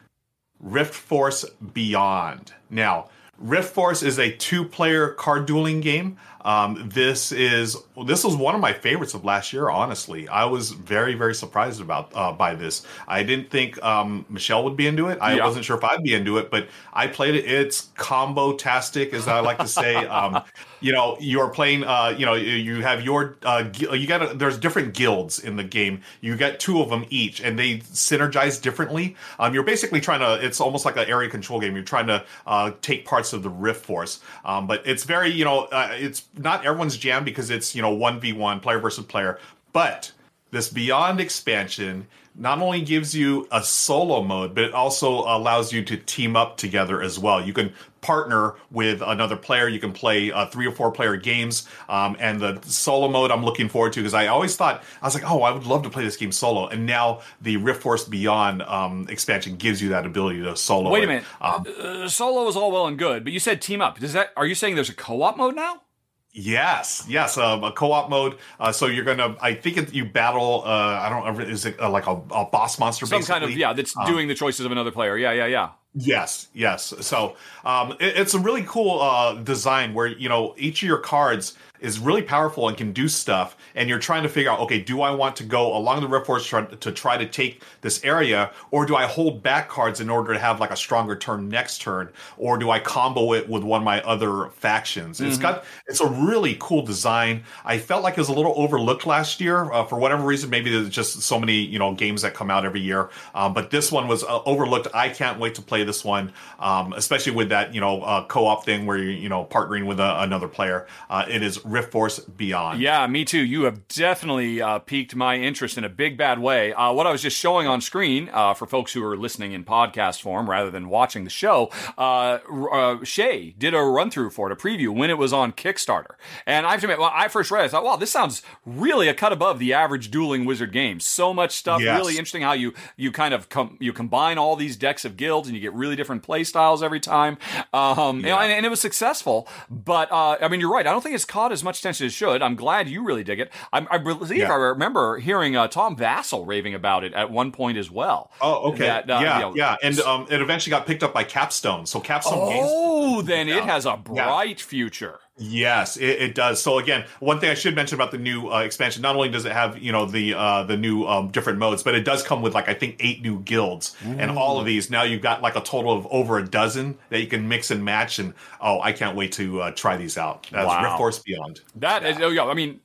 Rift 0.60 0.94
Force 0.94 1.44
Beyond. 1.72 2.52
Now, 2.68 3.08
Rift 3.40 3.72
Force 3.72 4.02
is 4.02 4.18
a 4.18 4.30
two-player 4.30 5.08
card 5.14 5.46
dueling 5.46 5.80
game. 5.80 6.18
Um, 6.42 6.88
this 6.92 7.32
is 7.32 7.76
this 8.06 8.24
was 8.24 8.34
one 8.34 8.54
of 8.54 8.60
my 8.60 8.72
favorites 8.72 9.14
of 9.14 9.24
last 9.24 9.52
year. 9.52 9.68
Honestly, 9.68 10.28
I 10.28 10.46
was 10.46 10.70
very 10.70 11.14
very 11.14 11.34
surprised 11.34 11.80
about 11.80 12.12
uh, 12.14 12.32
by 12.32 12.54
this. 12.54 12.86
I 13.06 13.22
didn't 13.22 13.50
think 13.50 13.82
um, 13.82 14.24
Michelle 14.28 14.64
would 14.64 14.76
be 14.76 14.86
into 14.86 15.08
it. 15.08 15.18
I 15.20 15.36
yeah. 15.36 15.44
wasn't 15.44 15.64
sure 15.64 15.76
if 15.76 15.84
I'd 15.84 16.02
be 16.02 16.14
into 16.14 16.38
it, 16.38 16.50
but 16.50 16.68
I 16.92 17.08
played 17.08 17.34
it. 17.34 17.44
It's 17.44 17.90
combo 17.94 18.54
tastic, 18.54 19.12
as 19.12 19.28
I 19.28 19.40
like 19.40 19.58
to 19.58 19.68
say. 19.68 19.94
um, 20.06 20.42
you 20.80 20.92
know, 20.92 21.16
you're 21.20 21.48
playing. 21.48 21.84
Uh, 21.84 22.14
you 22.16 22.24
know, 22.24 22.34
you 22.34 22.82
have 22.82 23.04
your 23.04 23.36
uh, 23.42 23.64
you 23.78 24.06
got 24.06 24.38
there's 24.38 24.58
different 24.58 24.94
guilds 24.94 25.38
in 25.38 25.56
the 25.56 25.64
game. 25.64 26.00
You 26.20 26.36
get 26.36 26.58
two 26.58 26.80
of 26.80 26.88
them 26.88 27.04
each, 27.10 27.40
and 27.42 27.58
they 27.58 27.78
synergize 27.78 28.60
differently. 28.60 29.16
Um, 29.38 29.52
you're 29.52 29.62
basically 29.62 30.00
trying 30.00 30.20
to. 30.20 30.44
It's 30.44 30.60
almost 30.60 30.86
like 30.86 30.96
an 30.96 31.08
area 31.08 31.28
control 31.28 31.60
game. 31.60 31.74
You're 31.74 31.84
trying 31.84 32.06
to 32.06 32.24
uh, 32.46 32.72
take 32.80 33.04
parts 33.04 33.29
of 33.32 33.42
the 33.42 33.50
Rift 33.50 33.84
Force, 33.84 34.20
um, 34.44 34.66
but 34.66 34.86
it's 34.86 35.04
very 35.04 35.30
you 35.30 35.44
know 35.44 35.64
uh, 35.66 35.88
it's 35.92 36.24
not 36.36 36.64
everyone's 36.64 36.96
jam 36.96 37.24
because 37.24 37.50
it's 37.50 37.74
you 37.74 37.82
know 37.82 37.90
one 37.90 38.20
v 38.20 38.32
one 38.32 38.60
player 38.60 38.78
versus 38.78 39.04
player, 39.04 39.38
but 39.72 40.12
this 40.50 40.68
Beyond 40.68 41.20
expansion 41.20 42.06
not 42.40 42.58
only 42.60 42.80
gives 42.80 43.14
you 43.14 43.46
a 43.52 43.62
solo 43.62 44.22
mode, 44.22 44.54
but 44.54 44.64
it 44.64 44.72
also 44.72 45.20
allows 45.20 45.72
you 45.72 45.84
to 45.84 45.96
team 45.98 46.36
up 46.36 46.56
together 46.56 47.02
as 47.02 47.18
well. 47.18 47.44
You 47.44 47.52
can 47.52 47.72
partner 48.00 48.54
with 48.70 49.02
another 49.02 49.36
player. 49.36 49.68
You 49.68 49.78
can 49.78 49.92
play 49.92 50.32
uh, 50.32 50.46
three 50.46 50.66
or 50.66 50.72
four 50.72 50.90
player 50.90 51.16
games. 51.16 51.68
Um, 51.86 52.16
and 52.18 52.40
the 52.40 52.58
solo 52.62 53.08
mode 53.08 53.30
I'm 53.30 53.44
looking 53.44 53.68
forward 53.68 53.92
to 53.92 54.00
because 54.00 54.14
I 54.14 54.28
always 54.28 54.56
thought, 54.56 54.82
I 55.02 55.06
was 55.06 55.14
like, 55.14 55.30
oh, 55.30 55.42
I 55.42 55.50
would 55.50 55.66
love 55.66 55.82
to 55.82 55.90
play 55.90 56.02
this 56.02 56.16
game 56.16 56.32
solo. 56.32 56.66
And 56.66 56.86
now 56.86 57.20
the 57.42 57.58
Rift 57.58 57.82
Force 57.82 58.04
Beyond 58.04 58.62
um, 58.62 59.06
expansion 59.10 59.56
gives 59.56 59.82
you 59.82 59.90
that 59.90 60.06
ability 60.06 60.42
to 60.42 60.56
solo. 60.56 60.90
Wait 60.90 61.04
a 61.04 61.06
minute. 61.06 61.24
Um, 61.42 61.66
uh, 61.78 62.08
solo 62.08 62.48
is 62.48 62.56
all 62.56 62.72
well 62.72 62.86
and 62.86 62.98
good, 62.98 63.22
but 63.22 63.34
you 63.34 63.38
said 63.38 63.60
team 63.60 63.82
up. 63.82 63.98
Does 63.98 64.14
that, 64.14 64.30
are 64.34 64.46
you 64.46 64.54
saying 64.54 64.76
there's 64.76 64.88
a 64.88 64.94
co 64.94 65.20
op 65.22 65.36
mode 65.36 65.54
now? 65.54 65.82
Yes, 66.32 67.04
yes, 67.08 67.36
um, 67.38 67.64
a 67.64 67.72
co-op 67.72 68.08
mode. 68.08 68.38
Uh, 68.60 68.70
so 68.70 68.86
you're 68.86 69.04
gonna, 69.04 69.36
I 69.40 69.52
think 69.52 69.76
it, 69.76 69.92
you 69.92 70.04
battle. 70.04 70.62
Uh, 70.64 70.68
I 70.68 71.08
don't. 71.08 71.38
Know, 71.38 71.44
is 71.44 71.66
it 71.66 71.80
uh, 71.80 71.90
like 71.90 72.06
a, 72.06 72.12
a, 72.30 72.44
boss 72.44 72.78
monster? 72.78 73.04
Some 73.04 73.18
basically? 73.18 73.40
kind 73.40 73.44
of 73.44 73.58
yeah. 73.58 73.72
That's 73.72 73.96
um, 73.96 74.06
doing 74.06 74.28
the 74.28 74.34
choices 74.36 74.64
of 74.64 74.70
another 74.70 74.92
player. 74.92 75.16
Yeah, 75.16 75.32
yeah, 75.32 75.46
yeah. 75.46 75.70
Yes, 75.92 76.46
yes. 76.54 76.94
So 77.00 77.34
um, 77.64 77.92
it, 77.98 78.16
it's 78.16 78.34
a 78.34 78.38
really 78.38 78.62
cool 78.62 79.00
uh, 79.00 79.34
design 79.42 79.92
where 79.92 80.06
you 80.06 80.28
know 80.28 80.54
each 80.56 80.84
of 80.84 80.88
your 80.88 80.98
cards 80.98 81.56
is 81.80 81.98
really 81.98 82.22
powerful 82.22 82.68
and 82.68 82.76
can 82.76 82.92
do 82.92 83.08
stuff 83.08 83.56
and 83.74 83.88
you're 83.88 83.98
trying 83.98 84.22
to 84.22 84.28
figure 84.28 84.50
out 84.50 84.60
okay 84.60 84.80
do 84.80 85.00
i 85.02 85.10
want 85.10 85.36
to 85.36 85.44
go 85.44 85.76
along 85.76 86.00
the 86.00 86.08
rift 86.08 86.26
force 86.26 86.48
to 86.48 86.92
try 86.92 87.16
to 87.16 87.26
take 87.26 87.62
this 87.80 88.02
area 88.04 88.50
or 88.70 88.86
do 88.86 88.94
i 88.94 89.06
hold 89.06 89.42
back 89.42 89.68
cards 89.68 90.00
in 90.00 90.10
order 90.10 90.32
to 90.32 90.38
have 90.38 90.60
like 90.60 90.70
a 90.70 90.76
stronger 90.76 91.16
turn 91.16 91.48
next 91.48 91.80
turn 91.80 92.08
or 92.36 92.58
do 92.58 92.70
i 92.70 92.78
combo 92.78 93.32
it 93.32 93.48
with 93.48 93.62
one 93.62 93.80
of 93.80 93.84
my 93.84 94.00
other 94.02 94.48
factions? 94.50 95.18
Mm-hmm. 95.18 95.28
it's 95.28 95.38
got 95.38 95.64
it's 95.86 96.00
a 96.00 96.08
really 96.08 96.56
cool 96.60 96.82
design. 96.82 97.44
I 97.64 97.78
felt 97.78 98.02
like 98.02 98.14
it 98.14 98.20
was 98.20 98.28
a 98.28 98.32
little 98.32 98.54
overlooked 98.56 99.06
last 99.06 99.40
year 99.40 99.72
uh, 99.72 99.84
for 99.84 99.98
whatever 99.98 100.24
reason 100.24 100.50
maybe 100.50 100.70
there's 100.70 100.88
just 100.88 101.22
so 101.22 101.38
many 101.38 101.54
you 101.54 101.78
know 101.78 101.94
games 101.94 102.22
that 102.22 102.34
come 102.34 102.50
out 102.50 102.64
every 102.64 102.80
year 102.80 103.10
um, 103.34 103.54
but 103.54 103.70
this 103.70 103.90
one 103.90 104.08
was 104.08 104.24
uh, 104.24 104.42
overlooked. 104.44 104.88
I 104.94 105.08
can't 105.08 105.38
wait 105.38 105.54
to 105.56 105.62
play 105.62 105.84
this 105.84 106.04
one 106.04 106.32
um, 106.58 106.92
especially 106.94 107.32
with 107.32 107.48
that 107.50 107.74
you 107.74 107.80
know 107.80 108.02
uh, 108.02 108.24
co-op 108.26 108.64
thing 108.64 108.86
where 108.86 108.98
you're 108.98 109.10
you 109.10 109.28
know 109.28 109.44
partnering 109.44 109.86
with 109.86 110.00
a, 110.00 110.22
another 110.22 110.48
player. 110.48 110.86
Uh, 111.08 111.24
it 111.28 111.42
is 111.42 111.64
Rift 111.70 111.92
Force 111.92 112.18
Beyond. 112.18 112.80
Yeah, 112.80 113.06
me 113.06 113.24
too. 113.24 113.38
You 113.38 113.62
have 113.62 113.86
definitely 113.88 114.60
uh, 114.60 114.80
piqued 114.80 115.14
my 115.14 115.36
interest 115.36 115.78
in 115.78 115.84
a 115.84 115.88
big 115.88 116.18
bad 116.18 116.40
way. 116.40 116.72
Uh, 116.72 116.92
what 116.92 117.06
I 117.06 117.12
was 117.12 117.22
just 117.22 117.38
showing 117.38 117.66
on 117.66 117.80
screen 117.80 118.28
uh, 118.32 118.54
for 118.54 118.66
folks 118.66 118.92
who 118.92 119.04
are 119.04 119.16
listening 119.16 119.52
in 119.52 119.64
podcast 119.64 120.20
form 120.20 120.50
rather 120.50 120.70
than 120.70 120.88
watching 120.88 121.24
the 121.24 121.30
show, 121.30 121.70
uh, 121.96 122.38
uh, 122.72 123.04
Shay 123.04 123.54
did 123.56 123.72
a 123.74 123.80
run 123.80 124.10
through 124.10 124.30
for 124.30 124.50
it, 124.50 124.52
a 124.52 124.56
preview 124.56 124.88
when 124.88 125.10
it 125.10 125.18
was 125.18 125.32
on 125.32 125.52
Kickstarter. 125.52 126.14
And 126.44 126.66
I 126.66 126.72
have 126.72 126.80
to 126.80 126.86
admit, 126.86 126.98
when 126.98 127.10
I 127.12 127.28
first 127.28 127.50
read 127.50 127.62
it, 127.62 127.66
I 127.66 127.68
thought, 127.68 127.84
wow, 127.84 127.96
this 127.96 128.10
sounds 128.10 128.42
really 128.66 129.08
a 129.08 129.14
cut 129.14 129.32
above 129.32 129.58
the 129.58 129.72
average 129.72 130.10
dueling 130.10 130.44
wizard 130.44 130.72
game. 130.72 130.98
So 130.98 131.32
much 131.32 131.52
stuff, 131.56 131.80
yes. 131.80 131.96
really 131.96 132.14
interesting 132.14 132.42
how 132.42 132.52
you 132.52 132.74
you 132.96 133.12
kind 133.12 133.32
of 133.32 133.48
com- 133.48 133.76
you 133.80 133.92
combine 133.92 134.38
all 134.38 134.56
these 134.56 134.76
decks 134.76 135.04
of 135.04 135.16
guilds 135.16 135.46
and 135.46 135.54
you 135.54 135.60
get 135.60 135.72
really 135.74 135.94
different 135.94 136.22
play 136.22 136.42
styles 136.42 136.82
every 136.82 137.00
time. 137.00 137.38
Um, 137.72 138.24
yeah. 138.24 138.36
and, 138.38 138.52
and, 138.52 138.66
it 138.66 138.68
was 138.68 138.80
successful. 138.80 139.46
But 139.70 140.10
uh, 140.10 140.38
I 140.40 140.48
mean, 140.48 140.60
you're 140.60 140.72
right. 140.72 140.86
I 140.86 140.90
don't 140.90 141.02
think 141.02 141.14
it's 141.14 141.24
caught 141.24 141.52
as 141.52 141.59
much 141.64 141.80
attention 141.80 142.06
as 142.06 142.12
it 142.12 142.16
should. 142.16 142.42
I'm 142.42 142.56
glad 142.56 142.88
you 142.88 143.04
really 143.04 143.24
dig 143.24 143.40
it. 143.40 143.52
I, 143.72 143.86
I 143.90 143.98
believe 143.98 144.38
yeah. 144.38 144.52
I 144.52 144.56
remember 144.56 145.18
hearing 145.18 145.56
uh, 145.56 145.68
Tom 145.68 145.96
Vasel 145.96 146.46
raving 146.46 146.74
about 146.74 147.04
it 147.04 147.12
at 147.14 147.30
one 147.30 147.52
point 147.52 147.78
as 147.78 147.90
well. 147.90 148.30
Oh, 148.40 148.70
okay. 148.72 148.86
That, 148.86 149.10
uh, 149.10 149.20
yeah, 149.20 149.34
you 149.36 149.42
know, 149.42 149.54
yeah. 149.54 149.76
And 149.82 150.00
um, 150.00 150.26
it 150.30 150.40
eventually 150.40 150.70
got 150.70 150.86
picked 150.86 151.02
up 151.02 151.12
by 151.12 151.24
Capstone. 151.24 151.86
So 151.86 152.00
Capstone 152.00 152.38
oh, 152.40 153.14
Games. 153.16 153.28
then 153.28 153.48
it 153.48 153.64
has 153.64 153.86
a 153.86 153.96
bright 153.96 154.60
yeah. 154.60 154.66
future. 154.66 155.20
Yes, 155.38 155.96
it, 155.96 156.20
it, 156.20 156.34
does. 156.34 156.62
So 156.62 156.78
again, 156.78 157.06
one 157.20 157.40
thing 157.40 157.48
I 157.48 157.54
should 157.54 157.74
mention 157.74 157.94
about 157.94 158.10
the 158.10 158.18
new 158.18 158.50
uh, 158.50 158.60
expansion: 158.60 159.00
not 159.00 159.16
only 159.16 159.30
does 159.30 159.46
it 159.46 159.52
have 159.52 159.78
you 159.78 159.90
know 159.90 160.04
the 160.04 160.34
uh, 160.34 160.64
the 160.64 160.76
new 160.76 161.06
um, 161.06 161.30
different 161.30 161.58
modes, 161.58 161.82
but 161.82 161.94
it 161.94 162.04
does 162.04 162.22
come 162.22 162.42
with 162.42 162.54
like 162.54 162.68
I 162.68 162.74
think 162.74 162.96
eight 163.00 163.22
new 163.22 163.40
guilds, 163.40 163.96
Ooh. 164.06 164.10
and 164.18 164.32
all 164.32 164.60
of 164.60 164.66
these 164.66 164.90
now 164.90 165.02
you've 165.02 165.22
got 165.22 165.40
like 165.40 165.56
a 165.56 165.62
total 165.62 165.92
of 165.92 166.06
over 166.10 166.38
a 166.38 166.46
dozen 166.46 166.98
that 167.08 167.20
you 167.20 167.26
can 167.26 167.48
mix 167.48 167.70
and 167.70 167.82
match. 167.82 168.18
And 168.18 168.34
oh, 168.60 168.80
I 168.80 168.92
can't 168.92 169.16
wait 169.16 169.32
to 169.32 169.62
uh, 169.62 169.70
try 169.70 169.96
these 169.96 170.18
out. 170.18 170.46
That's 170.52 170.66
wow. 170.66 170.82
Rift 170.82 170.96
Force 170.98 171.18
Beyond. 171.20 171.60
That 171.76 172.02
yeah. 172.02 172.08
is, 172.08 172.16
oh 172.20 172.28
yeah, 172.28 172.44
I 172.44 172.54
mean, 172.54 172.80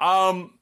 um, 0.00 0.54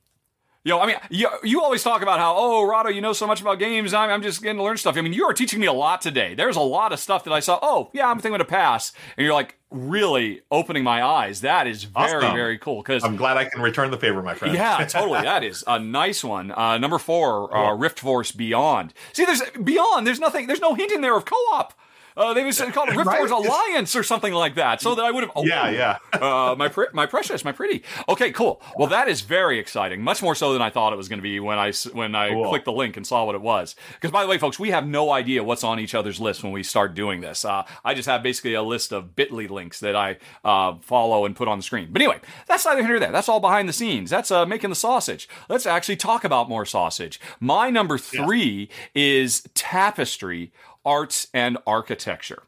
Yo, 0.65 0.79
I 0.79 0.87
mean, 0.87 0.97
you, 1.11 1.29
you 1.43 1.61
always 1.61 1.83
talk 1.83 2.03
about 2.03 2.21
how, 2.21 2.37
oh, 2.37 2.65
Rahdo, 2.65 2.89
you 2.89 3.01
know 3.01 3.13
so 3.13 3.27
much 3.27 3.41
about 3.41 3.59
games. 3.59 3.93
I'm, 3.93 4.11
I'm 4.11 4.23
just 4.23 4.41
getting 4.41 4.59
to 4.59 4.63
learn 4.63 4.77
stuff. 4.77 4.97
I 4.97 5.01
mean, 5.01 5.13
you 5.13 5.25
are 5.25 5.35
teaching 5.35 5.59
me 5.59 5.67
a 5.67 5.73
lot 5.73 6.01
today. 6.01 6.35
There's 6.37 6.55
a 6.55 6.61
lot 6.61 6.93
of 6.93 7.01
stuff 7.01 7.25
that 7.25 7.33
I 7.33 7.41
saw. 7.41 7.59
Oh, 7.61 7.91
yeah, 7.93 8.09
I'm 8.09 8.21
thinking 8.21 8.39
to 8.39 8.45
pass. 8.45 8.93
And 9.17 9.25
you're 9.25 9.35
like, 9.35 9.59
really 9.73 10.43
opening 10.51 10.85
my 10.85 11.03
eyes. 11.03 11.41
That 11.41 11.67
is 11.67 11.85
very, 11.85 12.25
awesome. 12.25 12.35
very 12.35 12.59
cool. 12.59 12.83
Because 12.83 13.03
I'm 13.05 13.17
glad 13.17 13.37
I 13.37 13.47
can 13.47 13.63
return 13.63 13.91
the 13.91 13.99
favor, 13.99 14.23
my 14.23 14.35
friend. 14.35 14.55
Yeah, 14.55 14.85
totally. 14.89 15.23
that 15.23 15.43
is 15.43 15.65
a 15.67 15.79
nice 15.79 16.23
one. 16.23 16.53
Uh, 16.53 16.79
number 16.79 16.99
four, 16.99 17.55
uh, 17.57 17.75
Rift 17.75 17.99
Force 17.99 18.33
Beyond. 18.33 18.95
See, 19.13 19.25
there's 19.25 19.43
Beyond. 19.63 20.07
There's 20.07 20.21
nothing, 20.21 20.47
there's 20.47 20.61
no 20.61 20.75
hint 20.75 20.93
in 20.93 21.01
there 21.01 21.17
of 21.17 21.25
co 21.25 21.37
op. 21.53 21.75
Uh, 22.17 22.35
they 22.35 22.45
was 22.45 22.61
called 22.61 22.89
Rift 22.97 23.07
right? 23.07 23.31
Alliance 23.31 23.97
or 23.97 24.03
something 24.03 24.33
like 24.33 24.55
that, 24.57 24.81
so 24.81 24.95
that 24.95 25.05
I 25.05 25.11
would 25.11 25.25
have. 25.25 25.33
Oh, 25.35 25.45
yeah, 25.45 25.71
yeah. 25.71 25.99
uh, 26.13 26.55
my 26.57 26.71
my 26.93 27.07
precious, 27.07 27.45
my 27.45 27.53
pretty. 27.53 27.83
Okay, 28.09 28.33
cool. 28.33 28.61
Well, 28.77 28.89
that 28.89 29.09
is 29.09 29.23
very 29.23 29.59
exciting. 29.59 30.03
Much 30.03 30.23
more 30.23 30.35
so 30.35 30.53
than 30.53 30.63
I 30.63 30.71
thought 30.71 30.93
it 30.93 30.97
was 30.97 31.09
going 31.09 31.19
to 31.19 31.23
be 31.23 31.41
when 31.41 31.59
I 31.59 31.73
when 31.93 32.15
I 32.15 32.31
cool. 32.31 32.49
clicked 32.49 32.65
the 32.65 32.73
link 32.73 32.97
and 32.97 33.07
saw 33.07 33.25
what 33.25 33.35
it 33.35 33.41
was. 33.41 33.75
Because 33.95 34.11
by 34.11 34.23
the 34.23 34.29
way, 34.29 34.39
folks, 34.39 34.59
we 34.59 34.71
have 34.71 34.87
no 34.87 35.11
idea 35.11 35.43
what's 35.43 35.65
on 35.65 35.81
each 35.81 35.95
other's 35.95 36.21
list 36.21 36.43
when 36.43 36.53
we 36.53 36.63
start 36.63 36.95
doing 36.95 37.21
this. 37.21 37.45
Uh, 37.45 37.65
I 37.85 37.95
just 37.95 38.09
have 38.09 38.23
basically 38.23 38.55
a 38.55 38.63
list 38.63 38.93
of 38.93 39.15
Bitly 39.17 39.49
links 39.49 39.81
that 39.81 39.97
I 39.97 40.19
uh, 40.45 40.77
follow 40.81 41.25
and 41.25 41.35
put 41.35 41.49
on 41.49 41.59
the 41.59 41.65
screen. 41.65 41.89
But 41.91 42.03
anyway, 42.03 42.21
that's 42.47 42.65
neither 42.65 42.83
here 42.83 42.91
nor 42.91 43.01
there. 43.01 43.13
That's 43.13 43.29
all 43.29 43.41
behind 43.41 43.69
the 43.69 43.73
scenes. 43.73 44.11
That's 44.11 44.31
uh, 44.31 44.47
making 44.47 44.71
the 44.71 44.77
sausage. 44.77 45.29
Let's 45.49 45.67
actually 45.67 45.97
talk 45.97 46.25
about 46.25 46.49
more 46.49 46.67
sausage. 46.67 47.21
My 47.41 47.71
number 47.71 47.99
three 47.99 48.69
yeah. 48.95 49.03
is 49.03 49.43
Tapestry 49.55 50.53
arts 50.85 51.29
and 51.33 51.59
architecture. 51.67 52.43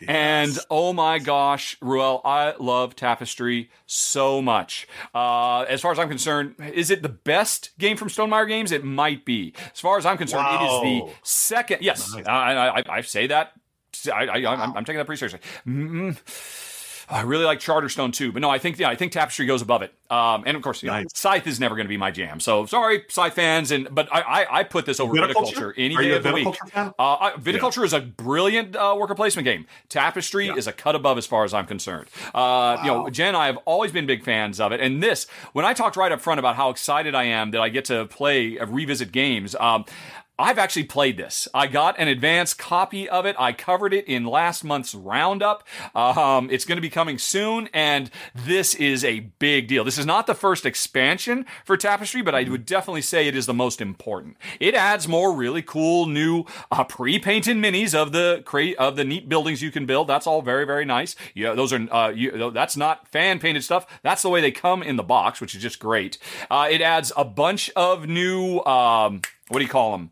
Yes. 0.00 0.08
And 0.08 0.58
oh 0.70 0.92
my 0.92 1.18
gosh, 1.18 1.76
Ruel, 1.80 2.20
I 2.24 2.54
love 2.58 2.96
Tapestry 2.96 3.70
so 3.86 4.42
much. 4.42 4.88
Uh, 5.14 5.60
as 5.62 5.80
far 5.80 5.92
as 5.92 5.98
I'm 5.98 6.08
concerned, 6.08 6.56
is 6.72 6.90
it 6.90 7.02
the 7.02 7.08
best 7.08 7.70
game 7.78 7.96
from 7.96 8.08
Stonemaier 8.08 8.48
Games? 8.48 8.72
It 8.72 8.84
might 8.84 9.24
be. 9.24 9.54
As 9.72 9.80
far 9.80 9.98
as 9.98 10.06
I'm 10.06 10.18
concerned, 10.18 10.44
wow. 10.44 10.60
it 10.60 10.66
is 10.66 11.06
the 11.08 11.14
second. 11.22 11.82
Yes, 11.82 12.12
nice. 12.14 12.26
I, 12.26 12.68
I, 12.68 12.82
I, 12.88 13.00
say 13.02 13.28
that. 13.28 13.52
I, 14.12 14.38
am 14.38 14.84
taking 14.84 14.98
that 14.98 15.06
pretty 15.06 15.18
seriously. 15.18 15.40
Mm-hmm. 15.66 16.10
I 17.10 17.22
really 17.22 17.44
like 17.44 17.58
Charterstone 17.58 18.12
too, 18.12 18.32
but 18.32 18.42
no, 18.42 18.50
I 18.50 18.58
think 18.58 18.78
yeah, 18.78 18.88
I 18.88 18.94
think 18.94 19.12
Tapestry 19.12 19.46
goes 19.46 19.62
above 19.62 19.82
it. 19.82 19.94
Um, 20.10 20.44
and 20.46 20.56
of 20.56 20.62
course, 20.62 20.82
you 20.82 20.90
know, 20.90 21.04
Scythe 21.14 21.46
is 21.46 21.58
never 21.58 21.74
going 21.74 21.86
to 21.86 21.88
be 21.88 21.96
my 21.96 22.10
jam. 22.10 22.38
So 22.38 22.66
sorry, 22.66 23.04
Scythe 23.08 23.34
fans, 23.34 23.70
and 23.70 23.88
but 23.94 24.12
I 24.12 24.20
I, 24.20 24.58
I 24.60 24.64
put 24.64 24.84
this 24.84 25.00
over 25.00 25.14
Viticulture, 25.14 25.54
Viticulture 25.54 25.74
any 25.76 25.96
Are 25.96 26.02
day 26.02 26.16
of 26.16 26.22
the 26.22 26.32
week. 26.32 26.48
Uh, 26.74 26.90
I, 26.98 27.32
Viticulture 27.38 27.78
yeah. 27.78 27.84
is 27.84 27.92
a 27.94 28.00
brilliant 28.00 28.76
uh, 28.76 28.94
worker 28.98 29.14
placement 29.14 29.44
game. 29.44 29.66
Tapestry 29.88 30.46
yeah. 30.46 30.56
is 30.56 30.66
a 30.66 30.72
cut 30.72 30.94
above 30.94 31.16
as 31.16 31.26
far 31.26 31.44
as 31.44 31.54
I'm 31.54 31.66
concerned. 31.66 32.08
Uh, 32.26 32.30
wow. 32.34 32.80
You 32.82 32.90
know, 32.90 33.10
Jen, 33.10 33.28
and 33.28 33.36
I 33.36 33.46
have 33.46 33.58
always 33.64 33.90
been 33.90 34.06
big 34.06 34.22
fans 34.22 34.60
of 34.60 34.72
it, 34.72 34.80
and 34.80 35.02
this 35.02 35.26
when 35.52 35.64
I 35.64 35.72
talked 35.72 35.96
right 35.96 36.12
up 36.12 36.20
front 36.20 36.38
about 36.38 36.56
how 36.56 36.70
excited 36.70 37.14
I 37.14 37.24
am 37.24 37.52
that 37.52 37.60
I 37.60 37.70
get 37.70 37.86
to 37.86 38.06
play 38.06 38.58
uh, 38.58 38.66
revisit 38.66 39.12
games. 39.12 39.54
Um, 39.54 39.84
I've 40.38 40.58
actually 40.58 40.84
played 40.84 41.16
this. 41.16 41.48
I 41.52 41.66
got 41.66 41.98
an 41.98 42.06
advanced 42.06 42.58
copy 42.58 43.08
of 43.08 43.26
it. 43.26 43.34
I 43.38 43.52
covered 43.52 43.92
it 43.92 44.06
in 44.06 44.24
last 44.24 44.62
month's 44.62 44.94
roundup. 44.94 45.66
Um, 45.96 46.48
it's 46.50 46.64
going 46.64 46.76
to 46.76 46.82
be 46.82 46.90
coming 46.90 47.18
soon, 47.18 47.68
and 47.74 48.08
this 48.34 48.74
is 48.76 49.04
a 49.04 49.20
big 49.20 49.66
deal. 49.66 49.82
This 49.82 49.98
is 49.98 50.06
not 50.06 50.28
the 50.28 50.34
first 50.34 50.64
expansion 50.64 51.44
for 51.64 51.76
Tapestry, 51.76 52.22
but 52.22 52.36
I 52.36 52.44
would 52.44 52.66
definitely 52.66 53.02
say 53.02 53.26
it 53.26 53.34
is 53.34 53.46
the 53.46 53.54
most 53.54 53.80
important. 53.80 54.36
It 54.60 54.74
adds 54.74 55.08
more 55.08 55.34
really 55.34 55.62
cool 55.62 56.06
new 56.06 56.44
uh, 56.70 56.84
pre-painted 56.84 57.56
minis 57.56 57.94
of 57.94 58.12
the 58.12 58.44
of 58.78 58.94
the 58.94 59.04
neat 59.04 59.28
buildings 59.28 59.60
you 59.60 59.72
can 59.72 59.86
build. 59.86 60.06
That's 60.06 60.26
all 60.26 60.42
very 60.42 60.64
very 60.64 60.84
nice. 60.84 61.16
Yeah, 61.34 61.54
those 61.54 61.72
are 61.72 61.92
uh, 61.92 62.10
you, 62.10 62.52
that's 62.52 62.76
not 62.76 63.08
fan 63.08 63.40
painted 63.40 63.64
stuff. 63.64 63.86
That's 64.02 64.22
the 64.22 64.28
way 64.28 64.40
they 64.40 64.52
come 64.52 64.84
in 64.84 64.96
the 64.96 65.02
box, 65.02 65.40
which 65.40 65.56
is 65.56 65.62
just 65.62 65.80
great. 65.80 66.18
Uh, 66.48 66.68
it 66.70 66.80
adds 66.80 67.12
a 67.16 67.24
bunch 67.24 67.70
of 67.74 68.06
new. 68.06 68.60
Um, 68.60 69.22
what 69.48 69.58
do 69.58 69.64
you 69.64 69.70
call 69.70 69.92
them? 69.92 70.10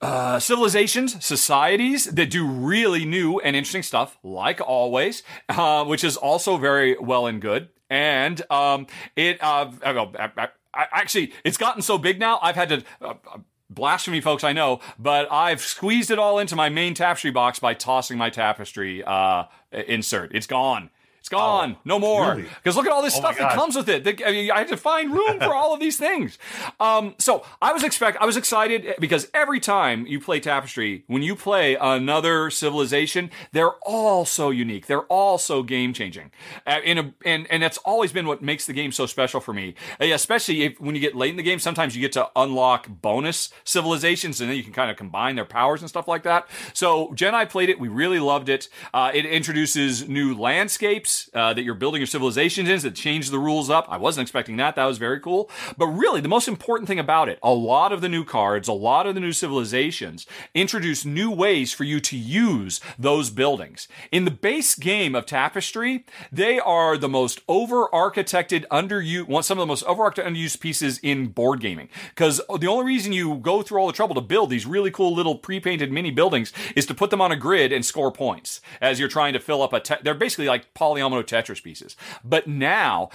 Uh, 0.00 0.40
civilizations, 0.40 1.22
societies 1.22 2.06
that 2.06 2.30
do 2.30 2.46
really 2.46 3.04
new 3.04 3.38
and 3.40 3.54
interesting 3.54 3.82
stuff, 3.82 4.16
like 4.22 4.60
always, 4.60 5.22
uh, 5.50 5.84
which 5.84 6.02
is 6.02 6.16
also 6.16 6.56
very 6.56 6.96
well 6.98 7.26
and 7.26 7.42
good. 7.42 7.68
And 7.90 8.40
um, 8.50 8.86
it, 9.14 9.42
uh, 9.42 9.70
I, 9.84 10.30
I, 10.36 10.48
I, 10.72 10.86
actually, 10.92 11.34
it's 11.44 11.58
gotten 11.58 11.82
so 11.82 11.98
big 11.98 12.18
now. 12.18 12.38
I've 12.42 12.56
had 12.56 12.68
to. 12.70 12.84
Uh, 13.00 13.14
uh, 13.30 13.38
blasphemy, 13.72 14.20
folks, 14.20 14.42
I 14.42 14.52
know, 14.52 14.80
but 14.98 15.30
I've 15.30 15.60
squeezed 15.60 16.10
it 16.10 16.18
all 16.18 16.40
into 16.40 16.56
my 16.56 16.68
main 16.68 16.92
tapestry 16.92 17.30
box 17.30 17.60
by 17.60 17.72
tossing 17.72 18.18
my 18.18 18.28
tapestry 18.28 19.04
uh, 19.04 19.44
insert. 19.70 20.34
It's 20.34 20.48
gone 20.48 20.90
gone. 21.30 21.76
Oh, 21.76 21.80
no 21.84 21.98
more. 21.98 22.34
Because 22.34 22.48
really? 22.64 22.76
look 22.76 22.86
at 22.86 22.92
all 22.92 23.02
this 23.02 23.16
oh 23.16 23.20
stuff 23.20 23.38
that 23.38 23.52
comes 23.52 23.76
with 23.76 23.88
it. 23.88 24.06
I, 24.06 24.30
mean, 24.30 24.50
I 24.50 24.58
had 24.58 24.68
to 24.68 24.76
find 24.76 25.12
room 25.12 25.38
for 25.38 25.54
all 25.54 25.72
of 25.72 25.80
these 25.80 25.96
things. 25.96 26.38
Um, 26.78 27.14
so 27.18 27.44
I 27.60 27.72
was 27.72 27.82
expect 27.84 28.18
I 28.20 28.26
was 28.26 28.36
excited 28.36 28.94
because 28.98 29.28
every 29.34 29.60
time 29.60 30.06
you 30.06 30.18
play 30.18 30.40
Tapestry, 30.40 31.04
when 31.08 31.22
you 31.22 31.36
play 31.36 31.74
another 31.74 32.50
civilization, 32.50 33.30
they're 33.52 33.72
all 33.82 34.24
so 34.24 34.50
unique. 34.50 34.86
They're 34.86 35.02
all 35.02 35.36
so 35.36 35.62
game 35.62 35.92
changing. 35.92 36.30
Uh, 36.66 36.80
and 36.84 37.14
and 37.24 37.62
that's 37.62 37.76
always 37.78 38.12
been 38.12 38.26
what 38.26 38.40
makes 38.40 38.66
the 38.66 38.72
game 38.72 38.92
so 38.92 39.04
special 39.06 39.40
for 39.40 39.52
me. 39.52 39.74
Uh, 40.00 40.06
especially 40.06 40.62
if, 40.62 40.80
when 40.80 40.94
you 40.94 41.00
get 41.00 41.14
late 41.14 41.30
in 41.30 41.36
the 41.36 41.42
game, 41.42 41.58
sometimes 41.58 41.94
you 41.94 42.00
get 42.00 42.12
to 42.12 42.30
unlock 42.34 42.88
bonus 42.88 43.50
civilizations, 43.64 44.40
and 44.40 44.48
then 44.48 44.56
you 44.56 44.62
can 44.62 44.72
kind 44.72 44.90
of 44.90 44.96
combine 44.96 45.36
their 45.36 45.44
powers 45.44 45.80
and 45.80 45.88
stuff 45.88 46.08
like 46.08 46.22
that. 46.22 46.48
So 46.72 47.12
Jen 47.14 47.34
I 47.34 47.44
played 47.44 47.68
it. 47.68 47.78
We 47.78 47.88
really 47.88 48.20
loved 48.20 48.48
it. 48.48 48.68
Uh, 48.94 49.10
it 49.12 49.26
introduces 49.26 50.08
new 50.08 50.34
landscapes 50.34 51.19
uh, 51.34 51.52
that 51.54 51.62
you're 51.62 51.74
building 51.74 52.00
your 52.00 52.06
civilizations 52.06 52.68
in 52.68 52.78
that 52.80 52.94
change 52.94 53.30
the 53.30 53.38
rules 53.38 53.68
up. 53.68 53.86
I 53.88 53.96
wasn't 53.96 54.22
expecting 54.22 54.56
that. 54.56 54.76
That 54.76 54.84
was 54.84 54.98
very 54.98 55.20
cool. 55.20 55.50
But 55.76 55.86
really, 55.88 56.20
the 56.20 56.28
most 56.28 56.48
important 56.48 56.88
thing 56.88 56.98
about 56.98 57.28
it, 57.28 57.38
a 57.42 57.52
lot 57.52 57.92
of 57.92 58.00
the 58.00 58.08
new 58.08 58.24
cards, 58.24 58.68
a 58.68 58.72
lot 58.72 59.06
of 59.06 59.14
the 59.14 59.20
new 59.20 59.32
civilizations 59.32 60.26
introduce 60.54 61.04
new 61.04 61.30
ways 61.30 61.72
for 61.72 61.84
you 61.84 62.00
to 62.00 62.16
use 62.16 62.80
those 62.98 63.30
buildings. 63.30 63.88
In 64.12 64.24
the 64.24 64.30
base 64.30 64.74
game 64.74 65.14
of 65.14 65.26
Tapestry, 65.26 66.04
they 66.30 66.58
are 66.58 66.96
the 66.96 67.08
most 67.08 67.40
over 67.48 67.88
architected, 67.88 68.64
underused, 68.68 69.44
some 69.44 69.58
of 69.58 69.62
the 69.62 69.66
most 69.66 69.84
over 69.84 70.08
architected, 70.08 70.26
underused 70.26 70.60
pieces 70.60 70.98
in 71.02 71.28
board 71.28 71.60
gaming. 71.60 71.88
Because 72.10 72.40
the 72.58 72.68
only 72.68 72.84
reason 72.84 73.12
you 73.12 73.36
go 73.36 73.62
through 73.62 73.80
all 73.80 73.86
the 73.86 73.92
trouble 73.92 74.14
to 74.14 74.20
build 74.20 74.50
these 74.50 74.66
really 74.66 74.90
cool 74.90 75.14
little 75.14 75.36
pre 75.36 75.60
painted 75.60 75.92
mini 75.92 76.10
buildings 76.10 76.52
is 76.76 76.86
to 76.86 76.94
put 76.94 77.10
them 77.10 77.20
on 77.20 77.32
a 77.32 77.36
grid 77.36 77.72
and 77.72 77.84
score 77.84 78.12
points 78.12 78.60
as 78.80 78.98
you're 78.98 79.08
trying 79.08 79.32
to 79.32 79.40
fill 79.40 79.62
up 79.62 79.72
a. 79.72 79.80
Te- 79.80 79.96
they're 80.02 80.14
basically 80.14 80.46
like 80.46 80.72
polyomino 80.74 81.09
Tetris 81.22 81.62
pieces. 81.62 81.96
But 82.24 82.46
now 82.46 83.10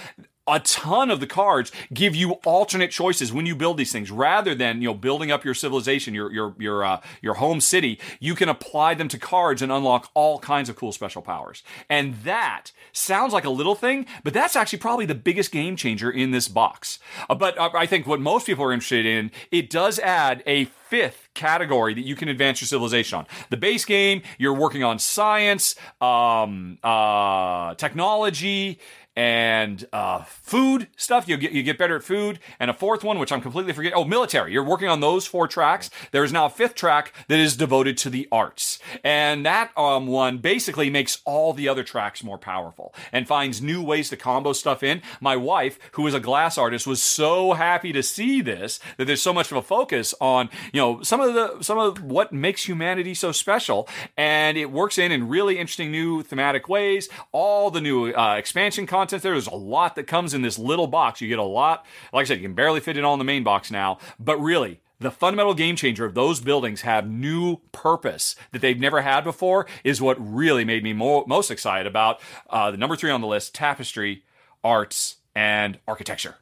a 0.48 0.60
ton 0.60 1.10
of 1.10 1.20
the 1.20 1.28
cards 1.28 1.72
give 1.94 2.16
you 2.16 2.34
alternate 2.46 2.92
choices 2.92 3.34
when 3.34 3.46
you 3.46 3.56
build 3.56 3.78
these 3.78 3.92
things. 3.92 4.12
Rather 4.12 4.54
than 4.54 4.82
you 4.82 4.90
know 4.90 4.94
building 4.94 5.32
up 5.32 5.44
your 5.44 5.54
civilization 5.54 6.14
your 6.14 6.32
your 6.32 6.56
your 6.60 6.84
uh, 6.84 7.02
your 7.22 7.36
home 7.36 7.62
city 7.62 8.00
you 8.20 8.36
can 8.36 8.50
apply 8.50 8.94
them 8.94 9.08
to 9.08 9.18
cards 9.18 9.62
and 9.62 9.72
unlock 9.72 10.10
all 10.14 10.40
kinds 10.40 10.70
of 10.70 10.76
cool 10.76 10.92
special 10.92 11.22
powers. 11.22 11.64
And 11.90 12.16
that 12.24 12.72
sounds 12.92 13.34
like 13.34 13.46
a 13.46 13.50
little 13.50 13.76
thing 13.76 14.06
but 14.24 14.34
that's 14.34 14.56
actually 14.56 14.80
probably 14.80 15.06
the 15.06 15.16
biggest 15.16 15.52
game 15.52 15.76
changer 15.76 16.10
in 16.12 16.32
this 16.32 16.48
box. 16.48 17.00
Uh, 17.30 17.36
but 17.36 17.58
uh, 17.58 17.70
i 17.74 17.86
think 17.86 18.06
what 18.06 18.20
most 18.20 18.46
people 18.46 18.64
are 18.64 18.74
interested 18.74 19.06
in 19.06 19.32
it 19.52 19.70
does 19.70 20.00
add 20.00 20.44
a 20.46 20.66
fifth 20.66 21.30
category 21.34 21.94
that 21.94 22.02
you 22.02 22.16
can 22.16 22.30
advance 22.30 22.62
your 22.62 22.68
civilization 22.68 23.20
on. 23.20 23.28
The 23.50 23.58
base 23.58 23.86
game, 23.86 24.22
you're 24.38 24.54
working 24.54 24.84
on 24.84 25.00
science, 25.00 25.76
um, 26.00 26.78
uh, 26.84 27.74
technology, 27.76 28.80
and 29.16 29.88
uh, 29.94 30.24
food 30.24 30.88
stuff. 30.98 31.28
You 31.28 31.38
get 31.38 31.52
you 31.52 31.64
get 31.64 31.78
better 31.78 31.96
at 31.96 32.04
food, 32.04 32.40
and 32.60 32.70
a 32.70 32.74
fourth 32.74 33.04
one, 33.04 33.18
which 33.20 33.32
I'm 33.32 33.42
completely 33.42 33.74
forgetting. 33.74 33.98
Oh, 33.98 34.04
military. 34.04 34.52
You're 34.52 34.64
working 34.64 34.90
on 34.90 35.00
those 35.00 35.26
four 35.26 35.48
tracks. 35.48 35.90
There 36.12 36.24
is 36.24 36.34
now 36.34 36.46
a 36.46 36.50
fifth 36.50 36.76
track 36.76 37.14
that 37.28 37.40
is 37.40 37.56
devoted 37.56 37.98
to 38.00 38.10
the 38.10 38.28
arts, 38.32 38.80
and 39.04 39.46
that 39.46 39.72
um, 39.78 40.08
one 40.08 40.40
basically 40.40 40.90
makes 40.90 41.22
all 41.26 41.54
the 41.54 41.70
other 41.70 41.84
tracks 41.84 42.24
more 42.24 42.38
powerful 42.38 42.94
and 43.12 43.28
finds 43.28 43.62
new 43.62 43.82
ways 43.82 44.10
to 44.10 44.18
combo 44.18 44.54
stuff 44.54 44.84
in. 44.84 45.02
My 45.22 45.36
wife, 45.36 45.80
who 45.94 46.06
is 46.08 46.14
a 46.14 46.20
glass 46.20 46.58
artist, 46.58 46.86
was 46.86 47.02
so 47.02 47.54
happy 47.54 47.94
to 47.94 48.04
see 48.04 48.42
this 48.42 48.80
that 48.98 49.06
there's 49.06 49.22
so 49.22 49.34
much 49.34 49.52
of 49.52 49.58
a 49.58 49.62
focus 49.62 50.14
on 50.20 50.50
you 50.74 50.82
know 50.82 51.02
some 51.02 51.22
of 51.22 51.34
the 51.34 51.64
some 51.64 51.78
of 51.78 52.04
what 52.04 52.34
makes 52.34 52.68
humanity 52.68 53.14
so 53.14 53.32
special, 53.32 53.88
and 54.18 54.58
it 54.58 54.72
works 54.72 54.98
in 54.98 55.12
in 55.12 55.30
really 55.30 55.58
interesting 55.58 55.90
new 55.90 56.22
thematic 56.22 56.68
ways. 56.68 57.08
All 57.32 57.72
the 57.72 57.82
new 57.82 58.12
uh, 58.12 58.36
expansion 58.36 58.86
content 58.86 59.05
content 59.06 59.24
there. 59.24 59.34
There's 59.34 59.48
a 59.48 59.56
lot 59.56 59.96
that 59.96 60.08
comes 60.08 60.34
in 60.34 60.42
this 60.42 60.58
little 60.58 60.88
box. 60.88 61.22
You 61.22 61.28
get 61.28 61.40
a 61.40 61.44
lot. 61.44 61.86
Like 62.12 62.24
I 62.24 62.26
said, 62.26 62.38
you 62.38 62.44
can 62.44 62.56
barely 62.56 62.80
fit 62.80 62.98
it 62.98 63.04
all 63.04 63.14
in 63.14 63.20
the 63.20 63.26
main 63.26 63.44
box 63.44 63.70
now. 63.70 64.00
But 64.20 64.40
really, 64.40 64.82
the 65.00 65.12
fundamental 65.12 65.54
game 65.54 65.76
changer 65.76 66.06
of 66.06 66.16
those 66.16 66.40
buildings 66.40 66.82
have 66.82 67.08
new 67.08 67.58
purpose 67.72 68.36
that 68.52 68.62
they've 68.62 68.80
never 68.80 69.02
had 69.02 69.24
before 69.24 69.68
is 69.84 70.02
what 70.02 70.18
really 70.20 70.66
made 70.66 70.84
me 70.84 70.94
mo- 70.94 71.26
most 71.28 71.52
excited 71.52 71.86
about 71.86 72.20
uh, 72.50 72.72
the 72.72 72.78
number 72.78 72.96
three 72.96 73.12
on 73.12 73.22
the 73.22 73.28
list 73.28 73.54
tapestry 73.54 74.24
arts 74.64 75.18
and 75.36 75.78
architecture 75.88 76.36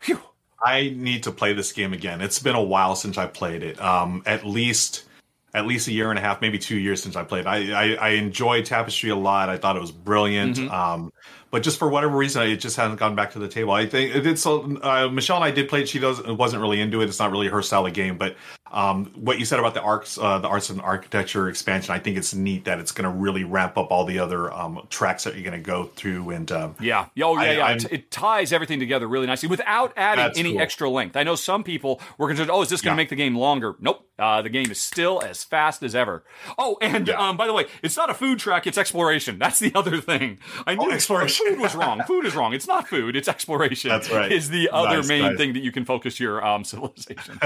Phew. 0.00 0.20
i 0.62 0.92
need 0.94 1.22
to 1.22 1.32
play 1.32 1.54
this 1.54 1.72
game 1.72 1.94
again 1.94 2.20
it's 2.20 2.38
been 2.38 2.54
a 2.54 2.62
while 2.62 2.94
since 2.94 3.16
i 3.16 3.26
played 3.26 3.62
it 3.62 3.80
um, 3.80 4.22
at 4.26 4.46
least 4.46 5.04
at 5.54 5.66
least 5.66 5.88
a 5.88 5.92
year 5.92 6.10
and 6.10 6.18
a 6.18 6.22
half 6.22 6.42
maybe 6.42 6.58
two 6.58 6.78
years 6.78 7.02
since 7.02 7.16
i 7.16 7.24
played 7.24 7.46
I, 7.46 7.70
I, 7.72 7.94
I 7.94 8.08
enjoyed 8.10 8.66
tapestry 8.66 9.08
a 9.08 9.16
lot 9.16 9.48
i 9.48 9.56
thought 9.56 9.76
it 9.76 9.80
was 9.80 9.92
brilliant 9.92 10.58
mm-hmm. 10.58 10.70
um, 10.70 11.10
but 11.54 11.62
just 11.62 11.78
for 11.78 11.88
whatever 11.88 12.16
reason, 12.16 12.42
it 12.42 12.56
just 12.56 12.74
hasn't 12.76 12.98
gone 12.98 13.14
back 13.14 13.30
to 13.34 13.38
the 13.38 13.46
table. 13.46 13.70
I 13.70 13.86
think 13.86 14.12
it 14.12 14.22
did. 14.22 14.40
So 14.40 14.76
uh, 14.82 15.08
Michelle 15.08 15.36
and 15.36 15.44
I 15.44 15.52
did 15.52 15.68
play 15.68 15.82
it. 15.82 15.88
She 15.88 16.00
does 16.00 16.20
wasn't 16.20 16.60
really 16.60 16.80
into 16.80 17.00
it. 17.00 17.08
It's 17.08 17.20
not 17.20 17.30
really 17.30 17.46
her 17.46 17.62
style 17.62 17.86
of 17.86 17.92
game. 17.92 18.18
But 18.18 18.34
um, 18.74 19.06
what 19.14 19.38
you 19.38 19.44
said 19.44 19.60
about 19.60 19.74
the 19.74 19.80
arcs, 19.80 20.18
uh, 20.18 20.40
the 20.40 20.48
arts 20.48 20.68
and 20.68 20.80
architecture 20.80 21.48
expansion, 21.48 21.94
I 21.94 22.00
think 22.00 22.16
it's 22.16 22.34
neat 22.34 22.64
that 22.64 22.80
it's 22.80 22.90
going 22.90 23.04
to 23.04 23.16
really 23.16 23.44
ramp 23.44 23.78
up 23.78 23.92
all 23.92 24.04
the 24.04 24.18
other 24.18 24.52
um, 24.52 24.84
tracks 24.90 25.22
that 25.24 25.34
you're 25.34 25.44
going 25.44 25.56
to 25.56 25.64
go 25.64 25.84
through. 25.94 26.30
And 26.30 26.50
um, 26.50 26.74
yeah, 26.80 27.06
oh 27.22 27.40
yeah, 27.40 27.64
I, 27.64 27.72
yeah. 27.74 27.78
it 27.92 28.10
ties 28.10 28.52
everything 28.52 28.80
together 28.80 29.06
really 29.06 29.28
nicely 29.28 29.48
without 29.48 29.92
adding 29.96 30.36
any 30.36 30.54
cool. 30.54 30.60
extra 30.60 30.90
length. 30.90 31.16
I 31.16 31.22
know 31.22 31.36
some 31.36 31.62
people 31.62 32.00
were 32.18 32.26
concerned. 32.26 32.50
Oh, 32.50 32.62
is 32.62 32.68
this 32.68 32.80
going 32.80 32.96
to 32.96 33.00
yeah. 33.00 33.04
make 33.04 33.10
the 33.10 33.16
game 33.16 33.36
longer? 33.36 33.76
Nope. 33.78 34.08
Uh, 34.16 34.42
the 34.42 34.48
game 34.48 34.70
is 34.70 34.80
still 34.80 35.20
as 35.22 35.42
fast 35.42 35.82
as 35.82 35.94
ever. 35.94 36.24
Oh, 36.56 36.78
and 36.80 37.08
yeah. 37.08 37.14
um, 37.14 37.36
by 37.36 37.48
the 37.48 37.52
way, 37.52 37.66
it's 37.82 37.96
not 37.96 38.10
a 38.10 38.14
food 38.14 38.38
track; 38.38 38.64
it's 38.66 38.78
exploration. 38.78 39.38
That's 39.38 39.58
the 39.58 39.72
other 39.74 40.00
thing. 40.00 40.38
I 40.66 40.74
knew 40.74 40.88
oh, 40.88 40.92
exploration. 40.92 41.46
food 41.48 41.60
was 41.60 41.74
wrong. 41.74 42.00
food 42.06 42.24
is 42.24 42.34
wrong. 42.34 42.54
It's 42.54 42.68
not 42.68 42.88
food; 42.88 43.16
it's 43.16 43.26
exploration. 43.26 43.88
That's 43.88 44.10
right. 44.10 44.30
Is 44.30 44.50
the 44.50 44.70
other 44.70 44.98
nice, 44.98 45.08
main 45.08 45.22
nice. 45.22 45.36
thing 45.36 45.52
that 45.54 45.64
you 45.64 45.72
can 45.72 45.84
focus 45.84 46.20
your 46.20 46.44
um, 46.44 46.62
civilization. 46.64 47.38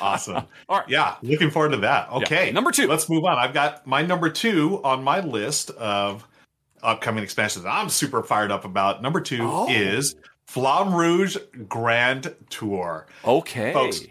awesome. 0.00 0.23
All 0.68 0.78
right. 0.78 0.88
Yeah, 0.88 1.16
looking 1.22 1.50
forward 1.50 1.70
to 1.70 1.78
that. 1.78 2.10
Okay, 2.10 2.46
yeah. 2.46 2.52
number 2.52 2.70
two. 2.70 2.86
Let's 2.86 3.08
move 3.08 3.24
on. 3.24 3.38
I've 3.38 3.54
got 3.54 3.86
my 3.86 4.02
number 4.02 4.30
two 4.30 4.82
on 4.84 5.02
my 5.02 5.20
list 5.20 5.70
of 5.70 6.26
upcoming 6.82 7.24
expansions. 7.24 7.64
I'm 7.64 7.88
super 7.88 8.22
fired 8.22 8.50
up 8.50 8.64
about. 8.64 9.02
Number 9.02 9.20
two 9.20 9.40
oh. 9.42 9.68
is 9.70 10.14
Flamme 10.46 10.94
Rouge 10.94 11.36
Grand 11.68 12.34
Tour. 12.50 13.06
Okay, 13.24 13.72
folks. 13.72 14.02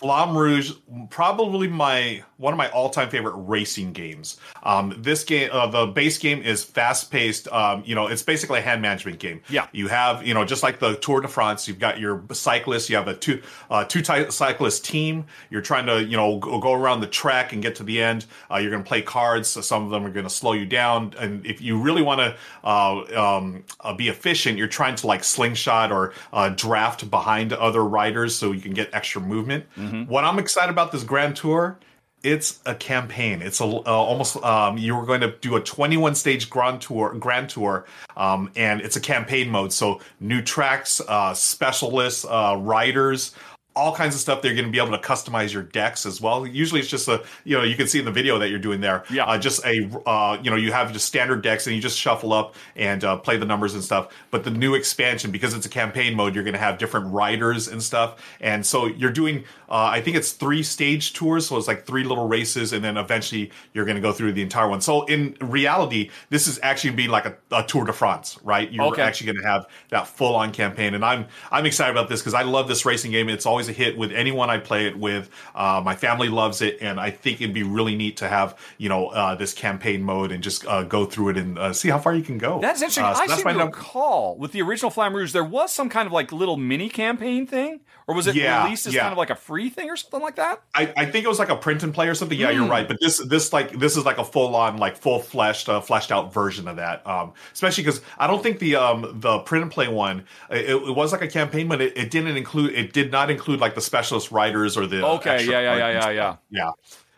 Flamme 0.00 0.34
Rouge, 0.34 0.72
probably 1.10 1.68
my 1.68 2.22
one 2.38 2.54
of 2.54 2.56
my 2.56 2.70
all-time 2.70 3.10
favorite 3.10 3.36
racing 3.36 3.92
games. 3.92 4.40
Um, 4.62 4.94
this 4.96 5.24
game, 5.24 5.50
uh, 5.52 5.66
the 5.66 5.86
base 5.88 6.16
game 6.16 6.42
is 6.42 6.64
fast-paced. 6.64 7.48
Um, 7.48 7.82
you 7.84 7.94
know, 7.94 8.06
it's 8.06 8.22
basically 8.22 8.60
a 8.60 8.62
hand 8.62 8.80
management 8.80 9.18
game. 9.18 9.42
Yeah, 9.50 9.66
you 9.72 9.88
have 9.88 10.26
you 10.26 10.32
know 10.32 10.46
just 10.46 10.62
like 10.62 10.78
the 10.78 10.96
Tour 10.96 11.20
de 11.20 11.28
France, 11.28 11.68
you've 11.68 11.78
got 11.78 12.00
your 12.00 12.24
cyclists. 12.32 12.88
You 12.88 12.96
have 12.96 13.08
a 13.08 13.14
two 13.14 13.42
uh, 13.68 13.84
two 13.84 14.02
cyclist 14.30 14.86
team. 14.86 15.26
You're 15.50 15.60
trying 15.60 15.84
to 15.84 16.02
you 16.02 16.16
know 16.16 16.38
go, 16.38 16.58
go 16.58 16.72
around 16.72 17.00
the 17.00 17.06
track 17.06 17.52
and 17.52 17.60
get 17.60 17.74
to 17.74 17.82
the 17.82 18.00
end. 18.00 18.24
Uh, 18.50 18.56
you're 18.56 18.70
going 18.70 18.82
to 18.82 18.88
play 18.88 19.02
cards. 19.02 19.48
So 19.48 19.60
some 19.60 19.84
of 19.84 19.90
them 19.90 20.06
are 20.06 20.10
going 20.10 20.24
to 20.24 20.30
slow 20.30 20.52
you 20.52 20.64
down, 20.64 21.12
and 21.18 21.44
if 21.44 21.60
you 21.60 21.78
really 21.78 22.02
want 22.02 22.20
to 22.20 22.36
uh, 22.64 23.36
um, 23.36 23.64
uh, 23.80 23.92
be 23.92 24.08
efficient, 24.08 24.56
you're 24.56 24.66
trying 24.66 24.94
to 24.94 25.06
like 25.06 25.24
slingshot 25.24 25.92
or 25.92 26.14
uh, 26.32 26.48
draft 26.48 27.10
behind 27.10 27.52
other 27.52 27.84
riders 27.84 28.34
so 28.34 28.52
you 28.52 28.62
can 28.62 28.72
get 28.72 28.88
extra 28.94 29.20
movement. 29.20 29.66
Mm-hmm. 29.76 29.89
What 30.06 30.24
I'm 30.24 30.38
excited 30.38 30.70
about 30.70 30.92
this 30.92 31.04
Grand 31.04 31.36
Tour 31.36 31.78
it's 32.22 32.60
a 32.66 32.74
campaign. 32.74 33.40
It's 33.40 33.60
a 33.60 33.64
uh, 33.64 33.82
almost 33.86 34.36
um, 34.44 34.76
you 34.76 34.94
were 34.94 35.06
going 35.06 35.22
to 35.22 35.32
do 35.38 35.56
a 35.56 35.60
21 35.60 36.14
stage 36.14 36.50
grand 36.50 36.80
tour, 36.82 37.14
grand 37.14 37.48
tour, 37.48 37.86
um, 38.16 38.50
and 38.56 38.80
it's 38.80 38.96
a 38.96 39.00
campaign 39.00 39.48
mode. 39.48 39.72
So 39.72 40.00
new 40.20 40.42
tracks, 40.42 41.00
uh, 41.00 41.32
specialists, 41.34 42.24
uh, 42.26 42.56
riders, 42.58 43.34
all 43.76 43.94
kinds 43.94 44.14
of 44.14 44.20
stuff. 44.20 44.42
They're 44.42 44.54
going 44.54 44.66
to 44.66 44.70
be 44.70 44.78
able 44.78 44.96
to 44.96 45.02
customize 45.02 45.52
your 45.52 45.62
decks 45.62 46.04
as 46.04 46.20
well. 46.20 46.46
Usually, 46.46 46.80
it's 46.80 46.88
just 46.88 47.08
a 47.08 47.24
you 47.44 47.56
know 47.56 47.62
you 47.62 47.76
can 47.76 47.86
see 47.86 47.98
in 47.98 48.04
the 48.04 48.10
video 48.10 48.38
that 48.38 48.50
you're 48.50 48.58
doing 48.58 48.80
there. 48.80 49.04
Yeah, 49.10 49.24
uh, 49.24 49.38
just 49.38 49.64
a 49.64 49.88
uh, 50.06 50.38
you 50.42 50.50
know 50.50 50.56
you 50.56 50.72
have 50.72 50.92
just 50.92 51.06
standard 51.06 51.42
decks 51.42 51.66
and 51.66 51.76
you 51.76 51.82
just 51.82 51.98
shuffle 51.98 52.32
up 52.32 52.54
and 52.76 53.04
uh, 53.04 53.16
play 53.16 53.36
the 53.36 53.46
numbers 53.46 53.74
and 53.74 53.82
stuff. 53.82 54.12
But 54.30 54.44
the 54.44 54.50
new 54.50 54.74
expansion, 54.74 55.30
because 55.30 55.54
it's 55.54 55.66
a 55.66 55.70
campaign 55.70 56.14
mode, 56.14 56.34
you're 56.34 56.44
going 56.44 56.54
to 56.54 56.60
have 56.60 56.78
different 56.78 57.12
riders 57.12 57.68
and 57.68 57.82
stuff. 57.82 58.22
And 58.40 58.64
so 58.64 58.86
you're 58.86 59.12
doing 59.12 59.44
uh, 59.70 59.88
I 59.92 60.00
think 60.00 60.16
it's 60.16 60.32
three 60.32 60.64
stage 60.64 61.12
tours, 61.12 61.46
so 61.46 61.56
it's 61.56 61.68
like 61.68 61.86
three 61.86 62.02
little 62.02 62.26
races, 62.26 62.72
and 62.72 62.84
then 62.84 62.96
eventually 62.96 63.52
you're 63.72 63.84
going 63.84 63.94
to 63.94 64.00
go 64.02 64.12
through 64.12 64.32
the 64.32 64.42
entire 64.42 64.68
one. 64.68 64.80
So 64.80 65.04
in 65.04 65.36
reality, 65.40 66.10
this 66.28 66.48
is 66.48 66.58
actually 66.64 66.90
be 66.90 67.06
like 67.06 67.24
a, 67.24 67.36
a, 67.52 67.62
Tour 67.62 67.84
de 67.84 67.92
France, 67.92 68.36
right? 68.42 68.70
You're 68.72 68.86
okay. 68.86 69.02
actually 69.02 69.26
going 69.32 69.42
to 69.42 69.48
have 69.48 69.66
that 69.90 70.08
full 70.08 70.34
on 70.34 70.50
campaign, 70.50 70.94
and 70.94 71.04
I'm 71.04 71.26
I'm 71.52 71.66
excited 71.66 71.92
about 71.92 72.08
this 72.08 72.20
because 72.20 72.34
I 72.34 72.42
love 72.42 72.66
this 72.66 72.84
racing 72.84 73.12
game. 73.12 73.28
It's 73.28 73.46
always 73.46 73.59
a 73.68 73.72
hit 73.72 73.96
with 73.96 74.12
anyone 74.12 74.50
I 74.50 74.58
play 74.58 74.86
it 74.86 74.98
with. 74.98 75.30
Uh, 75.54 75.80
my 75.84 75.94
family 75.94 76.28
loves 76.28 76.60
it, 76.62 76.78
and 76.80 76.98
I 76.98 77.10
think 77.10 77.40
it'd 77.40 77.54
be 77.54 77.62
really 77.62 77.94
neat 77.94 78.16
to 78.18 78.28
have 78.28 78.58
you 78.78 78.88
know 78.88 79.08
uh, 79.08 79.36
this 79.36 79.54
campaign 79.54 80.02
mode 80.02 80.32
and 80.32 80.42
just 80.42 80.66
uh, 80.66 80.82
go 80.82 81.04
through 81.04 81.30
it 81.30 81.36
and 81.36 81.58
uh, 81.58 81.72
see 81.72 81.90
how 81.90 81.98
far 81.98 82.14
you 82.14 82.22
can 82.22 82.38
go. 82.38 82.60
That's 82.60 82.82
interesting. 82.82 83.04
Uh, 83.04 83.14
so 83.14 83.22
I 83.22 83.26
that's 83.28 83.42
seem 83.42 83.54
to 83.54 83.64
recall 83.64 84.36
with 84.36 84.52
the 84.52 84.62
original 84.62 84.90
Flamme 84.90 85.14
Rouge, 85.14 85.32
there 85.32 85.44
was 85.44 85.72
some 85.72 85.88
kind 85.88 86.06
of 86.06 86.12
like 86.12 86.32
little 86.32 86.56
mini 86.56 86.88
campaign 86.88 87.46
thing, 87.46 87.80
or 88.08 88.16
was 88.16 88.26
it 88.26 88.34
yeah, 88.34 88.64
released 88.64 88.86
as 88.86 88.94
yeah. 88.94 89.02
kind 89.02 89.12
of 89.12 89.18
like 89.18 89.30
a 89.30 89.36
free 89.36 89.60
free 89.60 89.68
thing 89.68 89.90
or 89.90 89.96
something 89.96 90.20
like 90.20 90.36
that? 90.36 90.62
I, 90.74 90.92
I 90.96 91.06
think 91.06 91.24
it 91.24 91.28
was 91.28 91.38
like 91.38 91.48
a 91.48 91.56
print 91.56 91.82
and 91.82 91.92
play 91.92 92.08
or 92.08 92.14
something. 92.14 92.38
Yeah, 92.38 92.50
mm. 92.50 92.54
you're 92.54 92.64
hmm. 92.64 92.70
right. 92.70 92.88
But 92.88 92.98
this 93.00 93.18
this 93.18 93.52
like 93.52 93.78
this 93.78 93.96
is 93.96 94.04
like 94.04 94.18
a 94.18 94.24
full 94.24 94.56
on 94.56 94.78
like 94.78 94.96
full 94.96 95.18
fleshed 95.18 95.68
uh, 95.68 95.80
fleshed 95.80 96.10
out 96.10 96.32
version 96.32 96.68
of 96.68 96.76
that. 96.76 97.06
Um, 97.06 97.32
especially 97.52 97.84
because 97.84 98.00
I 98.18 98.26
don't 98.26 98.42
think 98.42 98.58
the 98.58 98.76
um 98.76 99.20
the 99.20 99.40
print 99.40 99.62
and 99.62 99.72
play 99.72 99.88
one 99.88 100.24
it, 100.50 100.70
it 100.70 100.94
was 100.96 101.12
like 101.12 101.22
a 101.22 101.28
campaign, 101.28 101.68
but 101.68 101.80
it, 101.80 101.96
it, 101.96 102.10
didn't 102.10 102.36
include 102.36 102.74
it 102.74 102.92
did 102.92 103.12
not 103.12 103.30
include 103.30 103.49
like 103.56 103.74
the 103.74 103.80
specialist 103.80 104.30
writers 104.30 104.76
or 104.76 104.86
the 104.86 105.04
okay 105.04 105.44
yeah 105.44 105.60
yeah 105.60 105.76
yeah 105.76 105.90
yeah 105.90 106.10
yeah 106.10 106.36
yeah 106.50 106.70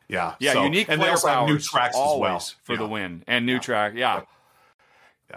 yeah 0.09 0.35
yeah 0.39 0.53
so, 0.53 0.65
unique 0.65 0.89
and 0.89 1.01
they 1.01 1.09
also 1.09 1.29
have 1.29 1.47
new 1.47 1.59
tracks 1.59 1.97
as 1.97 2.19
well 2.19 2.39
for 2.63 2.73
yeah. 2.73 2.79
the 2.79 2.87
win 2.87 3.25
and 3.27 3.47
new 3.47 3.55
yeah. 3.55 3.59
track 3.59 3.93
yeah. 3.97 4.23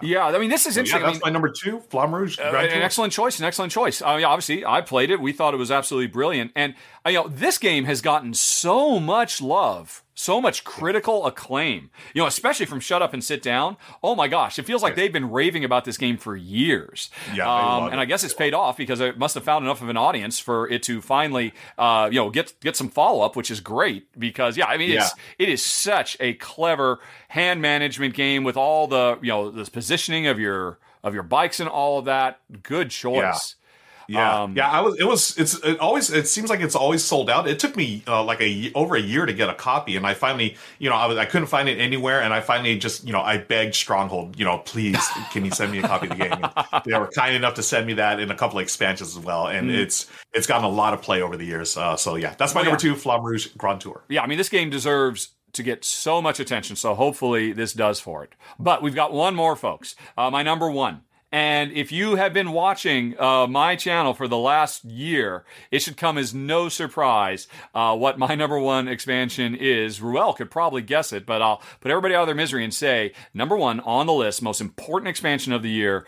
Yeah. 0.02 0.28
yeah, 0.30 0.36
I 0.36 0.40
mean, 0.40 0.50
this 0.50 0.66
is 0.66 0.76
interesting. 0.76 1.00
Yeah, 1.00 1.08
that's 1.08 1.24
I 1.24 1.28
mean, 1.28 1.34
my 1.34 1.40
number 1.40 1.54
two, 1.58 1.80
Flamme 1.90 2.12
Rouge. 2.12 2.38
Uh, 2.38 2.44
an 2.44 2.82
excellent 2.82 3.14
choice, 3.14 3.40
an 3.40 3.46
excellent 3.46 3.72
choice. 3.72 4.02
I 4.02 4.18
mean, 4.18 4.26
obviously, 4.26 4.66
I 4.66 4.82
played 4.82 5.10
it. 5.10 5.22
We 5.22 5.32
thought 5.32 5.54
it 5.54 5.58
was 5.58 5.72
absolutely 5.72 6.08
brilliant. 6.08 6.52
And 6.54 6.76
uh, 7.06 7.12
you 7.12 7.16
know, 7.20 7.30
this 7.30 7.58
game 7.58 7.86
has 7.86 8.02
gotten 8.02 8.34
so 8.34 9.00
much 9.00 9.42
love 9.42 10.04
so 10.16 10.42
much 10.42 10.64
critical 10.64 11.26
acclaim, 11.26 11.90
you 12.14 12.22
know, 12.22 12.28
especially 12.28 12.66
from 12.66 12.80
Shut 12.80 13.02
Up 13.02 13.14
and 13.14 13.24
Sit 13.24 13.42
Down. 13.42 13.76
Oh 14.02 14.16
my 14.16 14.28
gosh, 14.28 14.58
it 14.58 14.66
feels 14.66 14.82
like 14.82 14.96
they've 14.96 15.12
been 15.12 15.30
raving 15.30 15.66
about 15.66 15.86
this 15.86 15.98
game 15.98 16.18
for 16.18 16.36
years. 16.36 17.10
Yeah, 17.34 17.48
um, 17.48 17.92
and 17.92 18.00
I 18.00 18.06
guess 18.06 18.24
it's 18.24 18.34
paid 18.34 18.54
off 18.54 18.78
because 18.78 19.02
it 19.02 19.20
must 19.20 19.36
have 19.36 19.44
found 19.44 19.66
enough 19.66 19.82
of 19.82 19.90
an 19.90 19.98
audience 19.98 20.40
for 20.40 20.68
it 20.70 20.84
to 20.84 21.02
finally, 21.02 21.54
uh, 21.78 22.10
you 22.12 22.20
know, 22.20 22.30
get 22.30 22.54
get 22.62 22.76
some 22.76 22.90
follow 22.90 23.24
up, 23.24 23.36
which 23.36 23.52
is 23.52 23.60
great 23.60 24.08
because 24.18 24.58
yeah, 24.58 24.68
I 24.68 24.78
mean, 24.78 24.92
it's 24.92 25.14
it 25.38 25.50
is 25.50 25.64
such 25.64 26.18
a 26.20 26.34
clever 26.36 27.00
hand 27.28 27.62
management 27.62 28.14
game 28.14 28.44
with 28.44 28.56
all 28.58 28.88
the 28.88 29.20
you 29.22 29.30
know 29.30 29.52
the 29.52 29.70
positioning 29.70 30.28
of 30.28 30.40
your 30.40 30.80
of 31.04 31.14
your 31.14 31.24
bikes 31.24 31.60
and 31.60 31.70
all 31.70 32.00
of 32.00 32.06
that. 32.06 32.40
Good 32.64 32.90
choice. 32.90 33.56
Yeah, 33.58 33.65
Um, 34.14 34.56
yeah. 34.56 34.70
I 34.70 34.82
was. 34.82 35.00
It 35.00 35.06
was. 35.06 35.38
It's 35.38 35.56
it 35.64 35.80
always. 35.80 36.12
It 36.12 36.28
seems 36.28 36.50
like 36.50 36.60
it's 36.60 36.76
always 36.76 37.04
sold 37.04 37.30
out. 37.30 37.48
It 37.48 37.60
took 37.60 37.76
me 37.76 38.04
uh, 38.08 38.24
like 38.24 38.42
a 38.42 38.72
over 38.76 38.96
a 38.96 39.02
year 39.02 39.26
to 39.26 39.34
get 39.34 39.50
a 39.50 39.54
copy, 39.54 39.96
and 39.96 40.06
I 40.06 40.14
finally, 40.14 40.58
you 40.80 40.90
know, 40.90 40.96
I 40.96 41.08
was 41.08 41.18
I 41.18 41.26
couldn't 41.26 41.48
find 41.48 41.68
it 41.68 41.80
anywhere, 41.80 42.22
and 42.22 42.34
I 42.34 42.42
finally 42.42 42.78
just, 42.78 43.06
you 43.06 43.14
know, 43.14 43.22
I 43.22 43.38
begged 43.38 43.76
Stronghold, 43.76 44.38
you 44.38 44.46
know, 44.46 44.60
please, 44.60 45.04
can 45.32 45.46
you 45.46 45.52
send 45.52 45.72
me 45.72 45.80
a 45.80 45.82
copy 45.84 46.08
of 46.08 46.18
the 46.18 46.24
game? 46.24 46.32
And 46.34 46.84
they 46.86 46.98
were 46.98 47.08
kind 47.08 47.36
enough 47.36 47.56
to 47.56 47.64
send 47.64 47.88
me 47.88 47.94
that 47.94 48.20
in 48.20 48.30
a 48.32 48.36
couple 48.36 48.60
of 48.60 48.64
expansions 48.64 49.18
as 49.18 49.24
well, 49.24 49.48
and 49.48 49.72
it's 49.72 50.08
it's 50.34 50.48
gotten 50.48 50.66
a 50.66 50.70
lot 50.70 50.94
of 50.94 51.02
play 51.02 51.22
over 51.22 51.38
the 51.38 51.46
years. 51.46 51.78
Uh, 51.78 51.96
so 51.96 52.16
yeah, 52.16 52.36
that's 52.38 52.54
my 52.54 52.62
Well, 52.62 52.72
number 52.72 52.80
two, 52.80 52.96
Flamme 52.96 53.24
Rouge 53.24 53.48
Grand 53.58 53.82
Tour. 53.82 54.04
yeah, 54.10 54.22
I 54.22 54.28
mean, 54.28 54.38
this 54.38 54.50
game 54.50 54.70
deserves 54.70 55.30
to 55.54 55.64
get 55.64 55.86
so 55.86 56.22
much 56.22 56.40
attention. 56.40 56.76
So 56.76 56.94
hopefully 56.96 57.54
this 57.54 57.74
does 57.74 58.00
for 58.00 58.24
it. 58.24 58.34
But 58.60 58.82
we've 58.82 58.94
got 58.96 59.14
one 59.14 59.36
more, 59.36 59.56
folks. 59.56 59.96
Uh, 60.18 60.30
my 60.30 60.44
number 60.44 60.70
one. 60.70 61.02
And 61.36 61.74
if 61.74 61.92
you 61.92 62.16
have 62.16 62.32
been 62.32 62.54
watching 62.54 63.20
uh, 63.20 63.46
my 63.46 63.76
channel 63.76 64.14
for 64.14 64.26
the 64.26 64.38
last 64.38 64.86
year, 64.86 65.44
it 65.70 65.82
should 65.82 65.98
come 65.98 66.18
as 66.18 66.34
no 66.34 66.70
surprise 66.70 67.50
uh, 67.74 67.94
what 67.98 68.18
my 68.18 68.36
number 68.36 68.58
one 68.58 68.88
expansion 68.88 69.54
is. 69.54 70.02
Ruel 70.02 70.32
could 70.32 70.50
probably 70.50 70.82
guess 70.82 71.12
it, 71.12 71.26
but 71.26 71.42
I'll 71.42 71.62
put 71.82 71.92
everybody 71.92 72.16
out 72.16 72.22
of 72.22 72.28
their 72.28 72.36
misery 72.36 72.64
and 72.64 72.74
say 72.74 73.12
number 73.34 73.58
one 73.58 73.82
on 73.82 74.06
the 74.06 74.14
list, 74.14 74.42
most 74.42 74.62
important 74.62 75.10
expansion 75.10 75.52
of 75.52 75.62
the 75.62 75.70
year 75.70 76.08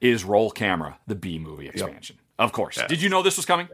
is 0.00 0.24
Roll 0.24 0.50
Camera, 0.50 0.98
the 1.06 1.14
B 1.14 1.38
movie 1.38 1.68
expansion. 1.68 2.18
Of 2.36 2.50
course. 2.50 2.80
Did 2.88 3.00
you 3.00 3.08
know 3.08 3.22
this 3.22 3.36
was 3.36 3.46
coming? 3.46 3.68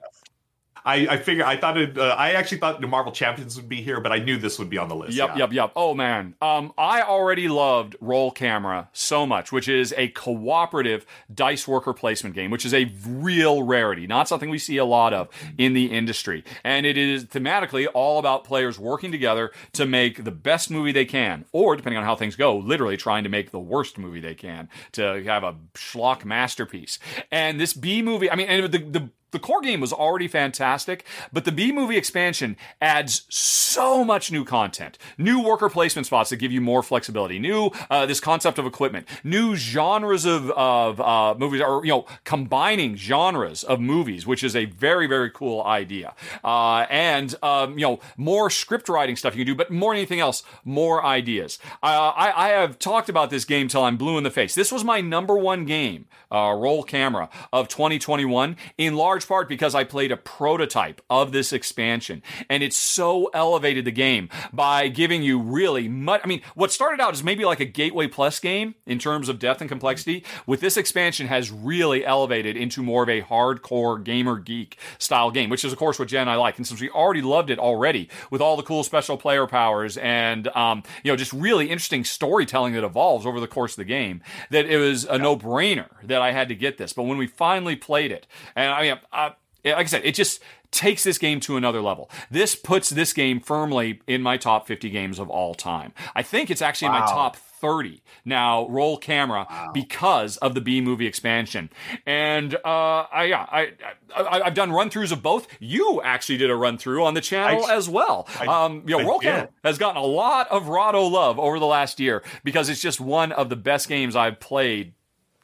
I, 0.85 1.07
I 1.09 1.17
figure 1.19 1.45
I 1.45 1.57
thought 1.57 1.77
it. 1.77 1.97
Uh, 1.97 2.15
I 2.19 2.33
actually 2.33 2.59
thought 2.59 2.81
the 2.81 2.87
Marvel 2.87 3.13
Champions 3.13 3.57
would 3.57 3.69
be 3.69 3.83
here, 3.83 4.01
but 4.01 4.13
I 4.13 4.19
knew 4.19 4.37
this 4.37 4.59
would 4.59 4.71
be 4.71 4.79
on 4.79 4.89
the 4.89 4.97
list. 4.97 5.13
Yep, 5.15 5.31
yeah. 5.31 5.37
yep, 5.39 5.53
yep. 5.53 5.73
Oh 5.77 5.95
man, 5.95 6.35
um, 6.41 6.73
I 6.77 7.03
already 7.03 7.49
loved 7.49 7.97
Roll 8.01 8.31
Camera 8.31 8.89
so 8.93 9.27
much, 9.27 9.53
which 9.53 9.69
is 9.69 9.95
a 9.97 10.09
cooperative 10.09 11.07
dice 11.33 11.69
worker 11.69 11.93
placement 11.93 12.35
game, 12.35 12.51
which 12.51 12.65
is 12.65 12.75
a 12.75 12.93
real 13.07 13.63
rarity, 13.63 14.07
not 14.07 14.29
something 14.29 14.51
we 14.51 14.59
see 14.59 14.77
a 14.77 14.85
lot 14.85 15.13
of 15.13 15.29
in 15.59 15.75
the 15.75 15.87
industry. 15.87 16.45
And 16.65 16.85
it 16.87 16.97
is 16.97 17.27
thematically 17.27 17.87
all 17.95 18.19
about 18.19 18.45
players 18.45 18.79
working 18.79 19.13
together 19.13 19.53
to 19.75 19.87
make 19.87 20.25
the 20.25 20.31
best 20.31 20.71
movie 20.71 20.93
they 20.93 21.05
can, 21.05 21.45
or 21.53 21.77
depending 21.77 21.99
on 21.99 22.05
how 22.05 22.17
things 22.17 22.37
go, 22.37 22.57
literally 22.57 22.97
trying 22.97 23.25
to 23.25 23.31
make 23.31 23.51
the 23.51 23.61
worst 23.61 23.99
movie 23.99 24.21
they 24.21 24.35
can 24.35 24.69
to 24.93 25.23
have 25.25 25.45
a 25.45 25.57
schlock 25.75 26.25
masterpiece. 26.25 26.99
And 27.31 27.61
this 27.61 27.73
B 27.73 28.03
movie, 28.03 28.31
I 28.31 28.37
mean, 28.37 28.49
and 28.49 28.73
the 28.73 28.79
the 28.79 29.11
the 29.33 29.39
core 29.39 29.61
game 29.61 29.81
was 29.81 29.93
already 29.93 30.29
fantastic, 30.29 31.05
but 31.33 31.45
the 31.45 31.53
B 31.53 31.73
movie 31.73 31.97
expansion 31.97 32.57
adds 32.81 33.27
so 33.29 34.05
much 34.05 34.31
new 34.31 34.45
content, 34.45 34.99
new 35.19 35.41
worker 35.41 35.69
placement 35.69 36.07
spots 36.07 36.31
that 36.31 36.37
give 36.37 36.53
you 36.53 36.61
more 36.61 36.83
flexibility, 36.83 37.39
new 37.39 37.71
uh, 37.91 38.07
this 38.07 38.21
concept 38.21 38.59
of 38.59 38.67
equipment, 38.67 39.09
new 39.25 39.57
genres 39.57 40.25
of 40.25 40.51
of 40.51 41.01
uh, 41.01 41.35
movies, 41.37 41.61
or 41.61 41.85
you 41.85 41.91
know, 41.91 42.07
combining 42.25 42.95
genres 42.95 43.65
of 43.65 43.81
movies, 43.81 44.27
which 44.27 44.45
is 44.45 44.55
a 44.55 44.67
very 44.67 45.07
very 45.07 45.31
cool 45.31 45.63
idea, 45.65 46.15
uh, 46.45 46.87
and 46.91 47.35
um, 47.43 47.79
you 47.79 47.87
know, 47.87 48.01
more 48.17 48.51
script 48.51 48.89
writing 48.89 49.17
stuff 49.17 49.35
you 49.35 49.45
can 49.45 49.53
do, 49.53 49.57
but 49.57 49.71
more 49.71 49.93
than 49.93 49.99
anything 49.99 50.21
else, 50.21 50.43
more 50.65 51.05
ideas. 51.05 51.59
Uh, 51.83 52.13
I, 52.15 52.47
I 52.47 52.49
have 52.51 52.79
talked 52.79 53.09
about 53.09 53.31
this 53.31 53.45
game 53.45 53.69
till 53.69 53.85
I'm 53.85 53.97
blue 53.97 54.19
in 54.19 54.25
the 54.25 54.31
face. 54.31 54.55
This 54.55 54.71
was 54.71 54.85
my 54.85 55.01
number 55.01 55.37
one 55.37 55.65
game, 55.65 56.07
uh, 56.31 56.55
roll 56.57 56.83
camera 56.83 57.31
of 57.53 57.69
2021, 57.69 58.57
in 58.77 58.95
large 58.95 59.22
part 59.29 59.49
because 59.49 59.75
I 59.75 59.85
played 59.85 60.13
a 60.13 60.17
prototype 60.17 61.01
of 61.11 61.33
this 61.33 61.53
expansion, 61.53 62.23
and 62.49 62.63
it 62.63 62.73
so 62.73 63.27
elevated 63.35 63.85
the 63.85 63.91
game 63.91 64.29
by 64.53 64.89
giving 64.89 65.23
you 65.23 65.39
really 65.39 65.89
much. 65.89 66.21
I 66.25 66.27
mean, 66.27 66.43
what 66.55 66.73
started 66.73 67.01
out 67.01 67.15
as 67.15 67.23
maybe 67.23 67.45
like 67.45 67.61
a 67.61 67.65
Gateway 67.65 68.07
Plus 68.07 68.41
game 68.41 68.75
in 68.87 68.99
terms 68.99 69.29
of 69.29 69.39
depth 69.39 69.61
and 69.61 69.69
complexity, 69.69 70.25
with 70.47 70.61
this 70.61 70.77
expansion 70.77 71.27
has 71.29 71.51
really 71.51 72.05
elevated 72.05 72.57
into 72.57 72.83
more 72.83 73.03
of 73.03 73.09
a 73.09 73.23
hardcore 73.23 74.03
gamer 74.03 74.39
geek 74.39 74.79
style 74.99 75.31
game, 75.31 75.51
which 75.51 75.65
is 75.65 75.73
of 75.73 75.79
course 75.79 75.99
what 75.99 76.09
Jen 76.09 76.23
and 76.23 76.31
I 76.31 76.37
like. 76.37 76.57
And 76.57 76.67
since 76.67 76.81
we 76.81 76.91
already 76.91 77.23
loved 77.23 77.51
it 77.51 77.59
already 77.59 78.09
with 78.31 78.41
all 78.41 78.57
the 78.57 78.63
cool 78.63 78.85
special 78.85 79.17
player 79.17 79.47
powers 79.47 79.97
and 79.97 80.49
um, 80.49 80.83
you 81.03 81.13
know 81.13 81.17
just 81.17 81.33
really 81.33 81.71
interesting 81.71 82.05
storytelling 82.05 82.75
that 82.75 82.85
evolves 82.85 83.27
over 83.27 83.41
the 83.41 83.49
course 83.49 83.73
of 83.73 83.77
the 83.77 83.85
game, 83.85 84.23
that 84.51 84.67
it 84.67 84.79
was 84.79 85.05
a 85.05 85.19
no 85.19 85.37
brainer 85.37 85.89
that 86.03 86.23
I 86.23 86.33
had 86.33 86.49
to 86.49 86.55
get 86.55 86.79
this. 86.79 86.93
But 86.93 87.05
when 87.05 87.19
we 87.19 87.27
finally 87.27 87.77
played 87.77 88.13
it, 88.13 88.27
and 88.55 88.73
I 88.73 88.83
mean, 88.83 88.99
uh, 89.13 89.31
like 89.65 89.77
I 89.77 89.85
said, 89.85 90.03
it 90.05 90.15
just 90.15 90.41
takes 90.71 91.05
this 91.05 91.19
game 91.19 91.39
to 91.41 91.57
another 91.57 91.81
level. 91.83 92.11
This 92.31 92.55
puts 92.55 92.89
this 92.91 93.13
game 93.13 93.41
firmly 93.41 94.01
in 94.07 94.23
my 94.23 94.37
top 94.39 94.67
50 94.67 94.89
games 94.91 95.19
of 95.19 95.29
all 95.29 95.55
time. 95.55 95.93
I 96.17 96.23
think 96.23 96.51
it's 96.51 96.63
actually 96.63 96.87
in 96.87 96.93
my 96.93 97.01
top 97.01 97.37
30 97.37 98.03
now 98.25 98.67
roll 98.69 98.97
camera 98.97 99.47
because 99.75 100.37
of 100.39 100.55
the 100.55 100.61
B 100.63 100.81
movie 100.81 101.07
expansion. 101.07 101.71
And 102.07 102.55
uh, 102.65 103.07
I, 103.13 103.25
yeah, 103.25 103.47
I, 103.53 103.73
I, 104.17 104.41
I've 104.47 104.55
done 104.55 104.73
run 104.73 104.89
throughs 104.91 105.13
of 105.13 105.23
both. 105.23 105.47
You 105.61 106.01
actually 106.03 106.39
did 106.39 106.51
a 106.51 106.57
run 106.57 106.79
through 106.79 107.05
on 107.05 107.15
the 107.15 107.21
channel 107.21 107.65
I- 107.67 107.77
as 107.77 107.89
well. 107.89 108.27
um, 108.49 108.83
you 108.87 108.97
know, 108.97 109.01
I 109.01 109.05
roll 109.05 109.19
did. 109.21 109.27
camera 109.27 109.49
has 109.63 109.79
gotten 109.79 110.03
a 110.03 110.07
lot 110.07 110.51
of 110.51 110.69
Rahdo 110.69 111.03
love 111.05 111.39
over 111.39 111.59
the 111.59 111.67
last 111.67 112.01
year 112.01 112.25
because 112.43 112.69
it's 112.71 112.81
just 112.81 113.01
one 113.01 113.31
of 113.31 113.49
the 113.51 113.57
best 113.57 113.89
games 113.89 114.17
I've 114.17 114.41
played 114.41 114.95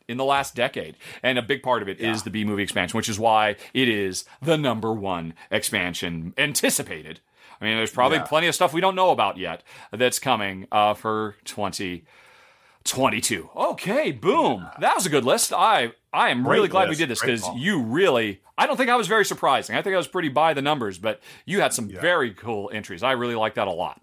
in 0.09 0.17
the 0.17 0.25
last 0.25 0.55
decade. 0.55 0.97
And 1.23 1.39
a 1.39 1.43
big 1.43 1.63
part 1.63 1.83
of 1.83 1.89
it 1.89 2.01
is 2.01 2.23
the 2.25 2.31
B 2.31 2.45
movie 2.45 2.63
expansion, 2.63 2.97
which 2.97 3.09
is 3.09 3.19
why 3.19 3.57
it 3.75 3.89
is 3.89 4.25
the 4.43 4.57
number 4.57 4.93
one 4.93 5.35
expansion 5.51 6.35
anticipated. 6.39 7.21
I 7.61 7.65
mean, 7.65 7.77
there's 7.77 7.91
probably 7.93 8.19
Yeah. 8.19 8.25
plenty 8.25 8.47
of 8.47 8.55
stuff 8.55 8.73
we 8.73 8.81
don't 8.81 8.95
know 8.95 9.11
about 9.11 9.37
yet 9.37 9.63
that's 9.93 10.19
coming 10.19 10.67
uh, 10.73 10.95
for 10.95 11.37
2022. 11.45 13.51
Okay, 13.57 14.13
boom. 14.13 14.67
That 14.81 14.95
was 14.95 15.07
a 15.07 15.11
good 15.11 15.25
list. 15.25 15.53
I 15.53 15.93
I 16.13 16.31
am 16.31 16.47
really 16.47 16.69
Great 16.69 16.71
glad 16.71 16.89
we 16.89 16.95
did 16.97 17.09
this 17.11 17.21
because 17.21 17.47
you 17.57 17.83
really. 17.83 18.41
I 18.57 18.67
don't 18.67 18.77
think 18.77 18.91
I 18.91 18.97
was 18.97 19.07
very 19.07 19.25
surprising. 19.25 19.77
I 19.77 19.83
think 19.83 19.95
I 19.95 19.99
was 19.99 20.09
pretty 20.09 20.31
by 20.31 20.53
the 20.55 20.63
numbers, 20.63 20.99
but 20.99 21.21
you 21.47 21.61
had 21.61 21.73
some 21.73 21.89
very 21.89 22.33
cool 22.33 22.71
entries. 22.73 23.03
I 23.05 23.13
really 23.13 23.37
like 23.37 23.55
that 23.55 23.69
a 23.69 23.73
lot. 23.73 24.01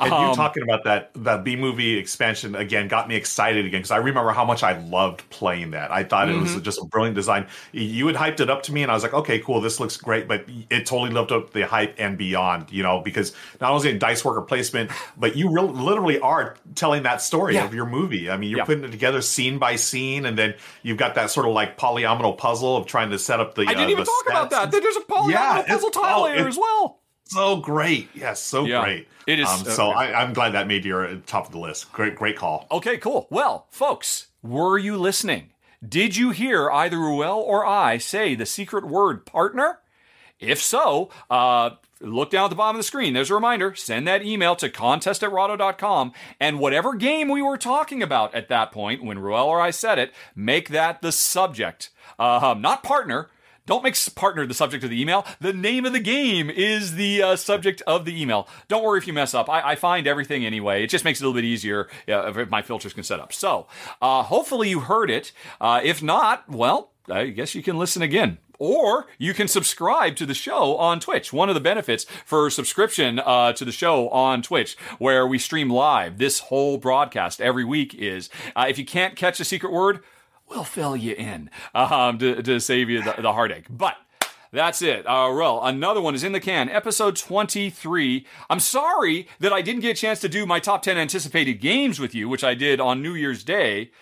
And 0.00 0.12
Um, 0.12 0.28
you 0.30 0.34
talking 0.34 0.62
about 0.62 0.84
that 0.84 1.10
that 1.16 1.44
B 1.44 1.56
movie 1.56 1.98
expansion 1.98 2.54
again 2.54 2.88
got 2.88 3.06
me 3.06 3.16
excited 3.16 3.66
again 3.66 3.80
because 3.80 3.90
I 3.90 3.98
remember 3.98 4.30
how 4.32 4.44
much 4.46 4.62
I 4.62 4.78
loved 4.78 5.28
playing 5.30 5.72
that. 5.72 5.90
I 5.90 6.04
thought 6.04 6.28
it 6.30 6.32
Mm-hmm. 6.32 6.40
was 6.40 6.54
just 6.62 6.78
a 6.80 6.84
brilliant 6.86 7.16
design. 7.16 7.46
You 7.72 8.06
had 8.06 8.16
hyped 8.16 8.40
it 8.40 8.48
up 8.48 8.62
to 8.64 8.72
me, 8.72 8.82
and 8.82 8.90
I 8.90 8.94
was 8.94 9.02
like, 9.02 9.12
okay, 9.12 9.38
cool, 9.40 9.60
this 9.60 9.78
looks 9.78 9.96
great. 9.98 10.26
But 10.26 10.44
it 10.70 10.86
totally 10.86 11.10
lived 11.10 11.32
up 11.32 11.52
the 11.52 11.66
hype 11.66 11.96
and 11.98 12.16
beyond. 12.16 12.72
You 12.72 12.82
know, 12.82 13.00
because 13.00 13.34
not 13.60 13.72
only 13.72 13.90
in 13.90 13.98
dice 13.98 14.24
worker 14.24 14.42
placement, 14.42 14.90
but 15.18 15.36
you 15.36 15.50
real 15.52 15.66
literally 15.68 16.18
are 16.20 16.56
telling 16.74 17.02
that 17.02 17.20
story 17.20 17.54
Yeah. 17.56 17.64
of 17.64 17.74
your 17.74 17.86
movie. 17.86 18.30
I 18.30 18.36
mean, 18.38 18.48
you're 18.50 18.60
Yeah. 18.60 18.64
putting 18.64 18.84
it 18.84 18.90
together 18.92 19.20
scene 19.20 19.58
by 19.58 19.76
scene, 19.76 20.24
and 20.24 20.38
then 20.38 20.54
you've 20.82 20.98
got 20.98 21.14
that 21.16 21.30
sort 21.30 21.46
of 21.46 21.52
like 21.52 21.76
polyomino 21.78 22.36
puzzle 22.38 22.76
of 22.76 22.86
trying 22.86 23.10
to 23.10 23.18
set 23.18 23.40
up 23.40 23.54
the. 23.54 23.62
I 23.62 23.74
didn't 23.74 23.88
uh, 23.88 23.90
even 23.90 24.04
talk 24.04 24.26
about 24.28 24.50
that. 24.50 24.70
There's 24.70 24.96
a 24.96 25.00
polygonal 25.00 25.30
Yeah, 25.30 25.62
puzzle 25.66 25.90
tile 25.90 26.20
oh, 26.20 26.22
layer 26.24 26.46
as 26.46 26.56
well. 26.56 26.99
So 27.30 27.56
great. 27.58 28.08
Yes, 28.14 28.40
so 28.42 28.64
Yeah, 28.64 28.82
great. 28.82 29.08
it 29.26 29.38
is, 29.38 29.48
Um, 29.48 29.60
uh, 29.60 29.70
so 29.70 29.90
I, 29.90 30.20
I'm 30.20 30.32
glad 30.32 30.50
that 30.50 30.66
made 30.66 30.84
your 30.84 31.06
uh, 31.06 31.16
top 31.26 31.46
of 31.46 31.52
the 31.52 31.58
list. 31.58 31.92
Great, 31.92 32.16
great 32.16 32.36
call. 32.36 32.66
Okay, 32.70 32.98
cool. 32.98 33.28
Well, 33.30 33.66
folks, 33.70 34.28
were 34.42 34.78
you 34.78 34.96
listening? 34.96 35.50
Did 35.86 36.16
you 36.16 36.30
hear 36.30 36.70
either 36.70 36.98
Ruel 36.98 37.38
or 37.40 37.64
I 37.64 37.98
say 37.98 38.34
the 38.34 38.46
secret 38.46 38.84
word 38.86 39.24
partner? 39.24 39.78
If 40.40 40.60
so, 40.60 41.10
uh, 41.30 41.70
look 42.00 42.30
down 42.30 42.44
at 42.44 42.48
the 42.48 42.56
bottom 42.56 42.76
of 42.76 42.80
the 42.80 42.84
screen. 42.86 43.12
There's 43.14 43.30
a 43.30 43.34
reminder. 43.34 43.74
Send 43.74 44.08
that 44.08 44.24
email 44.24 44.56
to 44.56 44.68
contest 44.70 45.22
at 45.22 45.30
rahdo.com. 45.30 46.12
And 46.40 46.58
whatever 46.58 46.94
game 46.94 47.28
we 47.28 47.42
were 47.42 47.58
talking 47.58 48.02
about 48.02 48.34
at 48.34 48.48
that 48.48 48.72
point, 48.72 49.04
when 49.04 49.18
Ruel 49.18 49.46
or 49.46 49.60
I 49.60 49.70
said 49.70 49.98
it, 49.98 50.12
make 50.34 50.70
that 50.70 51.00
the 51.02 51.12
subject. 51.12 51.90
Uh, 52.18 52.54
not 52.58 52.82
partner. 52.82 53.28
Don't 53.66 53.84
make 53.84 53.96
partner 54.14 54.46
the 54.46 54.54
subject 54.54 54.84
of 54.84 54.90
the 54.90 55.00
email. 55.00 55.26
The 55.40 55.52
name 55.52 55.84
of 55.84 55.92
the 55.92 56.00
game 56.00 56.50
is 56.50 56.94
the 56.94 57.22
uh, 57.22 57.36
subject 57.36 57.82
of 57.86 58.04
the 58.04 58.20
email. 58.20 58.48
Don't 58.68 58.82
worry 58.82 58.98
if 58.98 59.06
you 59.06 59.12
mess 59.12 59.34
up. 59.34 59.48
I, 59.48 59.72
I 59.72 59.74
find 59.76 60.06
everything 60.06 60.44
anyway. 60.44 60.82
It 60.82 60.90
just 60.90 61.04
makes 61.04 61.20
it 61.20 61.24
a 61.24 61.26
little 61.26 61.40
bit 61.40 61.46
easier 61.46 61.88
uh, 62.08 62.32
if 62.32 62.50
my 62.50 62.62
filters 62.62 62.92
can 62.92 63.04
set 63.04 63.20
up. 63.20 63.32
So, 63.32 63.66
uh, 64.00 64.22
hopefully 64.24 64.68
you 64.68 64.80
heard 64.80 65.10
it. 65.10 65.32
Uh, 65.60 65.80
if 65.82 66.02
not, 66.02 66.48
well, 66.48 66.90
I 67.08 67.26
guess 67.26 67.54
you 67.54 67.62
can 67.62 67.78
listen 67.78 68.02
again. 68.02 68.38
Or 68.58 69.06
you 69.16 69.32
can 69.32 69.48
subscribe 69.48 70.16
to 70.16 70.26
the 70.26 70.34
show 70.34 70.76
on 70.76 71.00
Twitch. 71.00 71.32
One 71.32 71.48
of 71.48 71.54
the 71.54 71.62
benefits 71.62 72.04
for 72.26 72.50
subscription 72.50 73.18
uh, 73.18 73.54
to 73.54 73.64
the 73.64 73.72
show 73.72 74.10
on 74.10 74.42
Twitch, 74.42 74.76
where 74.98 75.26
we 75.26 75.38
stream 75.38 75.70
live 75.70 76.18
this 76.18 76.40
whole 76.40 76.76
broadcast 76.76 77.40
every 77.40 77.64
week, 77.64 77.94
is 77.94 78.28
uh, 78.54 78.66
if 78.68 78.78
you 78.78 78.84
can't 78.84 79.16
catch 79.16 79.40
a 79.40 79.46
secret 79.46 79.72
word, 79.72 80.00
we'll 80.50 80.64
fill 80.64 80.96
you 80.96 81.14
in 81.14 81.48
um, 81.74 82.18
to, 82.18 82.42
to 82.42 82.60
save 82.60 82.90
you 82.90 83.02
the, 83.02 83.14
the 83.22 83.32
heartache. 83.32 83.66
But 83.70 83.96
That's 84.52 84.82
it. 84.82 85.06
Uh, 85.06 85.32
well, 85.32 85.64
another 85.64 86.00
one 86.00 86.14
is 86.14 86.24
in 86.24 86.32
the 86.32 86.40
can. 86.40 86.68
Episode 86.68 87.16
23. 87.16 88.26
I'm 88.48 88.58
sorry 88.60 89.28
that 89.38 89.52
I 89.52 89.62
didn't 89.62 89.82
get 89.82 89.96
a 89.96 90.00
chance 90.00 90.18
to 90.20 90.28
do 90.28 90.44
my 90.44 90.58
top 90.58 90.82
10 90.82 90.98
anticipated 90.98 91.54
games 91.54 92.00
with 92.00 92.14
you, 92.14 92.28
which 92.28 92.42
I 92.42 92.54
did 92.54 92.80
on 92.80 93.00
New 93.00 93.14
Year's 93.14 93.44
Day. 93.44 93.92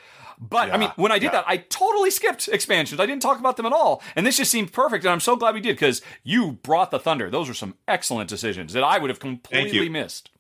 But 0.41 0.71
I 0.71 0.79
mean, 0.79 0.91
when 0.97 1.13
I 1.13 1.19
did 1.19 1.27
yeah. 1.27 1.43
that, 1.43 1.45
I 1.49 1.59
totally 1.59 2.11
skipped 2.11 2.49
expansions. 2.49 3.01
I 3.01 3.07
didn't 3.07 3.23
talk 3.23 3.41
about 3.41 3.57
them 3.57 3.67
at 3.67 3.73
all. 3.73 4.03
And 4.17 4.25
this 4.25 4.37
just 4.37 4.51
seemed 4.51 4.73
perfect. 4.73 5.05
And 5.05 5.13
I'm 5.13 5.21
so 5.21 5.37
glad 5.37 5.55
we 5.55 5.61
did 5.61 5.77
because 5.77 6.01
you 6.23 6.53
brought 6.53 6.91
the 6.91 6.99
thunder. 7.01 7.29
Those 7.29 7.49
were 7.49 7.55
some 7.55 7.75
excellent 7.87 8.31
decisions 8.31 8.73
that 8.73 8.85
I 8.85 8.99
would 8.99 9.11
have 9.11 9.21
completely 9.21 9.89
missed. 9.89 10.31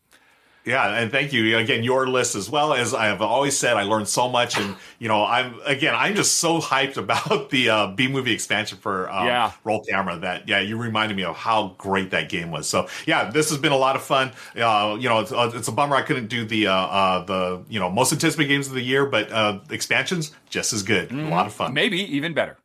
Yeah, 0.68 1.00
and 1.00 1.10
thank 1.10 1.32
you 1.32 1.56
again. 1.56 1.82
Your 1.82 2.06
list, 2.06 2.34
as 2.34 2.50
well 2.50 2.74
as 2.74 2.92
I 2.92 3.06
have 3.06 3.22
always 3.22 3.56
said, 3.56 3.78
I 3.78 3.84
learned 3.84 4.06
so 4.06 4.28
much, 4.28 4.58
and 4.58 4.76
you 4.98 5.08
know, 5.08 5.24
I'm 5.24 5.58
again, 5.64 5.94
I'm 5.94 6.14
just 6.14 6.36
so 6.36 6.60
hyped 6.60 6.98
about 6.98 7.48
the 7.48 7.70
uh, 7.70 7.86
B 7.88 8.06
movie 8.06 8.32
expansion 8.32 8.76
for 8.76 9.10
um, 9.10 9.26
Yeah. 9.26 9.52
Roll 9.64 9.82
Camera. 9.82 10.18
That 10.18 10.46
yeah, 10.46 10.60
you 10.60 10.76
reminded 10.76 11.16
me 11.16 11.24
of 11.24 11.36
how 11.36 11.74
great 11.78 12.10
that 12.10 12.28
game 12.28 12.50
was. 12.50 12.68
So 12.68 12.86
yeah, 13.06 13.30
this 13.30 13.48
has 13.48 13.56
been 13.58 13.72
a 13.72 13.78
lot 13.78 13.96
of 13.96 14.02
fun. 14.02 14.32
Uh, 14.54 14.98
you 15.00 15.08
know, 15.08 15.20
it's, 15.20 15.32
uh, 15.32 15.50
it's 15.54 15.68
a 15.68 15.72
bummer 15.72 15.96
I 15.96 16.02
couldn't 16.02 16.26
do 16.26 16.44
the 16.44 16.66
uh, 16.66 16.74
uh, 16.74 17.24
the 17.24 17.62
you 17.70 17.80
know 17.80 17.88
most 17.90 18.12
anticipated 18.12 18.48
games 18.48 18.66
of 18.68 18.74
the 18.74 18.82
year, 18.82 19.06
but 19.06 19.32
uh, 19.32 19.60
expansions 19.70 20.32
just 20.50 20.74
as 20.74 20.82
good. 20.82 21.10
A 21.10 21.28
lot 21.28 21.46
of 21.46 21.54
fun. 21.54 21.72
Maybe 21.72 21.98
even 22.14 22.34
better. 22.34 22.57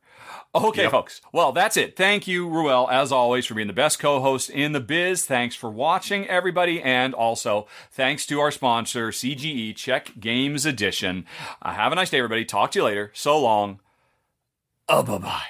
Okay, 0.54 0.82
Yep. 0.82 0.90
folks. 0.92 1.20
Well, 1.32 1.50
that's 1.50 1.76
it. 1.76 1.96
Thank 1.96 2.28
you, 2.28 2.48
Ruel, 2.48 2.88
as 2.88 3.10
always, 3.10 3.44
for 3.46 3.54
being 3.54 3.66
the 3.66 3.72
best 3.72 3.98
co 3.98 4.20
host 4.20 4.50
in 4.50 4.70
the 4.72 4.80
biz. 4.80 5.26
Thanks 5.26 5.56
for 5.56 5.68
watching, 5.68 6.28
everybody. 6.28 6.80
And 6.80 7.12
also, 7.12 7.66
thanks 7.90 8.24
to 8.26 8.38
our 8.40 8.52
sponsor, 8.52 9.10
CGE 9.10 9.74
Czech 9.74 10.12
Games 10.20 10.64
Edition. 10.64 11.26
Uh, 11.60 11.72
have 11.72 11.90
a 11.90 11.96
nice 11.96 12.10
day, 12.10 12.18
everybody. 12.18 12.44
Talk 12.44 12.70
to 12.72 12.78
you 12.78 12.84
later. 12.84 13.10
So 13.14 13.38
long. 13.40 13.80
Uh, 14.88 15.02
bye 15.02 15.18
bye. 15.18 15.42